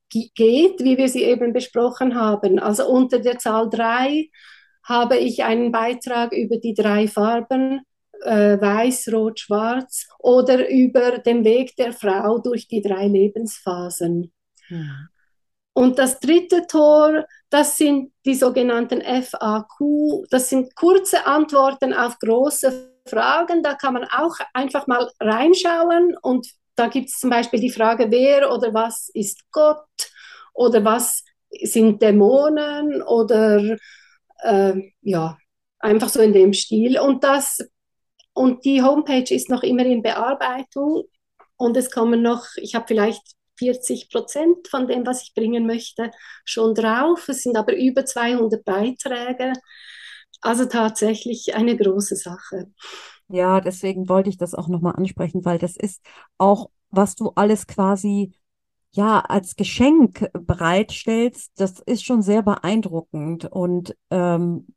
geht, 0.10 0.84
wie 0.84 0.98
wir 0.98 1.10
sie 1.10 1.24
eben 1.24 1.52
besprochen 1.52 2.16
haben. 2.16 2.60
Also 2.60 2.88
unter 2.88 3.20
der 3.20 3.40
Zahl 3.40 3.70
3 3.70 4.30
habe 4.84 5.18
ich 5.18 5.44
einen 5.44 5.72
Beitrag 5.72 6.32
über 6.32 6.58
die 6.58 6.76
drei 6.76 7.08
Farben, 7.08 7.82
äh, 8.24 8.62
weiß, 8.62 9.12
rot, 9.12 9.40
schwarz, 9.40 10.08
oder 10.20 10.70
über 10.70 11.18
den 11.18 11.44
Weg 11.44 11.76
der 11.76 11.92
Frau 11.92 12.38
durch 12.38 12.68
die 12.68 12.84
drei 12.84 13.08
Lebensphasen. 13.08 14.32
Ja. 14.70 15.08
Und 15.78 16.00
das 16.00 16.22
dritte 16.22 16.68
Tor, 16.68 17.26
das 17.50 17.76
sind 17.76 18.14
die 18.26 18.36
sogenannten 18.36 19.02
FAQ, 19.02 20.26
das 20.30 20.48
sind 20.48 20.74
kurze 20.74 21.26
Antworten 21.28 21.94
auf 21.94 22.18
große 22.20 22.94
Fragen. 23.06 23.62
Da 23.62 23.74
kann 23.74 23.96
man 23.96 24.06
auch 24.06 24.36
einfach 24.54 24.88
mal 24.88 25.12
reinschauen. 25.20 26.16
Und 26.22 26.48
da 26.76 26.88
gibt 26.88 27.10
es 27.10 27.20
zum 27.20 27.30
Beispiel 27.30 27.60
die 27.60 27.72
Frage, 27.72 28.10
wer 28.10 28.54
oder 28.54 28.74
was 28.74 29.10
ist 29.14 29.42
Gott? 29.52 29.86
Oder 30.54 30.86
was 30.86 31.26
sind 31.62 32.02
Dämonen? 32.02 33.02
Oder 33.02 33.76
äh, 34.44 34.74
ja, 35.02 35.38
einfach 35.80 36.08
so 36.08 36.22
in 36.22 36.32
dem 36.32 36.54
Stil. 36.54 36.98
Und 37.02 37.26
das 37.26 37.60
und 38.32 38.64
die 38.64 38.82
Homepage 38.82 39.36
ist 39.36 39.50
noch 39.50 39.64
immer 39.64 39.86
in 39.86 40.02
Bearbeitung. 40.02 41.04
Und 41.58 41.76
es 41.76 41.92
kommen 41.92 42.22
noch, 42.22 42.46
ich 42.56 42.76
habe 42.76 42.86
vielleicht 42.88 43.36
40 43.58 44.10
Prozent 44.10 44.68
von 44.68 44.88
dem, 44.88 45.06
was 45.06 45.24
ich 45.24 45.34
bringen 45.34 45.66
möchte, 45.66 46.12
schon 46.44 46.74
drauf. 46.74 47.28
Es 47.30 47.44
sind 47.44 47.58
aber 47.58 47.76
über 47.76 48.06
200 48.06 48.64
Beiträge. 48.64 49.54
Also 50.42 50.66
tatsächlich 50.66 51.56
eine 51.56 51.76
große 51.76 52.16
Sache. 52.16 52.72
Ja, 53.28 53.62
deswegen 53.62 54.08
wollte 54.08 54.30
ich 54.30 54.38
das 54.38 54.54
auch 54.54 54.68
nochmal 54.68 54.96
ansprechen, 54.96 55.44
weil 55.46 55.58
das 55.58 55.76
ist 55.76 56.02
auch, 56.38 56.70
was 56.92 57.16
du 57.16 57.32
alles 57.36 57.66
quasi 57.68 58.34
ja 58.92 59.20
als 59.20 59.56
Geschenk 59.56 60.30
bereitstellst, 60.34 61.52
das 61.56 61.80
ist 61.80 62.06
schon 62.06 62.22
sehr 62.22 62.44
beeindruckend. 62.44 63.46
Und 63.46 63.96
ähm, 64.10 64.68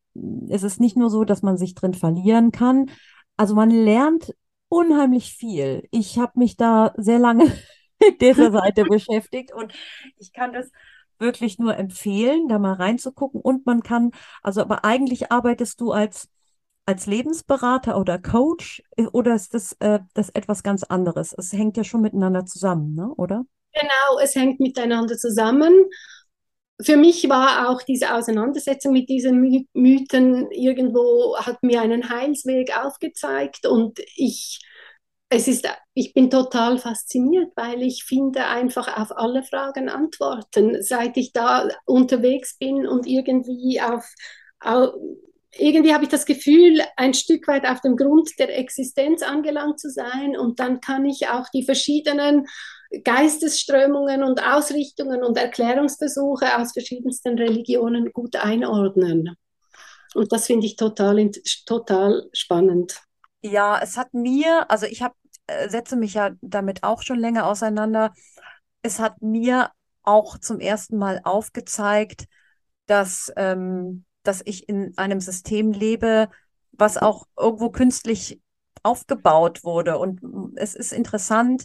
es 0.48 0.62
ist 0.62 0.80
nicht 0.80 0.96
nur 0.96 1.10
so, 1.10 1.24
dass 1.24 1.42
man 1.42 1.56
sich 1.56 1.74
drin 1.74 1.94
verlieren 1.94 2.50
kann. 2.50 2.90
Also 3.36 3.54
man 3.54 3.70
lernt 3.70 4.34
unheimlich 4.68 5.32
viel. 5.34 5.86
Ich 5.90 6.18
habe 6.18 6.38
mich 6.38 6.56
da 6.56 6.92
sehr 6.96 7.18
lange 7.18 7.52
dieser 8.20 8.50
Seite 8.52 8.84
beschäftigt 8.84 9.52
und 9.52 9.72
ich 10.16 10.32
kann 10.32 10.52
das 10.52 10.70
wirklich 11.18 11.58
nur 11.58 11.76
empfehlen, 11.76 12.48
da 12.48 12.58
mal 12.58 12.74
reinzugucken. 12.74 13.40
Und 13.40 13.66
man 13.66 13.82
kann, 13.82 14.12
also 14.42 14.60
aber 14.60 14.84
eigentlich 14.84 15.32
arbeitest 15.32 15.80
du 15.80 15.92
als, 15.92 16.28
als 16.86 17.06
Lebensberater 17.06 17.98
oder 17.98 18.18
Coach 18.18 18.82
oder 19.12 19.34
ist 19.34 19.54
das, 19.54 19.72
äh, 19.80 20.00
das 20.14 20.30
etwas 20.30 20.62
ganz 20.62 20.84
anderes? 20.84 21.34
Es 21.36 21.52
hängt 21.52 21.76
ja 21.76 21.84
schon 21.84 22.02
miteinander 22.02 22.46
zusammen, 22.46 22.94
ne? 22.94 23.12
oder? 23.16 23.44
Genau, 23.72 24.20
es 24.22 24.34
hängt 24.34 24.60
miteinander 24.60 25.16
zusammen. 25.16 25.72
Für 26.80 26.96
mich 26.96 27.28
war 27.28 27.68
auch 27.68 27.82
diese 27.82 28.14
Auseinandersetzung 28.14 28.92
mit 28.92 29.08
diesen 29.08 29.40
My 29.40 29.66
Mythen 29.72 30.48
irgendwo, 30.52 31.36
hat 31.36 31.62
mir 31.62 31.82
einen 31.82 32.08
Heilsweg 32.08 32.76
aufgezeigt 32.78 33.66
und 33.66 33.98
ich 34.14 34.60
es 35.30 35.46
ist, 35.46 35.68
ich 35.94 36.14
bin 36.14 36.30
total 36.30 36.78
fasziniert, 36.78 37.52
weil 37.54 37.82
ich 37.82 38.04
finde 38.04 38.46
einfach 38.46 38.96
auf 38.96 39.16
alle 39.16 39.42
Fragen 39.42 39.88
Antworten. 39.88 40.82
Seit 40.82 41.16
ich 41.16 41.32
da 41.32 41.68
unterwegs 41.84 42.56
bin 42.56 42.86
und 42.86 43.06
irgendwie 43.06 43.80
auf, 43.80 44.06
auf 44.60 44.94
irgendwie 45.52 45.92
habe 45.92 46.04
ich 46.04 46.10
das 46.10 46.24
Gefühl, 46.24 46.80
ein 46.96 47.14
Stück 47.14 47.48
weit 47.48 47.66
auf 47.66 47.80
dem 47.80 47.96
Grund 47.96 48.30
der 48.38 48.56
Existenz 48.58 49.22
angelangt 49.22 49.80
zu 49.80 49.90
sein 49.90 50.36
und 50.36 50.60
dann 50.60 50.80
kann 50.80 51.04
ich 51.04 51.28
auch 51.28 51.48
die 51.52 51.64
verschiedenen 51.64 52.46
Geistesströmungen 53.04 54.22
und 54.22 54.42
Ausrichtungen 54.42 55.22
und 55.22 55.36
Erklärungsversuche 55.36 56.58
aus 56.58 56.72
verschiedensten 56.72 57.38
Religionen 57.38 58.12
gut 58.12 58.36
einordnen. 58.36 59.36
Und 60.14 60.32
das 60.32 60.46
finde 60.46 60.66
ich 60.66 60.76
total, 60.76 61.30
total 61.66 62.28
spannend. 62.32 62.98
Ja, 63.42 63.78
es 63.80 63.96
hat 63.96 64.14
mir, 64.14 64.70
also 64.70 64.86
ich 64.86 65.02
habe 65.02 65.14
äh, 65.46 65.68
setze 65.68 65.96
mich 65.96 66.14
ja 66.14 66.30
damit 66.40 66.82
auch 66.84 67.02
schon 67.02 67.18
länger 67.18 67.46
auseinander. 67.46 68.12
Es 68.82 68.98
hat 69.00 69.20
mir 69.22 69.70
auch 70.02 70.38
zum 70.38 70.60
ersten 70.60 70.96
Mal 70.98 71.20
aufgezeigt, 71.24 72.26
dass, 72.86 73.32
ähm, 73.36 74.04
dass 74.22 74.42
ich 74.44 74.68
in 74.68 74.96
einem 74.96 75.20
System 75.20 75.72
lebe, 75.72 76.28
was 76.72 76.96
auch 76.98 77.26
irgendwo 77.36 77.70
künstlich 77.70 78.40
aufgebaut 78.82 79.64
wurde. 79.64 79.98
Und 79.98 80.20
es 80.56 80.74
ist 80.74 80.92
interessant, 80.92 81.64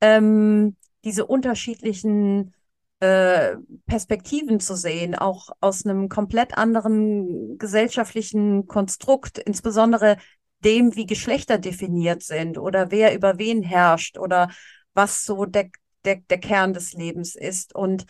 ähm, 0.00 0.76
diese 1.04 1.26
unterschiedlichen 1.26 2.54
äh, 3.00 3.56
Perspektiven 3.86 4.60
zu 4.60 4.74
sehen, 4.76 5.14
auch 5.14 5.50
aus 5.60 5.84
einem 5.84 6.08
komplett 6.08 6.56
anderen 6.56 7.58
gesellschaftlichen 7.58 8.66
Konstrukt, 8.66 9.38
insbesondere 9.38 10.16
dem, 10.64 10.96
wie 10.96 11.06
Geschlechter 11.06 11.58
definiert 11.58 12.22
sind 12.22 12.58
oder 12.58 12.90
wer 12.90 13.14
über 13.14 13.38
wen 13.38 13.62
herrscht 13.62 14.18
oder 14.18 14.50
was 14.94 15.24
so 15.24 15.44
der, 15.44 15.70
der, 16.04 16.16
der 16.16 16.38
Kern 16.38 16.72
des 16.72 16.92
Lebens 16.92 17.34
ist. 17.34 17.74
Und 17.74 18.06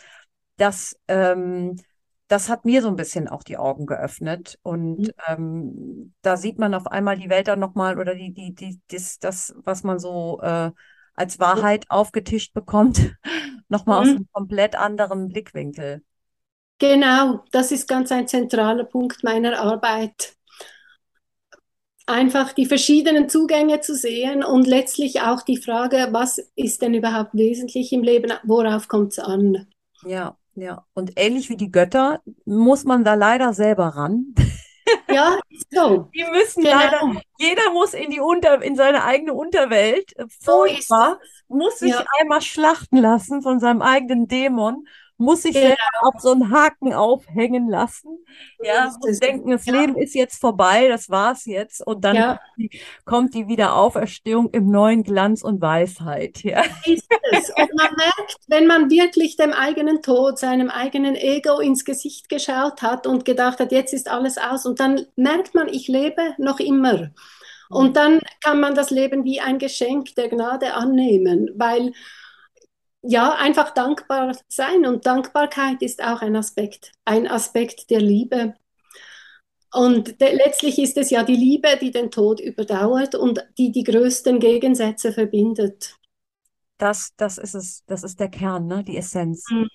das, 0.56 0.96
ähm, 1.08 1.80
das 2.28 2.48
hat 2.48 2.64
mir 2.64 2.82
so 2.82 2.88
ein 2.88 2.96
bisschen 2.96 3.28
auch 3.28 3.42
die 3.42 3.56
Augen 3.56 3.86
geöffnet. 3.86 4.58
Und 4.62 4.98
mhm. 4.98 5.12
ähm, 5.28 6.14
da 6.22 6.36
sieht 6.36 6.58
man 6.58 6.74
auf 6.74 6.86
einmal 6.86 7.18
die 7.18 7.30
Welt 7.30 7.48
dann 7.48 7.60
nochmal 7.60 7.98
oder 7.98 8.14
die, 8.14 8.32
die, 8.32 8.54
die, 8.54 8.80
das, 8.88 9.18
das, 9.18 9.54
was 9.64 9.82
man 9.82 9.98
so 9.98 10.40
äh, 10.42 10.70
als 11.14 11.38
Wahrheit 11.38 11.86
aufgetischt 11.90 12.54
bekommt, 12.54 13.14
nochmal 13.68 14.04
mhm. 14.04 14.10
aus 14.10 14.16
einem 14.16 14.28
komplett 14.32 14.76
anderen 14.76 15.28
Blickwinkel. 15.28 16.02
Genau, 16.78 17.44
das 17.52 17.70
ist 17.70 17.86
ganz 17.86 18.10
ein 18.10 18.26
zentraler 18.26 18.84
Punkt 18.84 19.22
meiner 19.22 19.60
Arbeit. 19.60 20.33
Einfach 22.06 22.52
die 22.52 22.66
verschiedenen 22.66 23.28
Zugänge 23.30 23.80
zu 23.80 23.94
sehen 23.94 24.44
und 24.44 24.66
letztlich 24.66 25.22
auch 25.22 25.40
die 25.42 25.56
Frage, 25.56 26.08
was 26.10 26.38
ist 26.54 26.82
denn 26.82 26.92
überhaupt 26.92 27.32
wesentlich 27.32 27.92
im 27.92 28.02
Leben, 28.02 28.32
worauf 28.42 28.88
kommt 28.88 29.12
es 29.12 29.18
an? 29.18 29.66
Ja, 30.04 30.36
ja. 30.54 30.84
Und 30.92 31.12
ähnlich 31.16 31.48
wie 31.48 31.56
die 31.56 31.70
Götter 31.70 32.20
muss 32.44 32.84
man 32.84 33.04
da 33.04 33.14
leider 33.14 33.54
selber 33.54 33.86
ran. 33.88 34.34
Ja, 35.10 35.38
so. 35.70 36.10
Die 36.14 36.24
müssen 36.24 36.62
genau. 36.62 36.76
leider, 36.76 37.20
jeder 37.38 37.72
muss 37.72 37.94
in 37.94 38.10
die 38.10 38.20
Unter, 38.20 38.62
in 38.62 38.76
seine 38.76 39.04
eigene 39.04 39.32
Unterwelt. 39.32 40.12
Furchtbar. 40.42 41.18
So 41.48 41.56
muss 41.56 41.78
sich 41.78 41.92
ja. 41.92 42.04
einmal 42.20 42.42
schlachten 42.42 42.98
lassen 42.98 43.42
von 43.42 43.60
seinem 43.60 43.82
eigenen 43.82 44.28
Dämon 44.28 44.86
muss 45.16 45.42
sich 45.42 45.54
genau. 45.54 45.74
auf 46.02 46.14
so 46.20 46.32
einen 46.32 46.50
Haken 46.50 46.92
aufhängen 46.92 47.68
lassen. 47.68 48.18
Ja, 48.62 48.92
und 49.00 49.22
denken, 49.22 49.50
das 49.50 49.66
ja. 49.66 49.80
Leben 49.80 49.96
ist 49.96 50.14
jetzt 50.14 50.40
vorbei, 50.40 50.88
das 50.88 51.08
war's 51.08 51.44
jetzt. 51.46 51.86
Und 51.86 52.04
dann 52.04 52.16
ja. 52.16 52.28
kommt, 52.34 52.56
die, 52.58 52.80
kommt 53.04 53.34
die 53.34 53.48
Wiederauferstehung 53.48 54.50
im 54.50 54.70
neuen 54.70 55.02
Glanz 55.04 55.42
und 55.42 55.60
Weisheit. 55.60 56.42
Ja. 56.42 56.62
Ist 56.84 57.06
es. 57.30 57.50
Und 57.50 57.70
man 57.74 57.94
merkt, 57.96 58.36
wenn 58.48 58.66
man 58.66 58.90
wirklich 58.90 59.36
dem 59.36 59.52
eigenen 59.52 60.02
Tod, 60.02 60.38
seinem 60.38 60.68
eigenen 60.68 61.14
Ego 61.14 61.60
ins 61.60 61.84
Gesicht 61.84 62.28
geschaut 62.28 62.82
hat 62.82 63.06
und 63.06 63.24
gedacht 63.24 63.60
hat, 63.60 63.72
jetzt 63.72 63.94
ist 63.94 64.10
alles 64.10 64.36
aus, 64.38 64.66
und 64.66 64.80
dann 64.80 65.06
merkt 65.16 65.54
man, 65.54 65.68
ich 65.68 65.88
lebe 65.88 66.34
noch 66.38 66.58
immer. 66.58 67.10
Und 67.70 67.90
mhm. 67.90 67.92
dann 67.94 68.20
kann 68.42 68.60
man 68.60 68.74
das 68.74 68.90
Leben 68.90 69.24
wie 69.24 69.40
ein 69.40 69.58
Geschenk 69.58 70.14
der 70.16 70.28
Gnade 70.28 70.74
annehmen, 70.74 71.50
weil 71.56 71.92
ja, 73.06 73.34
einfach 73.34 73.72
dankbar 73.72 74.36
sein. 74.48 74.86
Und 74.86 75.06
Dankbarkeit 75.06 75.82
ist 75.82 76.02
auch 76.02 76.22
ein 76.22 76.36
Aspekt, 76.36 76.92
ein 77.04 77.28
Aspekt 77.28 77.90
der 77.90 78.00
Liebe. 78.00 78.54
Und 79.72 80.20
letztlich 80.20 80.78
ist 80.78 80.96
es 80.96 81.10
ja 81.10 81.22
die 81.24 81.36
Liebe, 81.36 81.68
die 81.80 81.90
den 81.90 82.10
Tod 82.10 82.40
überdauert 82.40 83.14
und 83.14 83.44
die 83.58 83.72
die 83.72 83.82
größten 83.82 84.38
Gegensätze 84.38 85.12
verbindet. 85.12 85.96
Das, 86.78 87.12
das 87.16 87.38
ist 87.38 87.54
es, 87.54 87.84
das 87.86 88.04
ist 88.04 88.20
der 88.20 88.28
Kern, 88.28 88.66
ne? 88.66 88.84
die 88.84 88.96
Essenz. 88.96 89.44
Mhm. 89.50 89.68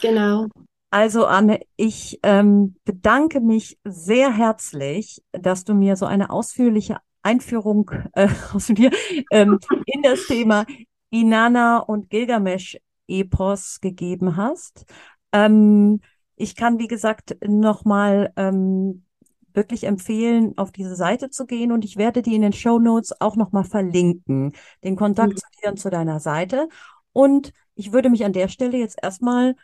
Genau. 0.00 0.46
Also 0.90 1.26
Anne, 1.26 1.60
ich 1.76 2.18
ähm, 2.22 2.76
bedanke 2.84 3.40
mich 3.40 3.78
sehr 3.84 4.32
herzlich, 4.32 5.22
dass 5.32 5.64
du 5.64 5.74
mir 5.74 5.96
so 5.96 6.06
eine 6.06 6.30
ausführliche 6.30 6.98
Einführung 7.22 7.90
äh, 8.14 8.28
aus 8.54 8.68
mir 8.70 8.90
ähm, 9.30 9.58
in 9.86 10.02
das 10.02 10.26
Thema 10.26 10.64
Inanna 11.10 11.78
und 11.78 12.10
Gilgamesch-Epos 12.10 13.80
gegeben 13.80 14.36
hast. 14.36 14.84
Ähm, 15.32 16.00
ich 16.36 16.54
kann, 16.54 16.78
wie 16.78 16.88
gesagt, 16.88 17.36
nochmal 17.46 18.32
ähm, 18.36 19.04
wirklich 19.52 19.84
empfehlen, 19.84 20.56
auf 20.56 20.70
diese 20.70 20.94
Seite 20.94 21.30
zu 21.30 21.46
gehen 21.46 21.72
und 21.72 21.84
ich 21.84 21.96
werde 21.96 22.22
die 22.22 22.34
in 22.34 22.42
den 22.42 22.52
Show 22.52 22.78
Notes 22.78 23.20
auch 23.20 23.36
nochmal 23.36 23.64
verlinken, 23.64 24.52
den 24.84 24.96
Kontakt 24.96 25.32
mhm. 25.32 25.36
zu 25.36 25.46
dir 25.60 25.70
und 25.70 25.80
zu 25.80 25.90
deiner 25.90 26.20
Seite. 26.20 26.68
Und 27.12 27.52
ich 27.74 27.92
würde 27.92 28.10
mich 28.10 28.24
an 28.24 28.32
der 28.32 28.48
Stelle 28.48 28.78
jetzt 28.78 28.98
erstmal 29.02 29.56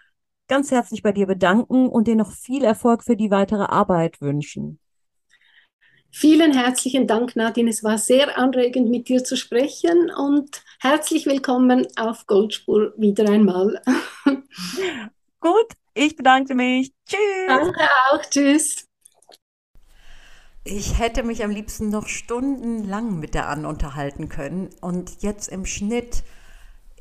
ganz 0.48 0.70
herzlich 0.70 1.02
bei 1.02 1.12
dir 1.12 1.26
bedanken 1.26 1.88
und 1.88 2.08
dir 2.08 2.16
noch 2.16 2.32
viel 2.32 2.64
Erfolg 2.64 3.04
für 3.04 3.16
die 3.16 3.30
weitere 3.30 3.64
Arbeit 3.64 4.20
wünschen. 4.20 4.78
Vielen 6.16 6.52
herzlichen 6.52 7.08
Dank, 7.08 7.34
Nadine. 7.34 7.70
Es 7.70 7.82
war 7.82 7.98
sehr 7.98 8.38
anregend, 8.38 8.88
mit 8.88 9.08
dir 9.08 9.24
zu 9.24 9.36
sprechen 9.36 10.12
und 10.16 10.62
herzlich 10.78 11.26
willkommen 11.26 11.88
auf 11.96 12.28
Goldspur 12.28 12.94
wieder 12.96 13.28
einmal. 13.28 13.82
Gut, 15.40 15.72
ich 15.92 16.14
bedanke 16.14 16.54
mich. 16.54 16.92
Tschüss. 17.04 17.18
Danke 17.48 17.80
auch. 18.12 18.20
Tschüss. 18.30 18.86
Ich 20.62 21.00
hätte 21.00 21.24
mich 21.24 21.42
am 21.42 21.50
liebsten 21.50 21.88
noch 21.88 22.06
stundenlang 22.06 23.18
mit 23.18 23.34
der 23.34 23.48
Anne 23.48 23.66
unterhalten 23.66 24.28
können 24.28 24.70
und 24.80 25.20
jetzt 25.20 25.48
im 25.48 25.66
Schnitt 25.66 26.22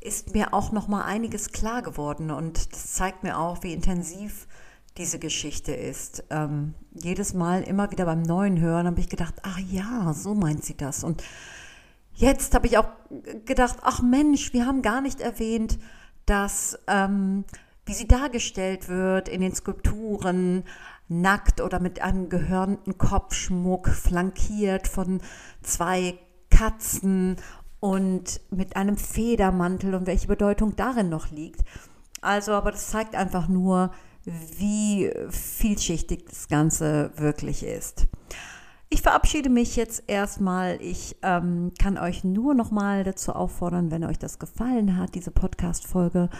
ist 0.00 0.34
mir 0.34 0.52
auch 0.52 0.72
noch 0.72 0.88
mal 0.88 1.04
einiges 1.04 1.52
klar 1.52 1.82
geworden 1.82 2.32
und 2.32 2.72
das 2.72 2.94
zeigt 2.94 3.22
mir 3.22 3.38
auch, 3.38 3.62
wie 3.62 3.74
intensiv 3.74 4.48
diese 4.96 5.18
Geschichte 5.18 5.72
ist. 5.72 6.24
Ähm, 6.30 6.74
jedes 6.92 7.34
Mal 7.34 7.62
immer 7.62 7.90
wieder 7.90 8.04
beim 8.04 8.22
neuen 8.22 8.60
Hören 8.60 8.86
habe 8.86 9.00
ich 9.00 9.08
gedacht, 9.08 9.34
ach 9.42 9.58
ja, 9.58 10.12
so 10.14 10.34
meint 10.34 10.64
sie 10.64 10.76
das. 10.76 11.02
Und 11.02 11.22
jetzt 12.14 12.54
habe 12.54 12.66
ich 12.66 12.78
auch 12.78 12.88
gedacht, 13.44 13.78
ach 13.82 14.02
Mensch, 14.02 14.52
wir 14.52 14.66
haben 14.66 14.82
gar 14.82 15.00
nicht 15.00 15.20
erwähnt, 15.20 15.78
dass, 16.26 16.78
ähm, 16.86 17.44
wie 17.86 17.94
sie 17.94 18.06
dargestellt 18.06 18.88
wird 18.88 19.28
in 19.28 19.40
den 19.40 19.54
Skulpturen, 19.54 20.64
nackt 21.08 21.60
oder 21.60 21.80
mit 21.80 22.00
einem 22.00 22.28
gehörnten 22.28 22.96
Kopfschmuck, 22.96 23.88
flankiert 23.88 24.88
von 24.88 25.20
zwei 25.62 26.18
Katzen 26.50 27.36
und 27.80 28.40
mit 28.50 28.76
einem 28.76 28.96
Federmantel 28.96 29.94
und 29.94 30.06
welche 30.06 30.28
Bedeutung 30.28 30.76
darin 30.76 31.10
noch 31.10 31.30
liegt. 31.30 31.60
Also, 32.22 32.52
aber 32.52 32.70
das 32.70 32.88
zeigt 32.88 33.14
einfach 33.14 33.48
nur, 33.48 33.90
wie 34.24 35.12
vielschichtig 35.30 36.26
das 36.28 36.48
Ganze 36.48 37.12
wirklich 37.16 37.62
ist. 37.64 38.06
Ich 38.90 39.02
verabschiede 39.02 39.50
mich 39.50 39.76
jetzt 39.76 40.04
erstmal. 40.06 40.80
Ich 40.80 41.16
ähm, 41.22 41.72
kann 41.80 41.98
euch 41.98 42.22
nur 42.22 42.54
noch 42.54 42.70
mal 42.70 43.02
dazu 43.02 43.32
auffordern, 43.32 43.90
wenn 43.90 44.04
euch 44.04 44.18
das 44.18 44.38
gefallen 44.38 44.96
hat, 44.96 45.14
diese 45.14 45.30
Podcast-Folge, 45.30 46.30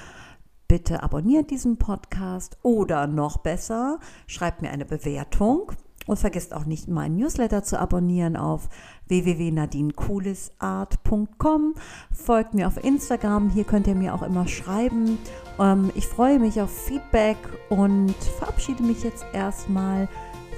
bitte 0.69 1.03
abonniert 1.03 1.51
diesen 1.51 1.79
Podcast 1.79 2.57
oder 2.63 3.07
noch 3.07 3.39
besser, 3.39 3.99
schreibt 4.27 4.63
mir 4.63 4.71
eine 4.71 4.85
Bewertung 4.85 5.73
und 6.07 6.19
vergesst 6.19 6.55
auch 6.55 6.65
nicht, 6.65 6.89
meinen 6.89 7.17
Newsletter 7.17 7.63
zu 7.63 7.79
abonnieren 7.79 8.37
auf 8.37 8.69
www.nadinecoolesart.com. 9.09 11.75
Folgt 12.13 12.55
mir 12.55 12.67
auf 12.67 12.83
Instagram, 12.83 13.51
hier 13.51 13.65
könnt 13.65 13.87
ihr 13.87 13.95
mir 13.95 14.15
auch 14.15 14.23
immer 14.23 14.49
schreiben. 14.49 15.19
Ähm, 15.59 15.91
ich 15.95 16.07
freue 16.07 16.39
mich 16.39 16.59
auf 16.61 16.71
Feedback 16.71 17.37
und 17.69 18.15
verabschiede 18.39 18.83
mich 18.83 19.03
jetzt 19.03 19.27
erstmal. 19.33 20.09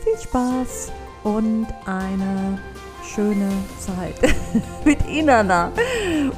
Viel 0.05 0.19
Spaß 0.19 0.93
und 1.25 1.67
eine 1.87 2.59
schöne 3.03 3.51
Zeit 3.79 4.15
mit 4.85 4.99
Inanna 5.09 5.73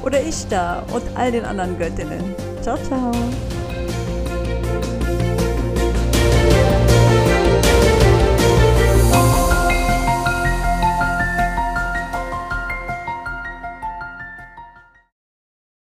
oder 0.03 0.21
Ishtar 0.21 0.85
und 0.93 1.03
all 1.15 1.31
den 1.31 1.45
anderen 1.45 1.77
Göttinnen. 1.77 2.35
Ciao, 2.61 2.77
ciao. 2.77 3.11